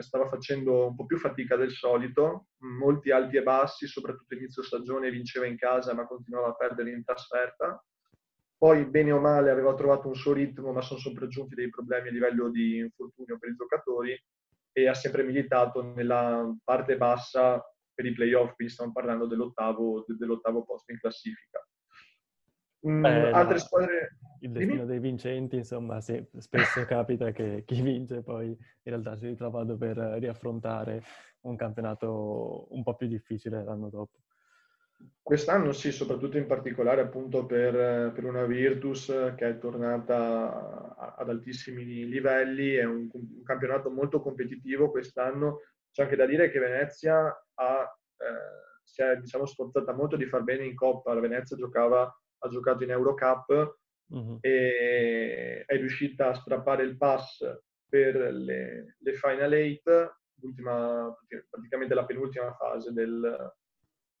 stava 0.00 0.28
facendo 0.28 0.88
un 0.88 0.96
po' 0.96 1.04
più 1.04 1.18
fatica 1.18 1.56
del 1.56 1.70
solito, 1.70 2.46
molti 2.58 3.10
alti 3.10 3.36
e 3.36 3.42
bassi, 3.42 3.86
soprattutto 3.86 4.34
inizio 4.34 4.62
stagione 4.62 5.10
vinceva 5.10 5.46
in 5.46 5.56
casa 5.56 5.94
ma 5.94 6.06
continuava 6.06 6.48
a 6.48 6.54
perdere 6.54 6.90
in 6.90 7.04
trasferta. 7.04 7.84
Poi, 8.56 8.84
bene 8.84 9.10
o 9.10 9.18
male, 9.18 9.50
aveva 9.50 9.74
trovato 9.74 10.06
un 10.06 10.14
suo 10.14 10.32
ritmo, 10.32 10.72
ma 10.72 10.82
sono 10.82 11.00
sopraggiunti 11.00 11.56
dei 11.56 11.68
problemi 11.68 12.08
a 12.08 12.12
livello 12.12 12.48
di 12.48 12.78
infortunio 12.78 13.36
per 13.36 13.50
i 13.50 13.56
giocatori 13.56 14.16
e 14.70 14.88
ha 14.88 14.94
sempre 14.94 15.24
militato 15.24 15.82
nella 15.82 16.48
parte 16.62 16.96
bassa 16.96 17.60
per 17.92 18.06
i 18.06 18.12
playoff, 18.12 18.54
quindi 18.54 18.72
stiamo 18.72 18.92
parlando 18.92 19.26
dell'ottavo, 19.26 20.04
dell'ottavo 20.06 20.64
posto 20.64 20.92
in 20.92 20.98
classifica. 20.98 21.66
Mm, 22.86 23.02
Beh, 23.02 23.30
altre 23.30 23.58
squadre... 23.58 24.16
Il 24.40 24.50
destino 24.50 24.84
dei 24.84 24.98
vincenti, 24.98 25.56
insomma, 25.56 26.00
sì, 26.00 26.20
spesso 26.38 26.84
capita 26.84 27.30
che 27.30 27.62
chi 27.66 27.80
vince 27.80 28.22
poi 28.22 28.48
in 28.48 28.56
realtà 28.82 29.16
si 29.16 29.26
ritrova 29.26 29.60
a 29.60 29.64
dover 29.64 29.96
riaffrontare 30.18 31.00
un 31.42 31.54
campionato 31.54 32.66
un 32.70 32.82
po' 32.82 32.96
più 32.96 33.06
difficile 33.06 33.62
l'anno 33.62 33.88
dopo. 33.88 34.18
Quest'anno 35.22 35.72
sì, 35.72 35.92
soprattutto 35.92 36.38
in 36.38 36.46
particolare 36.46 37.00
appunto 37.00 37.46
per, 37.46 38.12
per 38.12 38.24
una 38.24 38.44
Virtus 38.44 39.06
che 39.36 39.48
è 39.48 39.58
tornata 39.58 41.14
ad 41.16 41.28
altissimi 41.28 42.06
livelli, 42.06 42.74
è 42.74 42.84
un, 42.84 43.08
un 43.12 43.42
campionato 43.44 43.90
molto 43.90 44.20
competitivo 44.20 44.90
quest'anno. 44.90 45.60
C'è 45.90 46.02
anche 46.02 46.16
da 46.16 46.26
dire 46.26 46.50
che 46.50 46.58
Venezia 46.58 47.24
ha, 47.54 47.98
eh, 48.16 48.80
si 48.82 49.02
è 49.02 49.16
diciamo, 49.16 49.46
sforzata 49.46 49.92
molto 49.92 50.16
di 50.16 50.26
far 50.26 50.42
bene 50.42 50.64
in 50.64 50.74
Coppa. 50.74 51.14
La 51.14 51.20
Venezia 51.20 51.56
giocava 51.56 52.12
ha 52.42 52.48
giocato 52.48 52.82
in 52.82 52.90
Eurocup 52.90 53.78
uh-huh. 54.06 54.38
e 54.40 55.64
è 55.64 55.76
riuscita 55.76 56.28
a 56.28 56.34
strappare 56.34 56.82
il 56.82 56.96
pass 56.96 57.44
per 57.88 58.16
le, 58.16 58.96
le 58.98 59.12
Final 59.14 59.52
Eight, 59.52 59.84
praticamente 61.50 61.94
la 61.94 62.06
penultima 62.06 62.52
fase 62.54 62.92
del, 62.92 63.52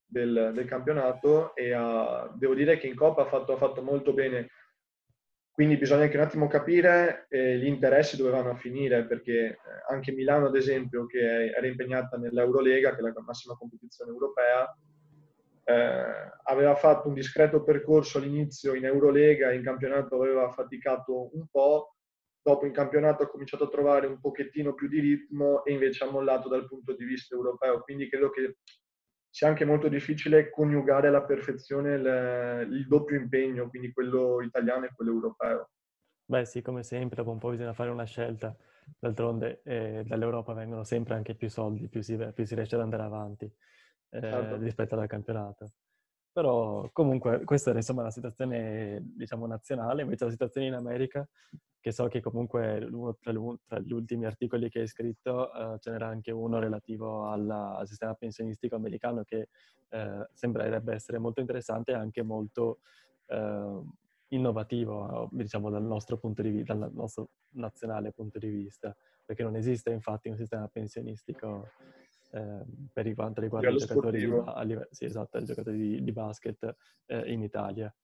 del, 0.04 0.52
del 0.54 0.66
campionato 0.66 1.54
e 1.56 1.72
ha, 1.72 2.30
devo 2.36 2.54
dire 2.54 2.78
che 2.78 2.86
in 2.86 2.94
Coppa 2.94 3.22
ha 3.22 3.26
fatto, 3.26 3.54
ha 3.54 3.56
fatto, 3.56 3.82
molto 3.82 4.12
bene. 4.12 4.48
Quindi 5.50 5.76
bisogna 5.76 6.04
anche 6.04 6.16
un 6.16 6.22
attimo 6.22 6.46
capire 6.48 7.26
eh, 7.28 7.58
gli 7.58 7.66
interessi 7.66 8.16
dove 8.16 8.30
vanno 8.30 8.50
a 8.50 8.56
finire, 8.56 9.06
perché 9.06 9.58
anche 9.88 10.12
Milano, 10.12 10.46
ad 10.46 10.56
esempio, 10.56 11.06
che 11.06 11.50
era 11.50 11.66
impegnata 11.66 12.16
nell'Eurolega, 12.16 12.94
che 12.94 12.98
è 12.98 13.02
la 13.02 13.12
massima 13.20 13.54
competizione 13.54 14.10
europea, 14.10 14.66
eh, 15.64 16.32
aveva 16.44 16.74
fatto 16.74 17.08
un 17.08 17.14
discreto 17.14 17.62
percorso 17.62 18.18
all'inizio 18.18 18.74
in 18.74 18.84
Eurolega, 18.84 19.52
in 19.52 19.62
campionato 19.62 20.16
aveva 20.16 20.50
faticato 20.50 21.30
un 21.34 21.46
po', 21.50 21.96
dopo 22.42 22.66
in 22.66 22.72
campionato 22.72 23.22
ha 23.22 23.28
cominciato 23.28 23.64
a 23.64 23.68
trovare 23.68 24.06
un 24.06 24.20
pochettino 24.20 24.74
più 24.74 24.88
di 24.88 25.00
ritmo 25.00 25.64
e 25.64 25.72
invece 25.72 26.04
ha 26.04 26.10
mollato 26.10 26.48
dal 26.48 26.66
punto 26.66 26.94
di 26.94 27.04
vista 27.04 27.34
europeo. 27.34 27.80
Quindi 27.82 28.08
credo 28.08 28.30
che 28.30 28.58
sia 29.30 29.48
anche 29.48 29.64
molto 29.64 29.88
difficile 29.88 30.50
coniugare 30.50 31.08
alla 31.08 31.22
perfezione 31.24 31.94
il, 31.94 32.72
il 32.72 32.86
doppio 32.88 33.16
impegno, 33.16 33.68
quindi 33.68 33.92
quello 33.92 34.42
italiano 34.42 34.84
e 34.84 34.92
quello 34.94 35.12
europeo. 35.12 35.70
Beh 36.24 36.44
sì, 36.44 36.60
come 36.60 36.82
sempre, 36.82 37.16
dopo 37.16 37.30
un 37.30 37.38
po' 37.38 37.50
bisogna 37.50 37.72
fare 37.72 37.90
una 37.90 38.04
scelta. 38.04 38.54
D'altronde 38.98 39.62
eh, 39.64 40.02
dall'Europa 40.04 40.54
vengono 40.54 40.82
sempre 40.82 41.14
anche 41.14 41.36
più 41.36 41.48
soldi, 41.48 41.88
più 41.88 42.02
si, 42.02 42.16
più 42.34 42.44
si 42.44 42.54
riesce 42.56 42.74
ad 42.74 42.80
andare 42.80 43.04
avanti 43.04 43.50
eh, 44.12 44.20
Certo. 44.20 44.56
rispetto 44.56 44.94
al 44.98 45.06
campionato. 45.06 45.72
Però 46.32 46.88
comunque 46.92 47.44
questa 47.44 47.70
era 47.70 47.78
insomma 47.80 48.02
la 48.02 48.10
situazione, 48.10 49.00
diciamo, 49.02 49.46
nazionale, 49.46 50.02
invece 50.02 50.24
la 50.24 50.30
situazione 50.30 50.66
in 50.66 50.74
America, 50.74 51.28
che 51.78 51.92
so 51.92 52.06
che 52.08 52.20
comunque 52.20 52.88
tra, 53.20 53.32
tra 53.66 53.78
gli 53.80 53.92
ultimi 53.92 54.24
articoli 54.24 54.70
che 54.70 54.80
hai 54.80 54.86
scritto 54.86 55.52
eh, 55.52 55.78
ce 55.80 55.90
n'era 55.90 56.06
anche 56.06 56.30
uno 56.30 56.58
relativo 56.58 57.28
alla- 57.28 57.76
al 57.76 57.88
sistema 57.88 58.14
pensionistico 58.14 58.76
americano 58.76 59.24
che 59.24 59.48
eh, 59.90 60.28
sembrerebbe 60.32 60.94
essere 60.94 61.18
molto 61.18 61.40
interessante 61.40 61.90
e 61.90 61.96
anche 61.96 62.22
molto 62.22 62.78
eh, 63.26 63.82
innovativo, 64.28 65.28
diciamo, 65.32 65.68
dal 65.68 65.82
nostro 65.82 66.16
punto 66.16 66.40
di 66.40 66.50
vista, 66.50 66.72
dal 66.74 66.92
nostro 66.94 67.28
nazionale 67.50 68.12
punto 68.12 68.38
di 68.38 68.48
vista, 68.48 68.96
perché 69.24 69.42
non 69.42 69.56
esiste 69.56 69.90
infatti 69.90 70.28
un 70.28 70.36
sistema 70.36 70.66
pensionistico 70.68 71.68
eh, 72.32 72.64
per 72.92 73.14
quanto 73.14 73.40
riguarda 73.40 73.68
i 73.70 73.76
giocatori, 73.76 74.20
di, 74.20 74.78
sì, 74.90 75.04
esatto, 75.04 75.38
i 75.38 75.44
giocatori 75.44 75.76
di, 75.76 76.02
di 76.02 76.12
basket 76.12 76.76
eh, 77.06 77.30
in 77.32 77.42
Italia. 77.42 77.94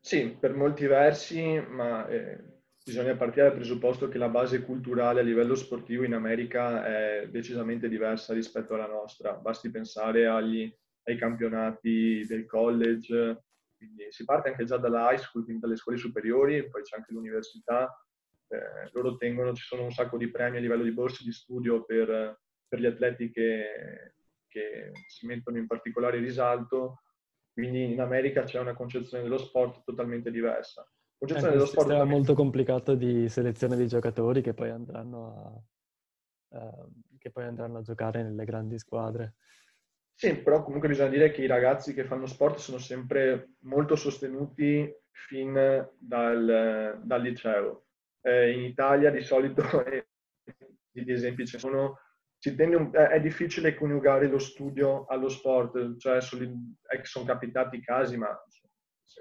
Sì, 0.00 0.36
per 0.38 0.54
molti 0.54 0.86
versi, 0.86 1.60
ma 1.68 2.06
eh, 2.06 2.62
bisogna 2.84 3.16
partire 3.16 3.48
dal 3.48 3.56
presupposto 3.56 4.08
che 4.08 4.16
la 4.16 4.28
base 4.28 4.62
culturale 4.62 5.20
a 5.20 5.24
livello 5.24 5.54
sportivo 5.54 6.04
in 6.04 6.14
America 6.14 6.86
è 6.86 7.28
decisamente 7.28 7.88
diversa 7.88 8.32
rispetto 8.32 8.74
alla 8.74 8.86
nostra. 8.86 9.34
Basti 9.34 9.70
pensare 9.70 10.26
agli- 10.26 10.72
ai 11.02 11.16
campionati 11.16 12.24
del 12.26 12.46
college, 12.46 13.42
quindi 13.76 14.06
si 14.10 14.24
parte 14.24 14.50
anche 14.50 14.64
già 14.64 14.76
dalla 14.76 15.10
high 15.10 15.18
school, 15.18 15.44
quindi 15.44 15.62
dalle 15.62 15.76
scuole 15.76 15.98
superiori, 15.98 16.68
poi 16.68 16.82
c'è 16.82 16.96
anche 16.96 17.12
l'università. 17.12 17.92
Eh, 18.50 18.90
loro 18.92 19.16
tengono, 19.16 19.52
ci 19.52 19.64
sono 19.64 19.82
un 19.82 19.92
sacco 19.92 20.16
di 20.16 20.30
premi 20.30 20.56
a 20.56 20.60
livello 20.60 20.84
di 20.84 20.92
borse 20.92 21.24
di 21.24 21.32
studio 21.32 21.84
per, 21.84 22.38
per 22.68 22.80
gli 22.80 22.86
atleti 22.86 23.30
che, 23.30 24.14
che 24.46 24.92
si 25.08 25.26
mettono 25.26 25.56
in 25.56 25.66
particolare 25.66 26.18
risalto 26.18 27.02
quindi 27.58 27.90
in 27.90 28.00
America 28.00 28.44
c'è 28.44 28.60
una 28.60 28.72
concezione 28.72 29.24
dello 29.24 29.36
sport 29.36 29.82
totalmente 29.82 30.30
diversa. 30.30 30.82
È 30.82 31.16
Concezione 31.18 31.54
un 31.54 31.58
dello 31.58 31.66
sport 31.68 31.88
sistema 31.88 32.08
molto 32.08 32.34
complicato 32.34 32.94
di 32.94 33.28
selezione 33.28 33.76
di 33.76 33.88
giocatori 33.88 34.42
che 34.42 34.54
poi 34.54 34.70
andranno 34.70 35.66
a, 36.52 36.56
eh, 36.56 37.18
che 37.18 37.32
poi 37.32 37.46
andranno 37.46 37.78
a 37.78 37.82
giocare 37.82 38.22
nelle 38.22 38.44
grandi 38.44 38.78
squadre. 38.78 39.34
Sì, 40.14 40.36
però 40.36 40.62
comunque 40.62 40.86
bisogna 40.86 41.08
dire 41.08 41.32
che 41.32 41.42
i 41.42 41.48
ragazzi 41.48 41.94
che 41.94 42.04
fanno 42.04 42.26
sport 42.26 42.58
sono 42.58 42.78
sempre 42.78 43.54
molto 43.62 43.96
sostenuti 43.96 44.88
fin 45.10 45.52
dal, 45.98 47.00
dal 47.02 47.22
liceo. 47.22 47.86
Eh, 48.20 48.52
in 48.52 48.62
Italia 48.62 49.10
di 49.10 49.20
solito, 49.20 49.62
eh, 49.84 50.06
di 50.92 51.10
esempi 51.10 51.44
ci 51.44 51.58
sono, 51.58 51.98
si 52.40 52.54
tende 52.54 52.76
un- 52.76 52.90
è, 52.94 53.20
difficile 53.20 53.74
coniugare 53.74 54.28
lo 54.28 54.38
studio 54.38 55.06
allo 55.06 55.28
sport, 55.28 55.96
cioè 55.96 56.20
sono 56.20 57.24
capitati 57.24 57.80
casi, 57.80 58.16
ma 58.16 58.28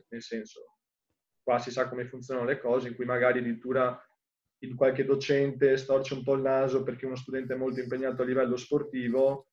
nel 0.09 0.21
senso, 0.21 0.77
qua 1.41 1.57
si 1.57 1.71
sa 1.71 1.89
come 1.89 2.05
funzionano 2.05 2.45
le 2.45 2.59
cose, 2.59 2.89
in 2.89 2.95
cui 2.95 3.05
magari 3.05 3.39
addirittura 3.39 3.99
il 4.59 4.75
qualche 4.75 5.05
docente 5.05 5.77
storce 5.77 6.13
un 6.13 6.23
po' 6.23 6.33
il 6.33 6.41
naso 6.41 6.83
perché 6.83 7.05
uno 7.05 7.15
studente 7.15 7.53
è 7.53 7.57
molto 7.57 7.79
impegnato 7.79 8.21
a 8.21 8.25
livello 8.25 8.55
sportivo 8.55 9.47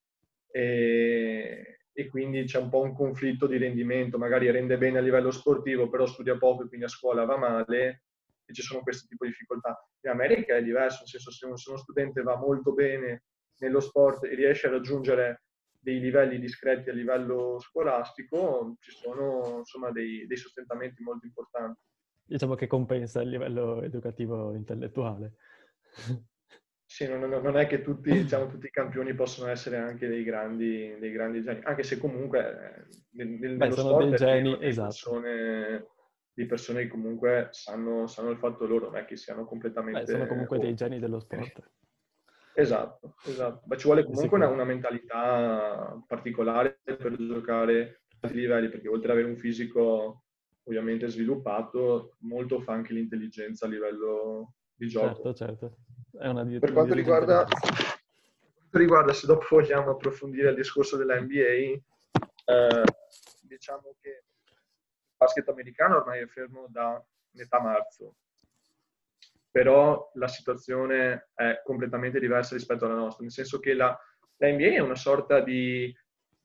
e, 0.50 1.80
e 1.92 2.08
quindi 2.08 2.44
c'è 2.44 2.58
un 2.58 2.68
po' 2.68 2.82
un 2.82 2.94
conflitto 2.94 3.46
di 3.46 3.56
rendimento, 3.56 4.18
magari 4.18 4.50
rende 4.50 4.76
bene 4.76 4.98
a 4.98 5.02
livello 5.02 5.30
sportivo, 5.30 5.88
però 5.88 6.06
studia 6.06 6.36
poco 6.36 6.64
e 6.64 6.68
quindi 6.68 6.86
a 6.86 6.90
scuola 6.90 7.24
va 7.24 7.36
male 7.36 8.02
e 8.44 8.52
ci 8.52 8.62
sono 8.62 8.82
questo 8.82 9.06
tipo 9.08 9.24
di 9.24 9.30
difficoltà. 9.30 9.88
In 10.02 10.10
America 10.10 10.54
è 10.54 10.62
diverso, 10.62 10.98
nel 11.00 11.08
senso 11.08 11.30
se 11.30 11.46
uno, 11.46 11.56
se 11.56 11.70
uno 11.70 11.78
studente 11.78 12.22
va 12.22 12.36
molto 12.36 12.72
bene 12.72 13.24
nello 13.58 13.80
sport 13.80 14.24
e 14.24 14.34
riesce 14.34 14.66
a 14.66 14.70
raggiungere 14.70 15.42
dei 15.84 16.00
livelli 16.00 16.38
discreti 16.38 16.88
a 16.88 16.94
livello 16.94 17.58
scolastico, 17.60 18.76
ci 18.80 18.90
sono 18.90 19.58
insomma 19.58 19.90
dei, 19.90 20.26
dei 20.26 20.36
sostentamenti 20.36 21.02
molto 21.02 21.26
importanti. 21.26 21.80
Diciamo 22.24 22.54
che 22.54 22.66
compensa 22.66 23.20
il 23.20 23.28
livello 23.28 23.82
educativo 23.82 24.54
intellettuale. 24.54 25.34
Sì, 26.86 27.08
non, 27.08 27.28
non- 27.28 27.56
è 27.56 27.66
che 27.66 27.82
tutti, 27.82 28.10
diciamo, 28.10 28.46
tutti 28.46 28.66
i 28.66 28.70
campioni 28.70 29.14
possono 29.14 29.50
essere 29.50 29.78
anche 29.78 30.06
dei 30.06 30.22
grandi, 30.22 30.96
dei 30.98 31.10
grandi 31.10 31.42
geni, 31.42 31.60
anche 31.64 31.82
se 31.82 31.98
comunque 31.98 32.38
eh, 32.40 32.96
nel, 33.12 33.28
nel- 33.28 33.56
Beh, 33.56 33.72
sono 33.72 33.98
dei 33.98 34.14
geni, 34.14 34.56
di 34.56 34.66
esatto. 34.66 34.86
persone, 34.86 35.86
di 36.32 36.46
persone 36.46 36.82
che 36.82 36.88
comunque 36.88 37.48
sanno, 37.50 38.06
sanno 38.06 38.30
il 38.30 38.38
fatto 38.38 38.64
loro, 38.66 38.86
non 38.86 38.96
è 38.96 39.04
che 39.06 39.16
siano 39.16 39.44
completamente... 39.44 40.00
Beh, 40.00 40.06
sono 40.06 40.26
comunque 40.26 40.58
dei 40.58 40.70
oh. 40.70 40.74
geni 40.74 40.98
dello 41.00 41.18
sport. 41.18 41.68
Esatto, 42.56 43.16
esatto. 43.24 43.62
Ma 43.66 43.76
ci 43.76 43.86
vuole 43.86 44.04
comunque 44.04 44.36
una, 44.38 44.48
una 44.48 44.64
mentalità 44.64 46.00
particolare 46.06 46.78
per 46.84 47.16
giocare 47.16 48.02
a 48.20 48.26
alti 48.26 48.36
livelli, 48.38 48.68
perché 48.68 48.88
oltre 48.88 49.10
ad 49.10 49.18
avere 49.18 49.32
un 49.32 49.36
fisico 49.36 50.22
ovviamente 50.64 51.08
sviluppato, 51.08 52.16
molto 52.20 52.60
fa 52.60 52.72
anche 52.72 52.92
l'intelligenza 52.92 53.66
a 53.66 53.68
livello 53.68 54.54
di 54.74 54.88
gioco. 54.88 55.32
Certo, 55.32 55.34
certo. 55.34 55.76
È 56.18 56.28
una 56.28 56.44
di- 56.44 56.58
Per 56.58 56.72
quanto 56.72 56.94
riguarda, 56.94 57.44
riguarda, 58.70 59.12
se 59.12 59.26
dopo 59.26 59.46
vogliamo 59.50 59.90
approfondire 59.90 60.50
il 60.50 60.56
discorso 60.56 60.96
della 60.96 61.20
NBA, 61.20 61.36
eh, 62.46 62.82
diciamo 63.42 63.96
che 64.00 64.22
il 64.46 65.14
basket 65.16 65.48
americano 65.48 65.96
ormai 65.96 66.20
è 66.20 66.26
fermo 66.26 66.66
da 66.68 67.04
metà 67.32 67.60
marzo, 67.60 68.14
però 69.54 70.10
la 70.14 70.26
situazione 70.26 71.28
è 71.32 71.62
completamente 71.62 72.18
diversa 72.18 72.56
rispetto 72.56 72.86
alla 72.86 72.96
nostra, 72.96 73.22
nel 73.22 73.30
senso 73.30 73.60
che 73.60 73.72
la, 73.72 73.96
la 74.38 74.48
NBA 74.48 74.72
è 74.72 74.78
una 74.80 74.96
sorta 74.96 75.38
di 75.38 75.96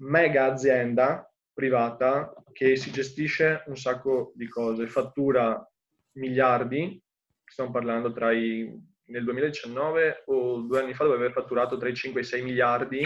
mega 0.01 0.45
azienda 0.45 1.27
privata 1.51 2.31
che 2.53 2.75
si 2.75 2.91
gestisce 2.91 3.63
un 3.65 3.77
sacco 3.77 4.31
di 4.35 4.47
cose, 4.47 4.85
fattura 4.85 5.67
miliardi, 6.17 7.01
stiamo 7.45 7.71
parlando 7.71 8.11
tra 8.11 8.31
i 8.31 8.71
nel 9.05 9.23
2019 9.23 10.25
o 10.27 10.59
due 10.59 10.79
anni 10.79 10.93
fa 10.93 11.05
dove 11.05 11.15
aver 11.15 11.31
fatturato 11.31 11.77
tra 11.77 11.89
i 11.89 11.95
5 11.95 12.21
e 12.21 12.23
i 12.23 12.27
6 12.27 12.43
miliardi 12.43 13.01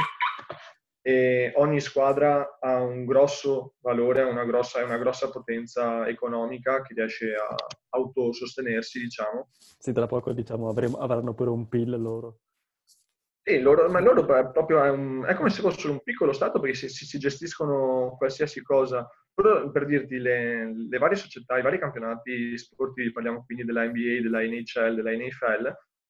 e 1.06 1.52
ogni 1.58 1.82
squadra 1.82 2.58
ha 2.62 2.82
un 2.82 3.04
grosso 3.06 3.76
valore, 3.82 4.22
ha 4.22 4.28
una 4.28 4.46
grossa, 4.46 4.84
una 4.86 4.98
grossa 4.98 5.30
potenza 5.30 6.08
economica 6.08 6.82
che 6.82 6.94
riesce 6.94 7.36
a 7.36 7.54
autosostenersi, 7.90 9.00
diciamo. 9.00 9.50
Sì, 9.52 9.92
tra 9.92 10.08
poco 10.08 10.32
diciamo 10.32 10.70
avremo- 10.70 10.98
avranno 10.98 11.34
pure 11.34 11.50
un 11.50 11.68
PIL 11.68 12.02
loro. 12.02 12.40
E 13.46 13.60
loro, 13.60 13.90
ma 13.90 14.00
loro 14.00 14.22
è 14.34 14.50
proprio 14.50 14.82
è, 14.82 14.90
un- 14.90 15.26
è 15.28 15.34
come 15.34 15.50
se 15.50 15.60
fossero 15.62 15.92
un 15.92 16.02
piccolo 16.02 16.32
stato 16.32 16.62
perché 16.62 16.78
si, 16.78 16.88
si- 16.88 17.06
si 17.06 17.20
gestiscono 17.20 18.16
qualsiasi 18.18 18.62
cosa. 18.62 19.06
Loro, 19.36 19.72
per 19.72 19.86
dirti, 19.86 20.18
le, 20.20 20.74
le 20.74 20.98
varie 21.00 21.18
società, 21.18 21.58
i 21.58 21.62
vari 21.62 21.80
campionati 21.80 22.58
sportivi, 22.58 23.12
parliamo 23.12 23.44
quindi 23.44 23.66
della 23.66 23.84
NBA, 23.84 24.22
della 24.22 24.40
NHL, 24.40 24.96
della 24.96 25.12
NFL, 25.12 25.64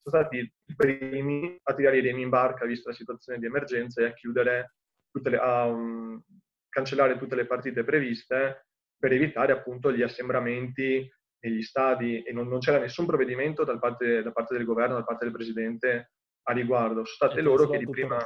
sono 0.03 0.21
stati 0.21 0.37
i 0.37 0.75
primi 0.75 1.57
a 1.63 1.73
tirare 1.73 1.97
i 1.97 2.01
remi 2.01 2.21
in 2.21 2.29
barca, 2.29 2.65
vista 2.65 2.89
la 2.89 2.95
situazione 2.95 3.39
di 3.39 3.47
emergenza, 3.47 4.01
e 4.01 4.05
a 4.05 4.13
chiudere 4.13 4.75
tutte 5.13 5.29
le, 5.29 5.37
a 5.37 5.65
um, 5.65 6.21
cancellare 6.67 7.17
tutte 7.17 7.35
le 7.35 7.45
partite 7.45 7.83
previste 7.83 8.65
per 8.97 9.13
evitare 9.13 9.51
appunto 9.51 9.93
gli 9.93 10.01
assembramenti 10.01 11.07
negli 11.43 11.61
stadi 11.61 12.23
e 12.23 12.31
non, 12.31 12.47
non 12.47 12.59
c'era 12.59 12.79
nessun 12.79 13.05
provvedimento 13.05 13.63
da 13.63 13.77
parte, 13.77 14.23
da 14.23 14.31
parte 14.31 14.55
del 14.55 14.65
governo, 14.65 14.95
da 14.95 15.03
parte 15.03 15.25
del 15.25 15.33
presidente 15.33 16.13
a 16.43 16.53
riguardo. 16.53 17.05
Sono 17.05 17.29
state 17.29 17.39
E 17.39 17.41
loro 17.43 17.69
che 17.69 17.77
di 17.77 17.87
prima... 17.87 18.17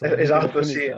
Eh, 0.00 0.12
esatto, 0.20 0.62
sì. 0.62 0.92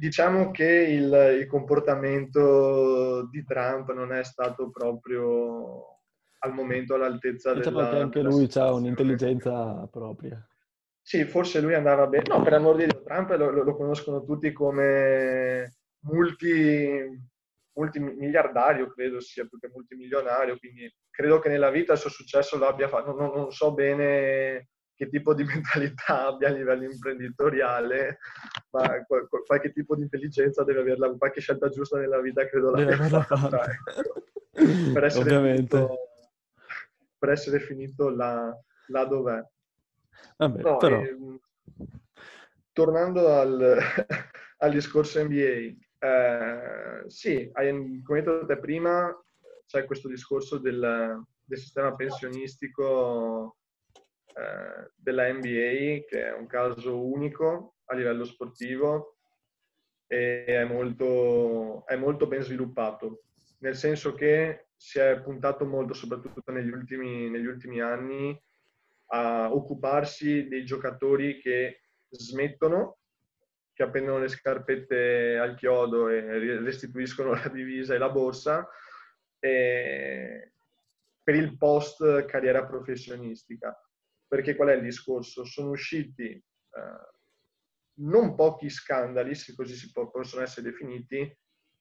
diciamo 0.00 0.50
che 0.50 0.64
il, 0.64 1.38
il 1.40 1.46
comportamento 1.46 3.28
di 3.30 3.44
Trump 3.44 3.92
non 3.92 4.12
è 4.12 4.24
stato 4.24 4.70
proprio 4.70 6.00
al 6.38 6.52
momento 6.52 6.94
all'altezza 6.94 7.54
Diciamo 7.54 7.78
della 7.78 7.90
che 7.90 7.96
anche 7.96 8.22
della 8.22 8.30
lui 8.30 8.48
ha 8.54 8.72
un'intelligenza 8.72 9.86
propria. 9.90 10.44
Sì, 11.08 11.24
forse 11.24 11.60
lui 11.60 11.72
andava 11.74 12.08
bene. 12.08 12.24
No, 12.26 12.42
per 12.42 12.54
amor 12.54 12.74
di 12.74 12.86
Dio, 12.86 13.00
Trump 13.04 13.30
lo, 13.36 13.50
lo- 13.50 13.76
conoscono 13.76 14.24
tutti 14.24 14.52
come 14.52 15.76
multi, 16.00 16.98
multimiliardario, 17.74 18.90
credo 18.90 19.20
sia 19.20 19.46
più 19.46 19.56
che 19.60 19.70
multimilionario, 19.72 20.58
quindi 20.58 20.92
credo 21.08 21.38
che 21.38 21.48
nella 21.48 21.70
vita 21.70 21.92
il 21.92 22.00
suo 22.00 22.10
successo 22.10 22.58
l'abbia 22.58 22.88
fatto. 22.88 23.14
Non, 23.14 23.30
non 23.32 23.52
so 23.52 23.72
bene 23.72 24.70
che 24.96 25.08
tipo 25.08 25.32
di 25.32 25.44
mentalità 25.46 26.26
abbia 26.26 26.48
a 26.48 26.50
livello 26.50 26.82
imprenditoriale, 26.90 28.18
ma 28.72 29.04
qual- 29.04 29.28
qual- 29.28 29.44
qualche 29.46 29.70
tipo 29.70 29.94
di 29.94 30.02
intelligenza 30.02 30.64
deve 30.64 30.80
averla, 30.80 31.14
qualche 31.16 31.40
scelta 31.40 31.68
giusta 31.68 31.98
nella 31.98 32.20
vita 32.20 32.48
credo 32.48 32.72
l'abbia 32.72 32.96
fatta. 32.96 33.36
fatta. 33.36 33.64
ecco. 33.70 34.24
Per 34.92 35.04
essere 35.04 35.30
finito, 35.30 35.98
per 37.16 37.28
essere 37.28 37.60
finito 37.60 38.08
là, 38.08 38.52
là 38.88 39.04
dov'è. 39.04 39.40
Vabbè, 40.36 40.62
No, 40.62 40.76
però 40.76 41.00
ehm, 41.00 41.40
tornando 42.72 43.32
al, 43.32 43.78
al 44.58 44.70
discorso 44.70 45.22
NBA, 45.22 45.74
eh, 45.98 47.04
sì, 47.06 47.48
hai- 47.52 48.02
come 48.02 48.18
hai 48.18 48.24
detto 48.24 48.46
te 48.46 48.58
prima, 48.58 49.14
c'è 49.66 49.84
questo 49.84 50.08
discorso 50.08 50.58
del, 50.58 51.22
del 51.44 51.58
sistema 51.58 51.94
pensionistico 51.94 53.56
eh, 54.34 54.90
della 54.94 55.32
NBA, 55.32 56.04
che 56.06 56.26
è 56.26 56.32
un 56.32 56.46
caso 56.46 57.04
unico 57.04 57.76
a 57.86 57.94
livello 57.94 58.24
sportivo 58.24 59.16
e 60.06 60.44
è 60.44 60.64
molto, 60.64 61.84
è 61.86 61.96
molto 61.96 62.26
ben 62.26 62.42
sviluppato, 62.42 63.22
nel 63.58 63.74
senso 63.74 64.14
che 64.14 64.68
si 64.76 64.98
è 64.98 65.20
puntato 65.20 65.64
molto, 65.64 65.94
soprattutto 65.94 66.52
negli 66.52 66.70
ultimi, 66.70 67.30
negli 67.30 67.46
ultimi 67.46 67.80
anni, 67.80 68.38
a 69.06 69.52
occuparsi 69.52 70.48
dei 70.48 70.64
giocatori 70.64 71.40
che 71.40 71.82
smettono, 72.08 72.98
che 73.72 73.82
appendono 73.82 74.18
le 74.18 74.28
scarpette 74.28 75.38
al 75.38 75.54
chiodo 75.56 76.08
e 76.08 76.20
restituiscono 76.58 77.32
la 77.34 77.48
divisa 77.48 77.94
e 77.94 77.98
la 77.98 78.10
borsa, 78.10 78.68
e 79.38 80.52
per 81.22 81.34
il 81.34 81.56
post 81.56 82.24
carriera 82.26 82.64
professionistica. 82.66 83.76
Perché 84.28 84.56
qual 84.56 84.68
è 84.68 84.74
il 84.74 84.82
discorso? 84.82 85.44
Sono 85.44 85.70
usciti 85.70 86.30
eh, 86.30 87.14
non 87.98 88.34
pochi 88.34 88.68
scandali, 88.68 89.34
se 89.34 89.54
così 89.54 89.74
si 89.74 89.92
può, 89.92 90.10
possono 90.10 90.42
essere 90.42 90.70
definiti, 90.70 91.36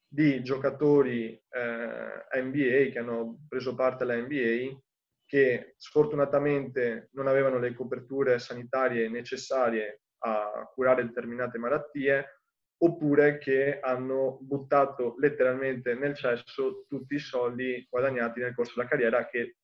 di 0.07 0.41
giocatori 0.43 1.32
eh, 1.32 2.41
NBA 2.41 2.91
che 2.91 2.99
hanno 2.99 3.39
preso 3.47 3.76
parte 3.76 4.03
alla 4.03 4.15
NBA 4.15 4.80
che 5.26 5.73
sfortunatamente 5.78 7.09
non 7.13 7.28
avevano 7.28 7.57
le 7.59 7.73
coperture 7.73 8.39
sanitarie 8.39 9.09
necessarie 9.09 10.01
a 10.19 10.69
curare 10.73 11.05
determinate 11.05 11.57
malattie 11.57 12.41
oppure 12.78 13.38
che 13.38 13.80
hanno 13.80 14.38
buttato 14.41 15.15
letteralmente 15.19 15.95
nel 15.95 16.15
cesso 16.15 16.86
tutti 16.88 17.15
i 17.15 17.19
soldi 17.19 17.86
guadagnati 17.89 18.41
nel 18.41 18.53
corso 18.53 18.73
della 18.76 18.88
carriera 18.88 19.28
che 19.28 19.57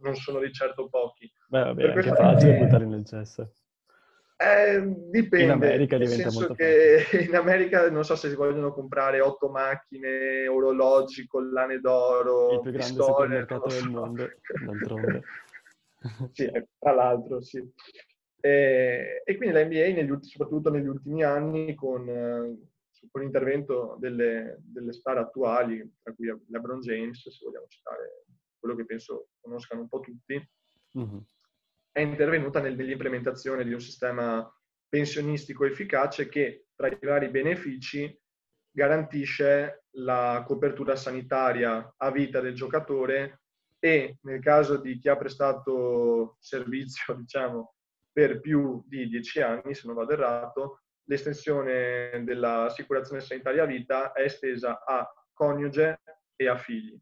non 0.00 0.16
sono 0.16 0.40
di 0.40 0.52
certo 0.52 0.88
pochi. 0.88 1.30
Beh, 1.48 1.62
vabbè, 1.62 1.82
è 1.82 1.90
anche 1.90 2.14
facile 2.14 2.56
è... 2.56 2.58
buttarli 2.58 2.86
nel 2.86 3.04
cesso. 3.04 3.52
Eh, 4.40 4.80
dipende. 5.10 5.44
In 5.44 5.50
America 5.50 5.98
diventa 5.98 6.24
nel 6.26 6.32
molto 6.32 6.54
che 6.54 6.98
facile. 7.00 7.22
In 7.24 7.34
America 7.34 7.90
non 7.90 8.04
so 8.04 8.14
se 8.14 8.28
si 8.28 8.36
vogliono 8.36 8.72
comprare 8.72 9.20
otto 9.20 9.50
macchine, 9.50 10.46
orologi, 10.46 11.26
collane 11.26 11.80
d'oro, 11.80 12.52
il 12.54 12.60
più 12.60 12.70
grande 12.70 12.94
pistole, 12.94 13.12
supermercato 13.14 13.68
del 13.68 13.88
mondo, 13.88 14.30
d'altronde. 14.64 15.22
sì, 16.32 16.44
eh, 16.44 16.68
tra 16.78 16.92
l'altro, 16.92 17.40
sì. 17.40 17.68
E, 18.40 19.22
e 19.24 19.36
quindi 19.36 19.54
la 19.56 19.64
NBA, 19.64 20.00
negli, 20.00 20.16
soprattutto 20.20 20.70
negli 20.70 20.86
ultimi 20.86 21.24
anni, 21.24 21.74
con, 21.74 22.08
eh, 22.08 22.58
con 23.10 23.20
l'intervento 23.20 23.96
delle, 23.98 24.58
delle 24.60 24.92
star 24.92 25.18
attuali, 25.18 25.96
tra 26.00 26.14
cui 26.14 26.32
LeBron 26.46 26.78
James, 26.78 27.28
se 27.28 27.44
vogliamo 27.44 27.66
citare 27.66 28.22
quello 28.56 28.76
che 28.76 28.84
penso 28.84 29.30
conoscano 29.40 29.80
un 29.80 29.88
po' 29.88 29.98
tutti, 29.98 30.48
Mhm. 30.92 31.26
È 31.98 32.02
intervenuta 32.02 32.60
nel- 32.60 32.76
nell'implementazione 32.76 33.64
di 33.64 33.72
un 33.72 33.80
sistema 33.80 34.48
pensionistico 34.88 35.64
efficace 35.64 36.28
che, 36.28 36.66
tra 36.76 36.86
i 36.88 36.98
vari 37.00 37.28
benefici, 37.28 38.16
garantisce 38.70 39.84
la 39.96 40.44
copertura 40.46 40.94
sanitaria 40.94 41.94
a 41.96 42.10
vita 42.12 42.40
del 42.40 42.54
giocatore 42.54 43.42
e, 43.80 44.18
nel 44.22 44.40
caso 44.40 44.76
di 44.76 44.98
chi 44.98 45.08
ha 45.08 45.16
prestato 45.16 46.36
servizio, 46.38 47.14
diciamo, 47.18 47.74
per 48.12 48.40
più 48.40 48.82
di 48.86 49.08
dieci 49.08 49.40
anni, 49.40 49.74
se 49.74 49.86
non 49.86 49.96
vado 49.96 50.12
errato, 50.12 50.82
l'estensione 51.08 52.22
dell'assicurazione 52.24 53.20
sanitaria 53.20 53.64
a 53.64 53.66
vita 53.66 54.12
è 54.12 54.22
estesa 54.22 54.84
a 54.84 55.08
coniuge 55.32 56.00
e 56.36 56.48
a 56.48 56.56
figli. 56.56 56.96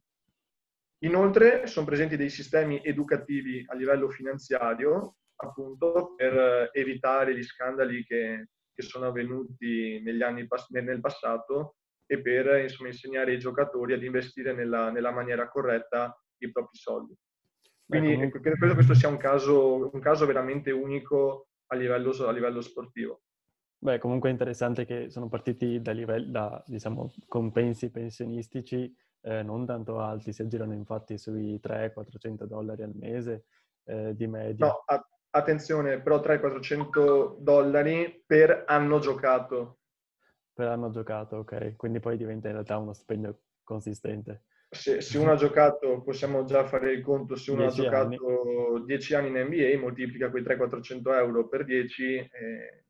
Inoltre 1.01 1.67
sono 1.67 1.85
presenti 1.85 2.17
dei 2.17 2.31
sistemi 2.31 2.81
educativi 2.83 3.63
a 3.67 3.75
livello 3.75 4.09
finanziario, 4.09 5.17
appunto, 5.37 6.15
per 6.17 6.33
eh, 6.33 6.71
evitare 6.73 7.37
gli 7.37 7.43
scandali 7.43 8.03
che, 8.05 8.49
che 8.73 8.83
sono 8.83 9.07
avvenuti 9.07 10.01
negli 10.03 10.23
anni 10.23 10.47
nel 10.71 11.01
passato 11.01 11.77
e 12.07 12.23
per 12.23 12.61
insomma, 12.63 12.89
insegnare 12.89 13.33
ai 13.33 13.39
giocatori 13.39 13.93
ad 13.93 14.03
investire 14.03 14.55
nella, 14.55 14.91
nella 14.91 15.11
maniera 15.11 15.49
corretta 15.49 16.19
i 16.39 16.51
propri 16.51 16.79
soldi. 16.79 17.15
Quindi 17.85 18.09
Beh, 18.09 18.15
comunque- 18.15 18.41
credo 18.41 18.67
che 18.69 18.75
questo 18.75 18.95
sia 18.95 19.09
un 19.09 19.17
caso, 19.19 19.91
un 19.93 20.01
caso 20.01 20.25
veramente 20.25 20.71
unico 20.71 21.49
a 21.67 21.77
livello, 21.77 22.11
a 22.11 22.33
livello 22.33 22.61
sportivo. 22.61 23.21
Beh, 23.79 23.99
comunque 23.99 24.31
è 24.31 24.33
interessante 24.33 24.87
che 24.87 25.11
sono 25.11 25.29
partiti 25.29 25.81
da 25.83 25.93
livelli, 25.93 26.31
da, 26.31 26.63
diciamo, 26.67 27.13
compensi 27.29 27.91
pensionistici 27.91 28.93
eh, 29.27 29.43
non 29.43 29.67
tanto 29.67 29.99
alti, 29.99 30.33
si 30.33 30.43
aggirano 30.43 30.73
infatti 30.73 31.19
sui 31.19 31.59
300-400 31.61 32.45
dollari 32.47 32.83
al 32.85 32.95
mese 32.95 33.47
eh, 33.85 34.15
di 34.15 34.29
media. 34.29 34.67
No, 34.67 34.83
a- 34.87 35.09
attenzione, 35.31 36.01
però 36.01 36.21
300-400 36.21 37.37
dollari 37.41 38.23
per 38.25 38.63
anno 38.67 39.01
giocato. 39.01 39.81
Per 40.53 40.69
anno 40.69 40.91
giocato, 40.91 41.39
ok. 41.39 41.75
Quindi 41.75 41.99
poi 41.99 42.17
diventa 42.17 42.47
in 42.47 42.55
realtà 42.55 42.79
uno 42.79 42.93
stipendio 42.93 43.41
consistente. 43.65 44.45
Se, 44.71 45.01
se 45.01 45.19
uno 45.19 45.33
ha 45.33 45.37
giocato, 45.37 46.03
possiamo 46.03 46.45
già 46.45 46.65
fare 46.65 46.93
il 46.93 47.03
conto, 47.03 47.35
se 47.35 47.51
uno 47.51 47.63
ha 47.63 47.71
10 47.71 47.83
giocato 47.83 48.79
10 48.85 49.15
anni 49.15 49.29
in 49.29 49.47
NBA, 49.47 49.79
moltiplica 49.81 50.31
quei 50.31 50.43
300-400 50.45 51.13
euro 51.19 51.49
per 51.49 51.65
10 51.65 52.17
e, 52.17 52.86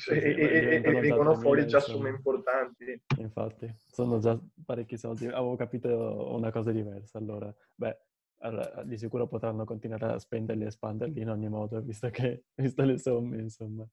Sì, 0.00 0.10
e- 0.12 0.16
e- 0.18 0.80
e- 0.82 0.82
e 0.82 1.00
vengono 1.00 1.30
3.000, 1.32 1.34
fuori 1.34 1.66
già 1.66 1.76
insomma. 1.78 1.96
somme 1.98 2.08
importanti. 2.08 3.02
Infatti, 3.18 3.74
sono 3.86 4.18
già 4.18 4.38
parecchi 4.64 4.96
soldi. 4.96 5.26
Avevo 5.26 5.56
capito 5.56 6.32
una 6.34 6.50
cosa 6.50 6.72
diversa 6.72 7.18
allora. 7.18 7.54
Beh, 7.74 7.98
allora, 8.38 8.82
di 8.82 8.96
sicuro 8.96 9.26
potranno 9.26 9.64
continuare 9.66 10.06
a 10.06 10.18
spenderli 10.18 10.64
e 10.64 10.68
espanderli 10.68 11.20
in 11.20 11.28
ogni 11.28 11.48
modo, 11.50 11.80
visto 11.82 12.08
che, 12.08 12.44
visto 12.56 12.82
le 12.82 12.96
somme, 12.98 13.36
insomma. 13.38 13.86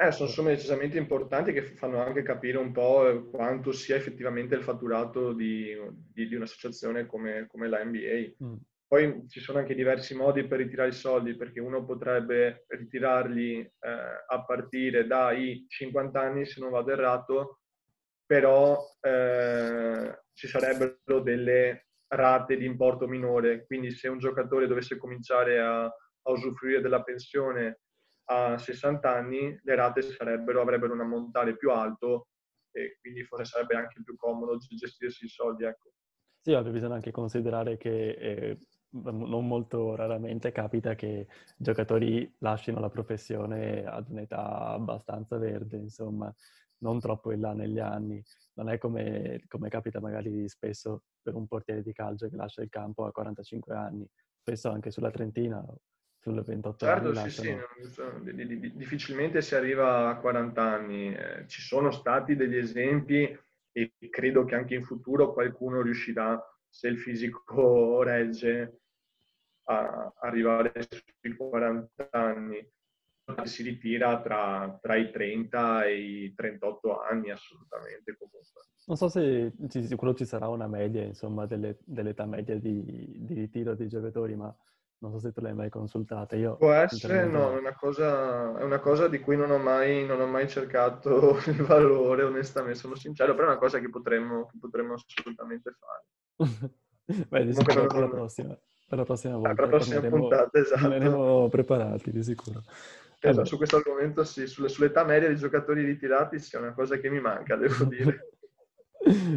Eh, 0.00 0.12
sono 0.12 0.28
somme 0.28 0.50
decisamente 0.54 0.96
importanti 0.98 1.52
che 1.52 1.62
fanno 1.62 2.00
anche 2.00 2.22
capire 2.22 2.58
un 2.58 2.70
po' 2.72 3.28
quanto 3.30 3.72
sia 3.72 3.96
effettivamente 3.96 4.54
il 4.54 4.62
fatturato 4.62 5.32
di, 5.32 5.74
di- 6.12 6.26
di 6.28 6.34
un'associazione 6.36 7.06
come, 7.06 7.46
come 7.48 7.68
la 7.68 7.82
NBA. 7.84 8.44
Mm. 8.44 8.54
Poi 8.88 9.28
ci 9.28 9.40
sono 9.40 9.58
anche 9.58 9.74
diversi 9.74 10.14
modi 10.14 10.46
per 10.46 10.60
ritirare 10.60 10.88
i 10.88 10.94
soldi, 10.94 11.36
perché 11.36 11.60
uno 11.60 11.84
potrebbe 11.84 12.64
ritirarli 12.68 13.60
eh, 13.60 13.74
a 14.26 14.44
partire 14.46 15.06
dai 15.06 15.66
50 15.68 16.18
anni, 16.18 16.46
se 16.46 16.58
non 16.60 16.70
vado 16.70 16.90
errato, 16.90 17.60
però 18.24 18.78
eh, 19.00 20.22
ci 20.32 20.48
sarebbero 20.48 21.20
delle 21.20 21.88
rate 22.08 22.56
di 22.56 22.64
importo 22.64 23.06
minore. 23.06 23.66
Quindi 23.66 23.90
se 23.90 24.08
un 24.08 24.18
giocatore 24.18 24.66
dovesse 24.66 24.96
cominciare 24.96 25.60
a, 25.60 25.84
a 25.84 26.30
usufruire 26.30 26.80
della 26.80 27.02
pensione 27.02 27.80
a 28.30 28.56
60 28.56 29.14
anni, 29.14 29.58
le 29.62 29.74
rate 29.74 30.00
sarebbero, 30.00 30.62
avrebbero 30.62 30.94
un 30.94 31.00
ammontare 31.00 31.56
più 31.56 31.70
alto 31.70 32.28
e 32.70 32.96
quindi 33.00 33.22
forse 33.24 33.44
sarebbe 33.44 33.76
anche 33.76 34.02
più 34.02 34.16
comodo 34.16 34.56
gestirsi 34.58 35.26
i 35.26 35.28
soldi. 35.28 35.64
Ecco. 35.64 35.92
Sì, 36.40 36.52
ovvio, 36.52 36.72
bisogna 36.72 36.94
anche 36.94 37.10
considerare 37.10 37.76
che 37.76 38.10
eh, 38.10 38.58
non 38.90 39.46
molto 39.46 39.94
raramente 39.94 40.50
capita 40.52 40.94
che 40.94 41.26
giocatori 41.56 42.34
lasciano 42.38 42.80
la 42.80 42.88
professione 42.88 43.84
ad 43.84 44.08
un'età 44.08 44.68
abbastanza 44.68 45.36
verde, 45.38 45.76
insomma, 45.76 46.32
non 46.78 46.98
troppo 47.00 47.32
in 47.32 47.40
là 47.40 47.52
negli 47.52 47.78
anni. 47.78 48.22
Non 48.54 48.68
è 48.70 48.78
come, 48.78 49.42
come 49.46 49.68
capita 49.68 50.00
magari 50.00 50.48
spesso 50.48 51.04
per 51.22 51.34
un 51.34 51.46
portiere 51.46 51.82
di 51.82 51.92
calcio 51.92 52.28
che 52.28 52.36
lascia 52.36 52.62
il 52.62 52.68
campo 52.70 53.04
a 53.04 53.12
45 53.12 53.74
anni, 53.74 54.08
spesso 54.40 54.70
anche 54.70 54.90
sulla 54.90 55.10
trentina, 55.10 55.64
sulle 56.20 56.42
28 56.42 56.86
Certo, 56.86 57.12
anni 57.12 57.14
sì, 57.14 57.30
sì, 57.30 57.54
di- 58.32 58.76
difficilmente 58.76 59.42
si 59.42 59.54
arriva 59.54 60.08
a 60.08 60.16
40 60.18 60.62
anni. 60.62 61.12
Eh, 61.14 61.44
ci 61.48 61.60
sono 61.60 61.90
stati 61.90 62.36
degli 62.36 62.56
esempi 62.56 63.36
e 63.72 63.92
credo 64.10 64.44
che 64.44 64.54
anche 64.54 64.74
in 64.74 64.84
futuro 64.84 65.32
qualcuno 65.32 65.82
riuscirà, 65.82 66.40
se 66.68 66.88
il 66.88 66.98
fisico 66.98 68.02
regge, 68.02 68.80
a 69.64 70.12
arrivare 70.20 70.72
sui 71.20 71.36
40 71.36 72.08
anni. 72.10 72.66
Si 73.44 73.62
ritira 73.62 74.22
tra, 74.22 74.78
tra 74.80 74.96
i 74.96 75.10
30 75.12 75.84
e 75.84 76.00
i 76.24 76.34
38 76.34 76.98
anni, 77.02 77.30
assolutamente 77.30 78.16
comunque. 78.16 78.62
Non 78.86 78.96
so 78.96 79.08
se 79.08 79.52
ci- 79.68 79.84
sicuro 79.84 80.14
ci 80.14 80.24
sarà 80.24 80.48
una 80.48 80.66
media, 80.66 81.02
insomma, 81.02 81.44
delle- 81.44 81.76
dell'età 81.84 82.24
media 82.24 82.58
di, 82.58 82.82
di 82.82 83.34
ritiro 83.34 83.74
dei 83.74 83.86
giocatori, 83.86 84.34
ma 84.34 84.54
non 85.00 85.10
so 85.12 85.18
se 85.18 85.32
tu 85.32 85.42
l'hai 85.42 85.52
mai 85.54 85.68
consultata. 85.68 86.36
Io, 86.36 86.56
Può 86.56 86.72
essere, 86.72 87.26
no, 87.26 87.52
è 87.54 87.58
una 87.58 87.74
cosa, 87.74 88.58
è 88.58 88.62
una 88.62 88.80
cosa 88.80 89.06
di 89.08 89.20
cui 89.20 89.36
non 89.36 89.50
ho 89.50 89.58
mai, 89.58 90.06
non 90.06 90.20
ho 90.22 90.26
mai 90.26 90.48
cercato 90.48 91.36
il 91.48 91.62
valore, 91.62 92.22
onestamente, 92.22 92.78
sono 92.78 92.94
sincero, 92.94 93.34
però 93.34 93.48
è 93.48 93.50
una 93.50 93.58
cosa 93.58 93.78
che 93.78 93.90
potremmo, 93.90 94.46
che 94.46 94.56
potremmo 94.58 94.94
assolutamente 94.94 95.70
fare. 95.78 96.04
Beh, 97.28 97.44
di 97.44 97.54
sicuro 97.54 97.86
per 97.86 98.00
la 98.00 98.08
prossima, 98.08 98.58
per 98.88 98.98
la 98.98 99.04
prossima 99.04 99.36
volta. 99.36 99.54
per 99.54 99.64
la 99.64 99.70
prossima 99.70 100.00
puntata, 100.00 100.58
esatto. 100.58 100.80
torneremo 100.80 101.48
preparati, 101.48 102.10
di 102.10 102.22
sicuro. 102.22 102.62
Esatto, 103.20 103.44
su 103.46 103.56
questo 103.56 103.76
argomento 103.76 104.22
sì, 104.24 104.46
sulle- 104.46 104.68
sull'età 104.68 105.04
media 105.04 105.28
dei 105.28 105.36
giocatori 105.36 105.84
ritirati 105.84 106.38
sì, 106.38 106.54
è 106.54 106.58
una 106.58 106.72
cosa 106.72 106.98
che 106.98 107.10
mi 107.10 107.20
manca, 107.20 107.56
devo 107.56 107.84
dire. 107.88 108.34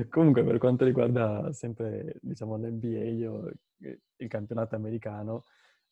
Comunque, 0.09 0.43
per 0.43 0.57
quanto 0.57 0.85
riguarda 0.85 1.51
sempre, 1.53 2.17
diciamo, 2.21 2.57
l'NBA, 2.57 3.03
io, 3.05 3.51
eh, 3.79 4.01
il 4.17 4.27
campionato 4.27 4.75
americano, 4.75 5.43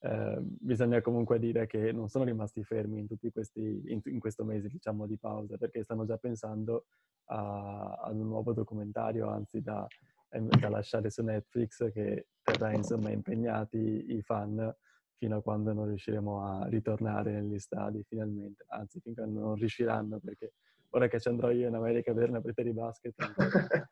eh, 0.01 0.38
bisogna 0.39 1.01
comunque 1.01 1.39
dire 1.39 1.66
che 1.66 1.91
non 1.91 2.10
sono 2.10 2.26
rimasti 2.26 2.64
fermi 2.64 2.99
in 2.99 3.07
tutti 3.07 3.32
questi, 3.32 3.82
in, 3.88 4.01
in 4.03 4.20
questo 4.20 4.43
mese, 4.43 4.68
diciamo, 4.68 5.07
di 5.07 5.18
pausa, 5.18 5.57
perché 5.57 5.84
stanno 5.84 6.05
già 6.05 6.18
pensando 6.18 6.86
a, 7.26 7.99
a 8.03 8.10
un 8.12 8.28
nuovo 8.28 8.53
documentario, 8.53 9.30
anzi 9.30 9.62
da, 9.62 9.88
da 10.30 10.69
lasciare 10.69 11.09
su 11.09 11.23
Netflix, 11.23 11.91
che 11.91 12.27
terrà, 12.41 12.73
insomma, 12.73 13.09
impegnati 13.09 14.13
i 14.15 14.21
fan 14.21 14.75
fino 15.19 15.38
a 15.38 15.41
quando 15.41 15.73
non 15.73 15.88
riusciremo 15.88 16.45
a 16.45 16.65
ritornare 16.67 17.34
negli 17.34 17.59
stadi 17.59 18.03
finalmente, 18.07 18.63
anzi 18.69 19.01
finché 19.01 19.25
non 19.25 19.55
riusciranno 19.55 20.19
perché 20.19 20.53
ora 20.91 21.07
che 21.07 21.19
ci 21.19 21.27
andrò 21.27 21.51
io 21.51 21.67
in 21.67 21.75
America 21.75 22.11
a 22.11 22.13
vedere 22.13 22.32
una 22.32 22.41
partita 22.41 22.63
di 22.63 22.71
basket 22.71 23.15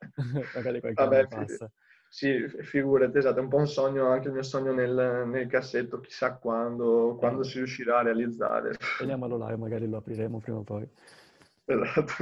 magari 0.54 0.80
qualche 0.80 1.04
Vabbè, 1.04 1.18
anno 1.18 1.28
passa. 1.28 1.72
Sì, 2.10 2.48
figurati, 2.48 3.18
esatto, 3.18 3.40
è 3.40 3.42
un 3.42 3.50
po' 3.50 3.58
un 3.58 3.68
sogno, 3.68 4.08
anche 4.08 4.28
il 4.28 4.34
mio 4.34 4.44
sogno 4.44 4.72
nel, 4.72 5.28
nel 5.28 5.48
cassetto, 5.48 6.00
chissà 6.00 6.38
quando, 6.38 7.18
quando 7.20 7.44
si 7.44 7.58
riuscirà 7.58 8.00
a 8.00 8.04
realizzare. 8.04 8.78
Teniamolo 8.98 9.36
là, 9.38 9.56
magari 9.58 9.90
lo 9.90 9.98
apriremo 9.98 10.40
prima 10.40 10.60
o 10.60 10.64
poi. 10.64 10.90
Esatto. 11.70 12.14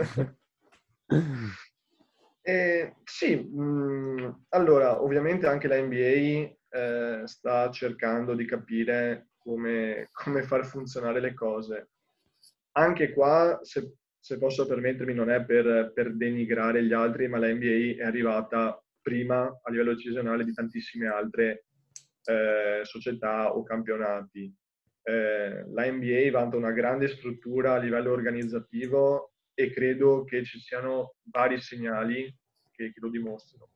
e, 2.48 2.98
sì, 3.04 3.36
mh, 3.36 4.46
allora, 4.50 5.02
ovviamente 5.02 5.48
anche 5.48 5.68
la 5.68 5.82
NBA 5.82 6.48
eh, 6.70 7.22
sta 7.26 7.72
cercando 7.72 8.36
di 8.36 8.46
capire 8.46 9.30
come, 9.39 10.10
come, 10.12 10.43
far 10.43 10.64
funzionare 10.64 11.20
le 11.20 11.34
cose. 11.34 11.89
Anche 12.74 13.14
qua, 13.14 13.58
se, 13.64 13.96
se 14.20 14.38
posso 14.38 14.68
permettermi, 14.68 15.16
non 15.16 15.32
è 15.32 15.43
per, 15.43 15.91
per, 15.91 16.16
denigrare 16.16 16.84
gli 16.84 16.93
altri, 16.93 17.28
ma 17.28 17.39
la 17.39 17.52
NBA 17.52 18.04
è 18.04 18.06
arrivata 18.06 18.80
prima 19.02 19.46
a 19.64 19.72
livello 19.72 19.96
decisionale 19.96 20.43
di 20.43 20.54
tantissime 20.54 21.08
altre 21.08 21.66
eh, 22.26 22.82
società 22.84 23.56
o 23.56 23.64
campionati. 23.64 24.54
Eh, 25.02 25.66
la 25.68 25.91
NBA 25.91 26.30
vanta 26.30 26.58
una 26.58 26.72
grande 26.72 27.08
struttura 27.08 27.74
a 27.74 27.80
livello 27.80 28.12
organizzativo 28.12 29.32
e 29.56 29.72
credo 29.72 30.24
che 30.24 30.43
ci 30.43 30.60
siano 30.60 31.16
vari 31.24 31.60
segnali 31.60 32.32
che, 32.72 32.91
che 32.91 32.99
lo 32.99 33.10
dimostrano. 33.10 33.70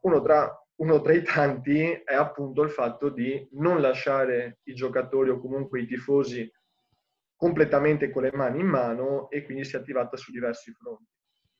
Uno 0.00 0.22
tra 0.22 0.50
uno 0.78 1.00
tra 1.00 1.12
i 1.12 1.22
tanti 1.22 1.90
è 1.90 2.14
appunto 2.14 2.62
il 2.62 2.70
fatto 2.70 3.08
di 3.08 3.48
non 3.52 3.80
lasciare 3.80 4.60
i 4.64 4.74
giocatori 4.74 5.30
o 5.30 5.40
comunque 5.40 5.80
i 5.80 5.86
tifosi 5.86 6.48
completamente 7.34 8.10
con 8.10 8.22
le 8.22 8.32
mani 8.32 8.60
in 8.60 8.66
mano 8.66 9.28
e 9.30 9.44
quindi 9.44 9.64
si 9.64 9.74
è 9.74 9.78
attivata 9.80 10.16
su 10.16 10.30
diversi 10.30 10.72
fronti. 10.72 11.10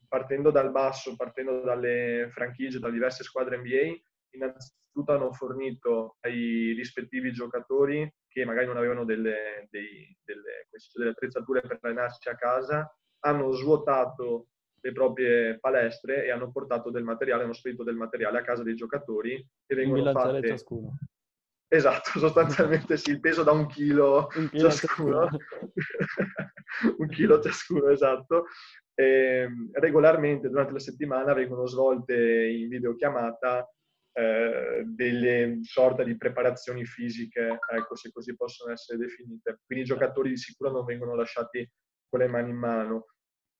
Partendo 0.06 0.50
dal 0.50 0.70
basso, 0.70 1.16
partendo 1.16 1.62
dalle 1.62 2.28
franchigie, 2.30 2.78
da 2.78 2.90
diverse 2.90 3.24
squadre 3.24 3.58
NBA, 3.58 4.00
innanzitutto 4.30 5.12
hanno 5.12 5.32
fornito 5.32 6.16
ai 6.20 6.72
rispettivi 6.74 7.32
giocatori 7.32 8.08
che 8.28 8.44
magari 8.44 8.66
non 8.66 8.76
avevano 8.76 9.04
delle, 9.04 9.66
dei, 9.70 10.16
delle, 10.24 10.68
delle 10.94 11.10
attrezzature 11.10 11.60
per 11.60 11.78
allenarsi 11.80 12.28
a 12.28 12.36
casa, 12.36 12.88
hanno 13.20 13.52
svuotato 13.52 14.48
le 14.80 14.92
proprie 14.92 15.58
palestre 15.58 16.24
e 16.24 16.30
hanno 16.30 16.50
portato 16.50 16.90
del 16.90 17.04
materiale, 17.04 17.44
hanno 17.44 17.52
spedito 17.52 17.82
del 17.82 17.96
materiale 17.96 18.38
a 18.38 18.42
casa 18.42 18.62
dei 18.62 18.74
giocatori 18.74 19.34
e 19.66 19.74
vengono 19.74 20.10
fatte... 20.12 20.46
ciascuno. 20.46 20.96
Esatto, 21.70 22.10
sostanzialmente 22.18 22.96
sì, 22.96 23.10
il 23.10 23.20
peso 23.20 23.42
da 23.42 23.52
un 23.52 23.66
chilo, 23.66 24.28
un 24.34 24.48
chilo 24.48 24.70
ciascuno. 24.70 25.28
un 26.98 27.08
chilo 27.08 27.40
ciascuno, 27.40 27.88
esatto. 27.88 28.46
E, 28.94 29.04
ehm, 29.04 29.70
regolarmente 29.72 30.48
durante 30.48 30.72
la 30.72 30.78
settimana 30.78 31.34
vengono 31.34 31.66
svolte 31.66 32.14
in 32.48 32.68
videochiamata 32.68 33.68
eh, 34.12 34.82
delle 34.86 35.58
sorta 35.62 36.02
di 36.02 36.16
preparazioni 36.16 36.84
fisiche, 36.84 37.58
ecco, 37.70 37.94
se 37.94 38.10
così 38.10 38.34
possono 38.34 38.72
essere 38.72 38.98
definite. 38.98 39.60
Quindi 39.66 39.84
i 39.84 39.88
giocatori 39.88 40.30
di 40.30 40.36
sicuro 40.38 40.70
non 40.70 40.84
vengono 40.84 41.14
lasciati 41.14 41.68
con 42.08 42.20
le 42.20 42.28
mani 42.28 42.50
in 42.50 42.56
mano. 42.56 43.06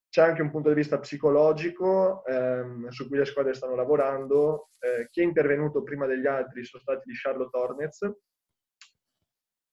C'è 0.09 0.23
anche 0.23 0.43
un 0.43 0.51
punto 0.51 0.71
di 0.71 0.75
vista 0.75 0.99
psicologico 0.99 2.25
ehm, 2.25 2.89
su 2.89 3.07
cui 3.09 3.19
le 3.19 3.27
squadre 3.27 3.55
stanno 3.55 3.75
lavorando. 3.75 4.71
Eh, 4.79 5.09
chi 5.11 5.21
è 5.21 5.25
intervenuto 5.25 5.83
prima 5.83 6.07
degli 6.07 6.27
altri 6.27 6.65
sono 6.65 6.83
stati 6.83 7.11
gli 7.11 7.15
Charlotte 7.15 7.57
Hornets, 7.57 8.11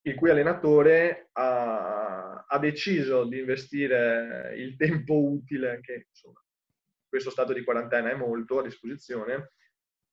il 0.02 0.16
cui 0.16 0.30
allenatore 0.30 1.30
ha, 1.34 2.46
ha, 2.48 2.60
deciso 2.60 3.26
di 3.26 3.40
investire 3.40 4.54
il 4.58 4.76
tempo 4.76 5.16
utile, 5.16 5.80
che 5.82 6.08
insomma, 6.10 6.40
in 6.40 7.10
questo 7.10 7.32
stato 7.32 7.54
di 7.54 7.64
quarantena 7.64 8.12
è 8.12 8.16
molto 8.16 8.60
a 8.60 8.64
disposizione, 8.64 9.54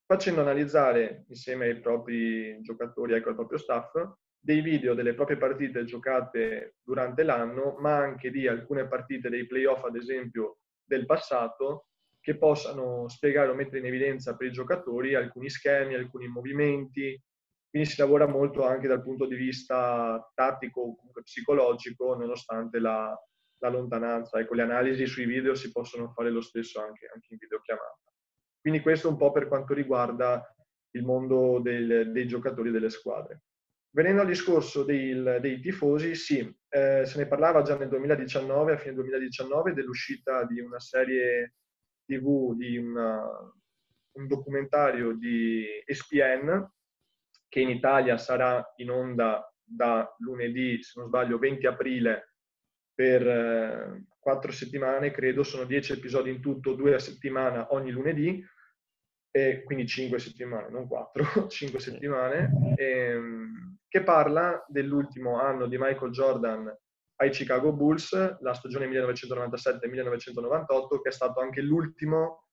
facendo 0.06 0.40
analizzare 0.40 1.24
insieme 1.28 1.66
ai 1.66 1.80
propri 1.80 2.60
giocatori, 2.62 3.14
ecco, 3.14 3.30
al 3.30 3.34
proprio 3.34 3.58
staff, 3.58 3.92
dei 4.44 4.60
video 4.60 4.94
delle 4.94 5.14
proprie 5.14 5.36
partite 5.36 5.84
giocate 5.84 6.74
durante 6.82 7.22
l'anno, 7.22 7.76
ma 7.78 7.96
anche 7.96 8.30
di 8.32 8.48
alcune 8.48 8.88
partite 8.88 9.28
dei 9.28 9.46
playoff, 9.46 9.84
ad 9.84 9.94
esempio, 9.94 10.58
del 10.84 11.06
passato, 11.06 11.86
che 12.20 12.36
possano 12.36 13.08
spiegare 13.08 13.50
o 13.50 13.54
mettere 13.54 13.78
in 13.78 13.86
evidenza 13.86 14.36
per 14.36 14.48
i 14.48 14.52
giocatori 14.52 15.14
alcuni 15.14 15.48
schemi, 15.48 15.94
alcuni 15.94 16.26
movimenti. 16.26 17.20
Quindi 17.70 17.88
si 17.88 18.00
lavora 18.00 18.26
molto 18.26 18.64
anche 18.66 18.88
dal 18.88 19.02
punto 19.02 19.26
di 19.26 19.36
vista 19.36 20.28
tattico 20.34 20.80
o 20.80 20.96
comunque 20.96 21.22
psicologico, 21.22 22.16
nonostante 22.16 22.80
la, 22.80 23.16
la, 23.58 23.68
lontananza. 23.68 24.40
Ecco, 24.40 24.54
le 24.54 24.62
analisi 24.62 25.06
sui 25.06 25.24
video 25.24 25.54
si 25.54 25.70
possono 25.70 26.10
fare 26.12 26.30
lo 26.30 26.40
stesso 26.40 26.80
anche, 26.80 27.08
anche 27.14 27.28
in 27.30 27.38
videochiamata. 27.38 28.12
Quindi 28.60 28.80
questo 28.80 29.08
un 29.08 29.16
po' 29.16 29.30
per 29.30 29.46
quanto 29.46 29.72
riguarda 29.72 30.44
il 30.90 31.04
mondo 31.04 31.60
del, 31.60 32.10
dei 32.10 32.26
giocatori 32.26 32.72
delle 32.72 32.90
squadre. 32.90 33.42
Venendo 33.94 34.22
al 34.22 34.26
discorso 34.26 34.84
dei, 34.84 35.22
dei 35.40 35.60
tifosi, 35.60 36.14
sì, 36.14 36.38
eh, 36.70 37.04
se 37.04 37.18
ne 37.18 37.26
parlava 37.26 37.60
già 37.60 37.76
nel 37.76 37.90
2019, 37.90 38.72
a 38.72 38.78
fine 38.78 38.94
2019, 38.94 39.74
dell'uscita 39.74 40.44
di 40.44 40.60
una 40.60 40.80
serie 40.80 41.56
TV, 42.06 42.56
di 42.56 42.78
una, 42.78 43.20
un 44.12 44.26
documentario 44.26 45.12
di 45.12 45.66
ESPN, 45.84 46.70
che 47.48 47.60
in 47.60 47.68
Italia 47.68 48.16
sarà 48.16 48.72
in 48.76 48.90
onda 48.90 49.46
da 49.62 50.10
lunedì, 50.20 50.82
se 50.82 50.98
non 50.98 51.08
sbaglio, 51.08 51.36
20 51.38 51.66
aprile 51.66 52.36
per 52.94 53.26
eh, 53.26 54.04
quattro 54.18 54.52
settimane, 54.52 55.10
credo, 55.10 55.42
sono 55.42 55.64
dieci 55.64 55.92
episodi 55.92 56.30
in 56.30 56.40
tutto, 56.40 56.74
due 56.74 56.94
a 56.94 56.98
settimana 56.98 57.74
ogni 57.74 57.90
lunedì, 57.90 58.42
e 59.30 59.62
quindi 59.64 59.86
cinque 59.86 60.18
settimane, 60.18 60.70
non 60.70 60.86
quattro, 60.86 61.24
cinque 61.48 61.80
settimane. 61.80 62.74
E, 62.76 62.84
ehm, 62.84 63.71
che 63.92 64.02
parla 64.02 64.64
dell'ultimo 64.68 65.38
anno 65.38 65.66
di 65.66 65.76
Michael 65.76 66.12
Jordan 66.12 66.74
ai 67.16 67.28
Chicago 67.28 67.74
Bulls, 67.74 68.40
la 68.40 68.54
stagione 68.54 68.86
1997-1998, 68.86 71.02
che 71.02 71.10
è 71.10 71.12
stato 71.12 71.40
anche 71.40 71.60
l'ultimo 71.60 72.46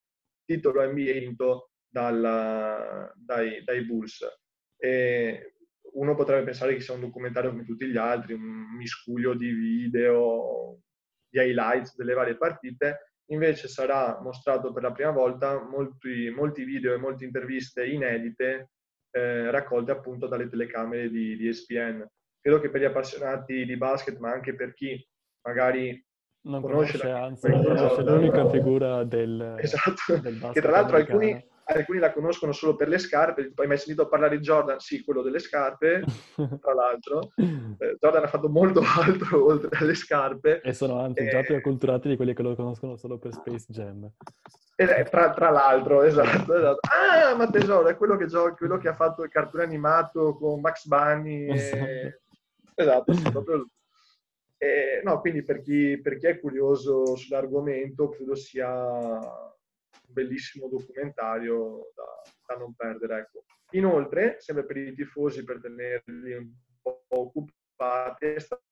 titolo 0.43 0.83
NBA 0.83 1.13
vinto 1.13 1.71
dalla, 1.87 3.09
dai, 3.15 3.63
dai, 3.63 3.85
Bulls. 3.85 4.27
E 4.75 5.53
uno 5.93 6.13
potrebbe 6.13 6.43
pensare 6.43 6.73
che 6.73 6.81
sia 6.81 6.93
un 6.93 6.99
documentario 6.99 7.51
come 7.51 7.63
tutti 7.63 7.87
gli 7.87 7.95
altri, 7.95 8.33
un 8.33 8.75
miscuglio 8.75 9.33
di 9.33 9.49
video, 9.49 10.81
di 11.29 11.39
highlights 11.39 11.95
delle 11.95 12.15
varie 12.15 12.35
partite, 12.35 13.13
invece 13.27 13.69
sarà 13.69 14.19
mostrato 14.21 14.73
per 14.73 14.83
la 14.83 14.91
prima 14.91 15.11
volta 15.11 15.63
molti, 15.63 16.29
molti 16.35 16.65
video 16.65 16.93
e 16.93 16.97
molte 16.97 17.23
interviste 17.23 17.87
inedite 17.87 18.71
eh, 19.11 19.51
raccolte 19.51 19.91
appunto 19.91 20.27
dalle 20.27 20.49
telecamere 20.49 21.09
di, 21.09 21.35
di 21.37 21.47
ESPN. 21.47 22.05
Credo 22.41 22.59
che 22.59 22.69
per 22.69 22.81
gli 22.81 22.85
appassionati 22.85 23.65
di 23.65 23.77
basket, 23.77 24.17
ma 24.17 24.31
anche 24.31 24.55
per 24.55 24.73
chi 24.73 25.05
magari 25.45 26.03
non 26.41 26.61
conosce, 26.61 26.97
conosce 26.97 27.07
la, 27.07 27.23
anzi, 27.25 27.51
conosce 27.51 28.01
l'unica 28.03 28.49
figura 28.49 29.03
del, 29.03 29.55
esatto. 29.59 30.17
del 30.21 30.35
basket. 30.35 30.53
Che 30.53 30.61
tra 30.61 30.71
l'altro 30.71 30.97
alcuni, 30.97 31.47
alcuni 31.77 31.99
la 31.99 32.11
conoscono 32.11 32.51
solo 32.51 32.75
per 32.75 32.87
le 32.87 32.97
scarpe, 32.97 33.51
poi 33.53 33.67
mai 33.67 33.77
sentito 33.77 34.07
parlare 34.07 34.37
di 34.37 34.43
Jordan? 34.43 34.79
Sì, 34.79 35.03
quello 35.03 35.21
delle 35.21 35.39
scarpe, 35.39 36.03
tra 36.61 36.73
l'altro. 36.73 37.31
Eh, 37.35 37.97
Jordan 37.99 38.23
ha 38.23 38.27
fatto 38.27 38.49
molto 38.49 38.81
altro 38.97 39.45
oltre 39.45 39.69
alle 39.79 39.95
scarpe. 39.95 40.61
E 40.61 40.73
sono 40.73 40.99
anzi 41.01 41.23
e... 41.23 41.29
già 41.29 41.41
più 41.41 41.55
acculturati 41.55 42.09
di 42.09 42.15
quelli 42.15 42.33
che 42.33 42.41
lo 42.41 42.55
conoscono 42.55 42.95
solo 42.95 43.17
per 43.17 43.33
Space 43.33 43.65
Jam. 43.69 44.09
Eh, 44.75 45.03
tra, 45.09 45.31
tra, 45.31 45.49
l'altro, 45.49 46.03
esatto, 46.03 46.55
esatto, 46.55 46.79
Ah, 46.89 47.35
ma 47.35 47.49
tesoro, 47.49 47.87
è 47.87 47.97
quello 47.97 48.15
che, 48.15 48.27
gioca, 48.27 48.55
quello 48.55 48.77
che 48.77 48.87
ha 48.87 48.93
fatto 48.93 49.23
il 49.23 49.29
cartone 49.29 49.63
animato 49.63 50.35
con 50.35 50.59
Max 50.61 50.85
Bunny. 50.85 51.47
E... 51.47 52.21
esatto, 52.75 53.13
proprio 53.31 53.67
eh, 54.61 54.99
no, 55.05 55.21
quindi 55.21 55.41
per 55.41 55.61
chi, 55.61 55.97
per 56.01 56.17
chi, 56.17 56.27
è 56.27 56.37
curioso 56.37 57.15
sull'argomento, 57.15 58.09
credo 58.09 58.35
sia 58.35 59.17
bellissimo 60.11 60.67
documentario 60.67 61.91
da, 61.95 62.53
da 62.53 62.59
non 62.59 62.73
perdere. 62.73 63.19
Ecco. 63.19 63.45
Inoltre, 63.71 64.39
sempre 64.39 64.65
per 64.65 64.77
i 64.77 64.93
tifosi, 64.93 65.43
per 65.43 65.59
tenerli 65.59 66.33
un 66.33 66.51
po' 66.81 67.05
occupati, 67.07 68.25
è 68.25 68.39
stato 68.39 68.63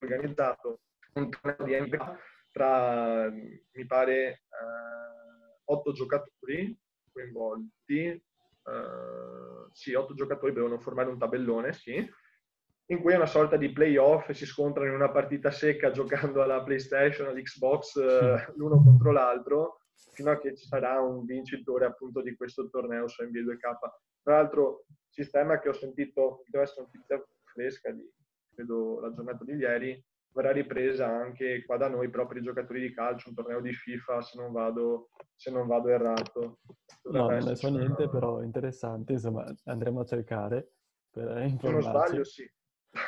organizzato 0.00 0.80
un 1.14 1.30
torneo 1.30 1.64
di 1.64 1.80
NBA 1.80 2.18
tra, 2.50 3.30
mi 3.30 3.86
pare, 3.86 4.28
eh, 4.28 5.60
otto 5.64 5.92
giocatori 5.92 6.78
coinvolti, 7.10 8.06
eh, 8.06 9.68
sì, 9.72 9.94
otto 9.94 10.14
giocatori 10.14 10.52
devono 10.52 10.78
formare 10.78 11.08
un 11.08 11.18
tabellone, 11.18 11.72
sì, 11.72 12.08
in 12.86 13.00
cui 13.00 13.12
è 13.12 13.16
una 13.16 13.26
sorta 13.26 13.56
di 13.56 13.72
playoff 13.72 14.28
e 14.28 14.34
si 14.34 14.44
scontrano 14.44 14.88
in 14.88 14.94
una 14.94 15.10
partita 15.10 15.50
secca 15.50 15.90
giocando 15.90 16.42
alla 16.42 16.62
PlayStation, 16.62 17.28
all'Xbox, 17.28 17.96
eh, 17.96 18.52
l'uno 18.56 18.82
contro 18.82 19.12
l'altro, 19.12 19.81
fino 20.12 20.30
a 20.30 20.38
che 20.38 20.54
ci 20.56 20.66
sarà 20.66 21.00
un 21.00 21.24
vincitore 21.24 21.84
appunto 21.84 22.20
di 22.20 22.34
questo 22.34 22.68
torneo 22.68 23.08
su 23.08 23.22
NBA 23.22 23.40
2K. 23.40 23.78
Tra 24.22 24.36
l'altro, 24.36 24.84
sistema 25.08 25.58
che 25.58 25.68
ho 25.68 25.72
sentito, 25.72 26.42
deve 26.46 26.64
essere 26.64 26.82
notizia 26.82 27.24
fresca 27.44 27.90
di, 27.90 28.08
credo, 28.54 29.00
la 29.00 29.12
giornata 29.12 29.44
di 29.44 29.52
ieri, 29.52 30.04
verrà 30.32 30.52
ripresa 30.52 31.06
anche 31.06 31.64
qua 31.64 31.76
da 31.76 31.88
noi 31.88 32.08
proprio 32.08 32.40
i 32.40 32.44
giocatori 32.44 32.80
di 32.80 32.94
calcio, 32.94 33.28
un 33.28 33.34
torneo 33.34 33.60
di 33.60 33.72
FIFA 33.72 34.20
se 34.22 34.40
non 34.40 34.52
vado, 34.52 35.10
se 35.34 35.50
non 35.50 35.66
vado 35.66 35.88
errato. 35.88 36.60
Dovrebbe 37.02 37.28
no, 37.28 37.38
non 37.38 37.48
ne 37.48 37.56
so 37.56 37.68
niente, 37.68 38.02
una... 38.02 38.10
però 38.10 38.42
interessante, 38.42 39.12
insomma 39.12 39.44
andremo 39.64 40.00
a 40.00 40.04
cercare 40.04 40.72
per 41.10 41.42
informarci. 41.42 41.56
Se 41.56 41.70
non 41.70 41.82
sbaglio 41.82 42.24
sì, 42.24 42.50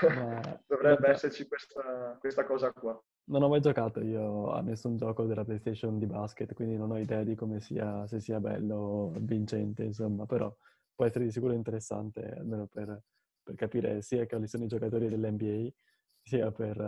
ma... 0.03 0.61
dovrebbe 0.67 1.09
esserci 1.09 1.47
questa, 1.47 2.17
questa 2.21 2.45
cosa 2.45 2.73
qua. 2.73 3.01
Non 3.27 3.43
ho 3.43 3.49
mai 3.49 3.61
giocato 3.61 4.01
io 4.03 4.51
a 4.51 4.61
nessun 4.61 4.97
gioco 4.97 5.25
della 5.25 5.45
PlayStation 5.45 5.99
di 5.99 6.07
basket, 6.07 6.53
quindi 6.53 6.77
non 6.77 6.91
ho 6.91 6.99
idea 6.99 7.23
di 7.25 7.35
come 7.35 7.59
sia, 7.61 8.07
se 8.07 8.21
sia 8.21 8.39
bello 8.39 8.77
o 8.77 9.13
vincente, 9.19 9.83
insomma, 9.83 10.27
però 10.27 10.55
può 10.95 11.07
essere 11.07 11.25
di 11.25 11.31
sicuro 11.31 11.55
interessante, 11.55 12.35
almeno 12.37 12.67
per, 12.67 13.03
per 13.43 13.55
capire 13.55 14.03
sia 14.03 14.27
quali 14.27 14.47
sono 14.47 14.65
i 14.65 14.69
giocatori 14.69 15.09
dell'NBA, 15.09 15.71
sia 16.23 16.53
per, 16.53 16.79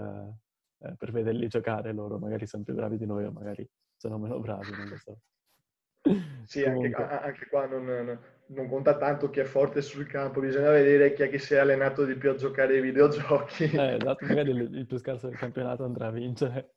eh, 0.79 0.95
per 0.97 1.11
vederli 1.11 1.49
giocare 1.49 1.93
loro, 1.95 2.19
magari 2.19 2.47
sono 2.47 2.65
più 2.65 2.75
bravi 2.75 2.99
di 2.99 3.07
noi 3.07 3.25
o 3.25 3.33
magari 3.33 3.67
sono 3.97 4.19
meno 4.19 4.39
bravi, 4.39 4.71
non 4.73 4.89
lo 4.89 4.97
so. 4.99 5.19
Sì, 6.45 6.65
anche, 6.65 6.93
anche, 6.93 7.47
qua 7.49 7.67
non, 7.67 8.19
non, 8.47 8.69
conta 8.69 8.97
tanto 8.97 9.31
chi 9.31 9.41
è 9.41 9.45
forte 9.45 9.83
sul 9.83 10.07
campo, 10.07 10.41
bisogna 10.41 10.71
vedere 10.71 11.13
chi 11.13 11.23
è 11.23 11.29
che 11.29 11.39
si 11.39 11.55
è 11.55 11.59
allenato 11.59 12.05
di 12.05 12.15
più 12.15 12.31
a 12.31 12.37
giocare 12.37 12.75
ai 12.75 12.81
videogiochi. 12.81 13.65
Eh, 13.65 13.97
esatto, 13.97 14.25
magari 14.27 14.51
il, 14.51 14.87
più 14.87 14.99
scarso 14.99 15.29
del 15.29 15.37
campionato 15.37 15.85
andrà 15.85 16.07
a 16.07 16.13
vincere. 16.13 16.75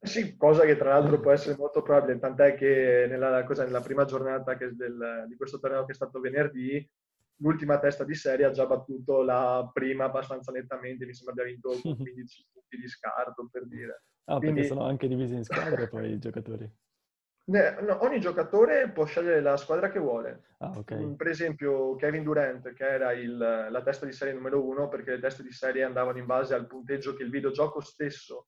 Sì, 0.00 0.36
cosa 0.36 0.64
che 0.64 0.76
tra 0.76 0.90
l'altro 0.94 1.20
può 1.20 1.30
essere 1.30 1.56
molto 1.56 1.82
probabile, 1.82 2.18
tant'è 2.18 2.54
che 2.54 3.06
nella, 3.08 3.44
cosa, 3.44 3.64
nella 3.64 3.80
prima 3.80 4.04
giornata 4.04 4.54
del, 4.54 5.26
di 5.28 5.36
questo 5.36 5.60
torneo 5.60 5.84
che 5.84 5.92
è 5.92 5.94
stato 5.94 6.18
venerdì, 6.18 6.90
l'ultima 7.36 7.78
testa 7.78 8.04
di 8.04 8.14
serie 8.14 8.46
ha 8.46 8.50
già 8.50 8.66
battuto 8.66 9.22
la 9.22 9.68
prima 9.72 10.04
abbastanza 10.04 10.50
nettamente, 10.50 11.06
mi 11.06 11.14
sembra 11.14 11.34
abbia 11.34 11.52
vinto 11.52 11.70
15 11.82 12.46
punti 12.52 12.76
di 12.78 12.88
scarto, 12.88 13.48
per 13.50 13.66
dire. 13.66 14.04
Ah, 14.24 14.38
Quindi... 14.38 14.60
perché 14.60 14.68
sono 14.68 14.84
anche 14.84 15.06
divisi 15.06 15.34
in 15.34 15.44
squadre 15.44 15.88
poi 15.88 16.12
i 16.12 16.18
giocatori? 16.18 16.70
No, 17.44 18.04
ogni 18.04 18.20
giocatore 18.20 18.90
può 18.90 19.04
scegliere 19.04 19.40
la 19.40 19.56
squadra 19.56 19.90
che 19.90 19.98
vuole. 19.98 20.44
Ah, 20.58 20.72
okay. 20.76 21.02
Mm, 21.04 21.14
per 21.14 21.26
esempio 21.26 21.96
Kevin 21.96 22.22
Durant, 22.22 22.72
che 22.72 22.86
era 22.86 23.12
il, 23.12 23.36
la 23.36 23.82
testa 23.82 24.06
di 24.06 24.12
serie 24.12 24.32
numero 24.32 24.64
uno, 24.64 24.88
perché 24.88 25.12
le 25.12 25.20
teste 25.20 25.42
di 25.42 25.50
serie 25.50 25.82
andavano 25.82 26.18
in 26.18 26.26
base 26.26 26.54
al 26.54 26.68
punteggio 26.68 27.14
che 27.14 27.24
il 27.24 27.30
videogioco 27.30 27.80
stesso 27.80 28.46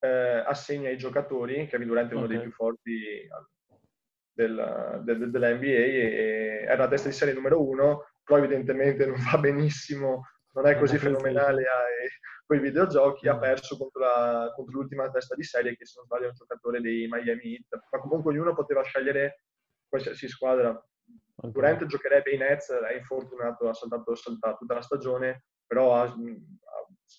eh, 0.00 0.42
assegna 0.44 0.88
ai 0.88 0.98
giocatori. 0.98 1.68
Kevin 1.68 1.86
Durant 1.86 2.10
è 2.10 2.14
uno 2.14 2.24
okay. 2.24 2.36
dei 2.36 2.44
più 2.44 2.54
forti 2.54 3.28
del, 4.32 5.00
del, 5.04 5.30
della 5.30 5.54
NBA 5.54 5.66
e 5.66 6.64
era 6.66 6.82
la 6.82 6.88
testa 6.88 7.08
di 7.08 7.14
serie 7.14 7.34
numero 7.34 7.62
uno, 7.62 8.08
però 8.24 8.38
evidentemente 8.38 9.06
non 9.06 9.22
va 9.30 9.38
benissimo, 9.38 10.26
non 10.54 10.66
è 10.66 10.76
così 10.76 10.98
fenomenale 10.98 11.62
con 12.46 12.56
i 12.56 12.60
videogiochi, 12.60 13.28
ha 13.28 13.36
mm. 13.36 13.40
perso 13.40 13.76
contro, 13.76 14.00
la, 14.00 14.52
contro, 14.54 14.78
l'ultima 14.78 15.10
testa 15.10 15.34
di 15.34 15.42
serie 15.42 15.76
che 15.76 15.86
se 15.86 15.94
non 15.96 16.06
sbaglio 16.06 16.24
è 16.24 16.28
un 16.28 16.34
giocatore 16.34 16.80
dei 16.80 17.06
Miami 17.08 17.54
Heat, 17.54 17.82
ma 17.90 18.00
comunque 18.00 18.32
ognuno 18.32 18.54
poteva 18.54 18.82
scegliere 18.82 19.44
qualsiasi 19.88 20.28
squadra. 20.28 20.70
Okay. 21.36 21.50
Durant 21.50 21.86
giocherebbe 21.86 22.30
in 22.32 22.40
Nets, 22.40 22.70
è 22.70 22.96
infortunato, 22.96 23.68
ha 23.68 23.74
saltato, 23.74 24.14
saltato 24.14 24.58
tutta 24.58 24.74
la 24.74 24.82
stagione, 24.82 25.46
però 25.66 25.94
ha, 25.96 26.02
ha, 26.02 26.14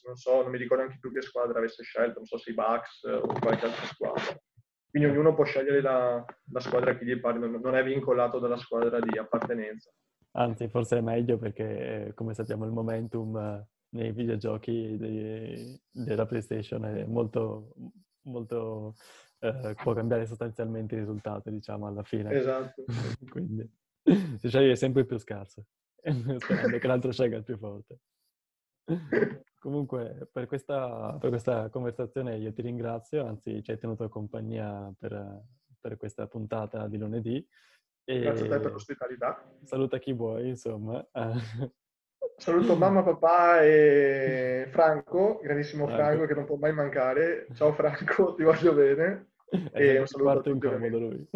non 0.06 0.16
so, 0.16 0.42
non 0.42 0.52
mi 0.52 0.58
ricordo 0.58 0.84
anche 0.84 0.98
più 1.00 1.12
che 1.12 1.22
squadra 1.22 1.58
avesse 1.58 1.84
scelto, 1.84 2.20
non 2.20 2.26
so 2.26 2.38
se 2.38 2.52
i 2.52 2.54
Bucks 2.54 3.04
o 3.04 3.28
qualche 3.40 3.66
altra 3.66 3.86
squadra. 3.86 4.38
Quindi 4.90 5.10
ognuno 5.10 5.36
può 5.36 5.44
scegliere 5.44 5.82
la, 5.82 6.24
la 6.52 6.60
squadra 6.62 6.96
che 6.96 7.04
gli 7.04 7.20
pare, 7.20 7.38
non 7.38 7.76
è 7.76 7.84
vincolato 7.84 8.40
dalla 8.40 8.56
squadra 8.56 9.00
di 9.00 9.18
appartenenza. 9.18 9.92
Anzi, 10.38 10.70
forse 10.70 10.98
è 10.98 11.02
meglio 11.02 11.38
perché, 11.38 12.14
come 12.16 12.34
sappiamo, 12.34 12.66
il 12.66 12.72
momentum 12.72 13.66
nei 13.96 14.12
videogiochi 14.12 14.98
dei, 14.98 15.80
della 15.90 16.26
PlayStation 16.26 16.84
è 16.84 17.06
molto, 17.06 17.74
molto 18.24 18.96
eh, 19.40 19.74
può 19.82 19.94
cambiare 19.94 20.26
sostanzialmente 20.26 20.96
il 20.96 21.02
risultato, 21.02 21.50
diciamo, 21.50 21.88
alla 21.88 22.04
fine. 22.04 22.32
Esatto. 22.32 22.84
Quindi 23.30 23.70
si 24.38 24.50
sceglie 24.50 24.76
sempre 24.76 25.02
il 25.02 25.08
più 25.08 25.18
scarso, 25.18 25.66
sperando 26.38 26.78
che 26.78 26.88
l'altro 26.88 27.12
scelga 27.12 27.38
il 27.38 27.44
più 27.44 27.58
forte. 27.58 28.00
Comunque, 29.60 30.30
per 30.32 30.46
questa, 30.46 31.18
per 31.20 31.30
questa, 31.30 31.70
conversazione 31.70 32.38
io 32.38 32.54
ti 32.54 32.62
ringrazio, 32.62 33.26
anzi 33.26 33.64
ci 33.64 33.72
hai 33.72 33.80
tenuto 33.80 34.08
compagnia 34.10 34.94
per, 35.00 35.42
per 35.80 35.98
questa 35.98 36.28
puntata 36.28 36.88
di 36.88 36.98
lunedì. 36.98 37.48
Grazie 38.04 38.46
a 38.46 38.50
te 38.50 38.60
per 38.60 38.72
l'ospitalità. 38.72 39.58
Saluta 39.64 39.98
chi 39.98 40.14
vuoi, 40.14 40.50
insomma. 40.50 41.04
Saluto 42.38 42.76
mamma, 42.76 43.02
papà 43.02 43.64
e 43.64 44.68
Franco, 44.72 45.40
grandissimo 45.42 45.88
Franco, 45.88 46.26
che 46.26 46.34
non 46.34 46.46
può 46.46 46.58
mai 46.58 46.74
mancare. 46.74 47.48
Ciao 47.54 47.74
Franco, 47.74 48.36
ti 48.36 48.44
voglio 48.44 48.74
bene. 48.74 49.30
e 49.72 50.00
un 50.00 50.06
saluto 50.06 50.30
a 50.30 50.36
tutti. 50.36 50.50
incomodo 50.50 51.00
lui. 51.00 51.30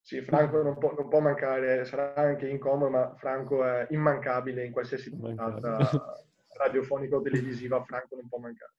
Sì, 0.00 0.22
Franco 0.22 0.62
non 0.62 0.78
può, 0.78 0.94
non 0.94 1.08
può, 1.08 1.20
mancare, 1.20 1.84
sarà 1.84 2.14
anche 2.14 2.48
incomodo, 2.48 2.88
ma 2.88 3.14
Franco 3.16 3.62
è 3.64 3.86
immancabile 3.90 4.64
in 4.64 4.72
qualsiasi 4.72 5.10
puntata 5.10 5.78
radiofonica 6.56 7.16
o 7.16 7.20
televisiva, 7.20 7.82
Franco 7.84 8.14
non 8.14 8.26
può 8.26 8.38
mancare. 8.38 8.72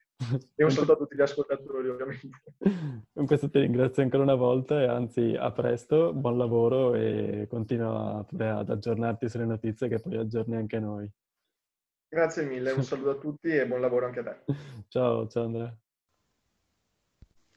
E 0.54 0.64
un 0.64 0.70
saluto 0.70 0.92
a 0.92 0.96
tutti 0.96 1.16
gli 1.16 1.22
ascoltatori, 1.22 1.88
ovviamente. 1.88 2.28
Con 3.12 3.26
questo 3.26 3.48
ti 3.48 3.60
ringrazio 3.60 4.02
ancora 4.02 4.22
una 4.22 4.34
volta 4.34 4.80
e 4.80 4.86
anzi 4.86 5.34
a 5.38 5.50
presto, 5.50 6.12
buon 6.12 6.36
lavoro 6.36 6.94
e 6.94 7.46
continua 7.48 8.26
ad 8.28 8.70
aggiornarti 8.70 9.28
sulle 9.28 9.46
notizie 9.46 9.88
che 9.88 9.98
poi 9.98 10.18
aggiorni 10.18 10.56
anche 10.56 10.78
noi. 10.78 11.10
Grazie 12.08 12.44
mille, 12.44 12.72
un 12.72 12.82
saluto 12.82 13.10
a 13.10 13.18
tutti 13.18 13.48
e 13.48 13.66
buon 13.66 13.80
lavoro 13.80 14.06
anche 14.06 14.20
a 14.20 14.24
te. 14.24 14.44
Ciao, 14.88 15.26
ciao 15.28 15.44
Andrea. 15.44 15.76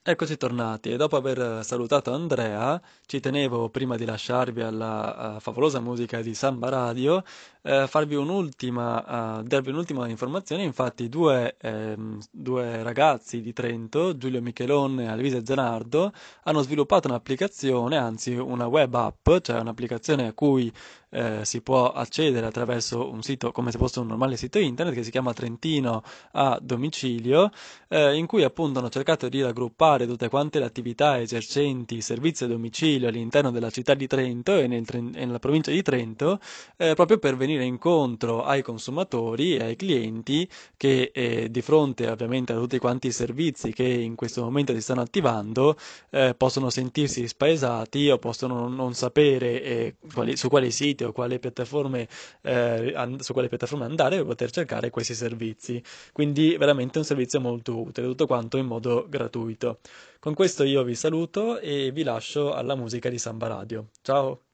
Eccoci 0.05 0.35
tornati 0.35 0.91
e 0.91 0.97
dopo 0.97 1.15
aver 1.15 1.63
salutato 1.63 2.11
Andrea, 2.11 2.81
ci 3.05 3.21
tenevo 3.21 3.69
prima 3.69 3.95
di 3.95 4.03
lasciarvi 4.03 4.61
alla 4.61 5.37
favolosa 5.39 5.79
musica 5.79 6.21
di 6.21 6.35
Samba 6.35 6.67
Radio, 6.67 7.23
eh, 7.61 7.87
farvi 7.87 8.15
un'ultima, 8.15 9.37
uh, 9.37 9.43
darvi 9.43 9.69
un'ultima 9.69 10.09
informazione. 10.09 10.63
Infatti, 10.63 11.07
due, 11.07 11.55
ehm, 11.57 12.19
due, 12.29 12.83
ragazzi 12.83 13.39
di 13.39 13.53
Trento, 13.53 14.17
Giulio 14.17 14.41
Michelon 14.41 14.99
e 14.99 15.07
Alvise 15.07 15.45
Zanardo, 15.45 16.11
hanno 16.43 16.61
sviluppato 16.63 17.07
un'applicazione, 17.07 17.95
anzi 17.95 18.33
una 18.33 18.67
web 18.67 18.93
app, 18.95 19.29
cioè 19.41 19.61
un'applicazione 19.61 20.27
a 20.27 20.33
cui 20.33 20.69
eh, 21.11 21.45
si 21.45 21.61
può 21.61 21.91
accedere 21.91 22.45
attraverso 22.45 23.09
un 23.09 23.21
sito 23.21 23.51
come 23.51 23.71
se 23.71 23.77
fosse 23.77 23.99
un 23.99 24.07
normale 24.07 24.35
sito 24.35 24.57
internet 24.59 24.95
che 24.95 25.03
si 25.03 25.11
chiama 25.11 25.31
Trentino 25.31 26.03
a 26.31 26.59
domicilio, 26.61 27.51
eh, 27.87 28.15
in 28.15 28.25
cui 28.25 28.43
appunto 28.43 28.79
hanno 28.79 28.89
cercato 28.89 29.29
di 29.29 29.41
raggruppare 29.41 29.92
tutte 30.05 30.29
quante 30.29 30.59
le 30.59 30.65
attività 30.65 31.19
esercenti 31.19 32.01
servizi 32.01 32.43
a 32.43 32.47
domicilio 32.47 33.07
all'interno 33.07 33.51
della 33.51 33.69
città 33.69 33.93
di 33.93 34.07
Trento 34.07 34.57
e, 34.57 34.67
nel, 34.67 34.85
nella 34.91 35.39
provincia 35.39 35.71
di 35.71 35.81
Trento, 35.81 36.39
eh, 36.77 36.93
proprio 36.93 37.17
per 37.17 37.37
venire 37.37 37.63
incontro 37.63 38.43
ai 38.43 38.61
consumatori 38.61 39.55
e 39.55 39.63
ai 39.63 39.75
clienti 39.75 40.47
che 40.77 41.11
eh, 41.13 41.49
di 41.49 41.61
fronte 41.61 42.09
ovviamente 42.09 42.53
a 42.53 42.57
tutti 42.57 42.77
quanti 42.79 43.07
i 43.07 43.11
servizi 43.11 43.71
che 43.71 43.83
in 43.83 44.15
questo 44.15 44.43
momento 44.43 44.73
si 44.73 44.81
stanno 44.81 45.01
attivando 45.01 45.75
eh, 46.09 46.33
possono 46.35 46.69
sentirsi 46.69 47.27
spaesati 47.27 48.09
o 48.09 48.17
possono 48.17 48.67
non 48.67 48.93
sapere 48.93 49.61
eh, 49.63 49.95
quali, 50.13 50.35
su 50.37 50.49
quali 50.49 50.71
siti 50.71 51.03
o 51.03 51.11
quale 51.11 51.39
piattaforme, 51.39 52.07
eh, 52.41 52.95
su 53.19 53.33
quale 53.33 53.47
piattaforme 53.47 53.85
andare 53.85 54.17
per 54.17 54.25
poter 54.25 54.51
cercare 54.51 54.89
questi 54.89 55.13
servizi. 55.13 55.81
Quindi 56.11 56.55
veramente 56.57 56.97
un 56.97 57.05
servizio 57.05 57.39
molto 57.39 57.79
utile, 57.79 58.07
tutto 58.07 58.25
quanto 58.27 58.57
in 58.57 58.65
modo 58.65 59.05
gratuito. 59.09 59.79
Con 60.19 60.33
questo 60.33 60.63
io 60.63 60.83
vi 60.83 60.95
saluto 60.95 61.59
e 61.59 61.91
vi 61.91 62.03
lascio 62.03 62.53
alla 62.53 62.75
musica 62.75 63.09
di 63.09 63.17
Samba 63.17 63.47
Radio. 63.47 63.89
Ciao! 64.01 64.52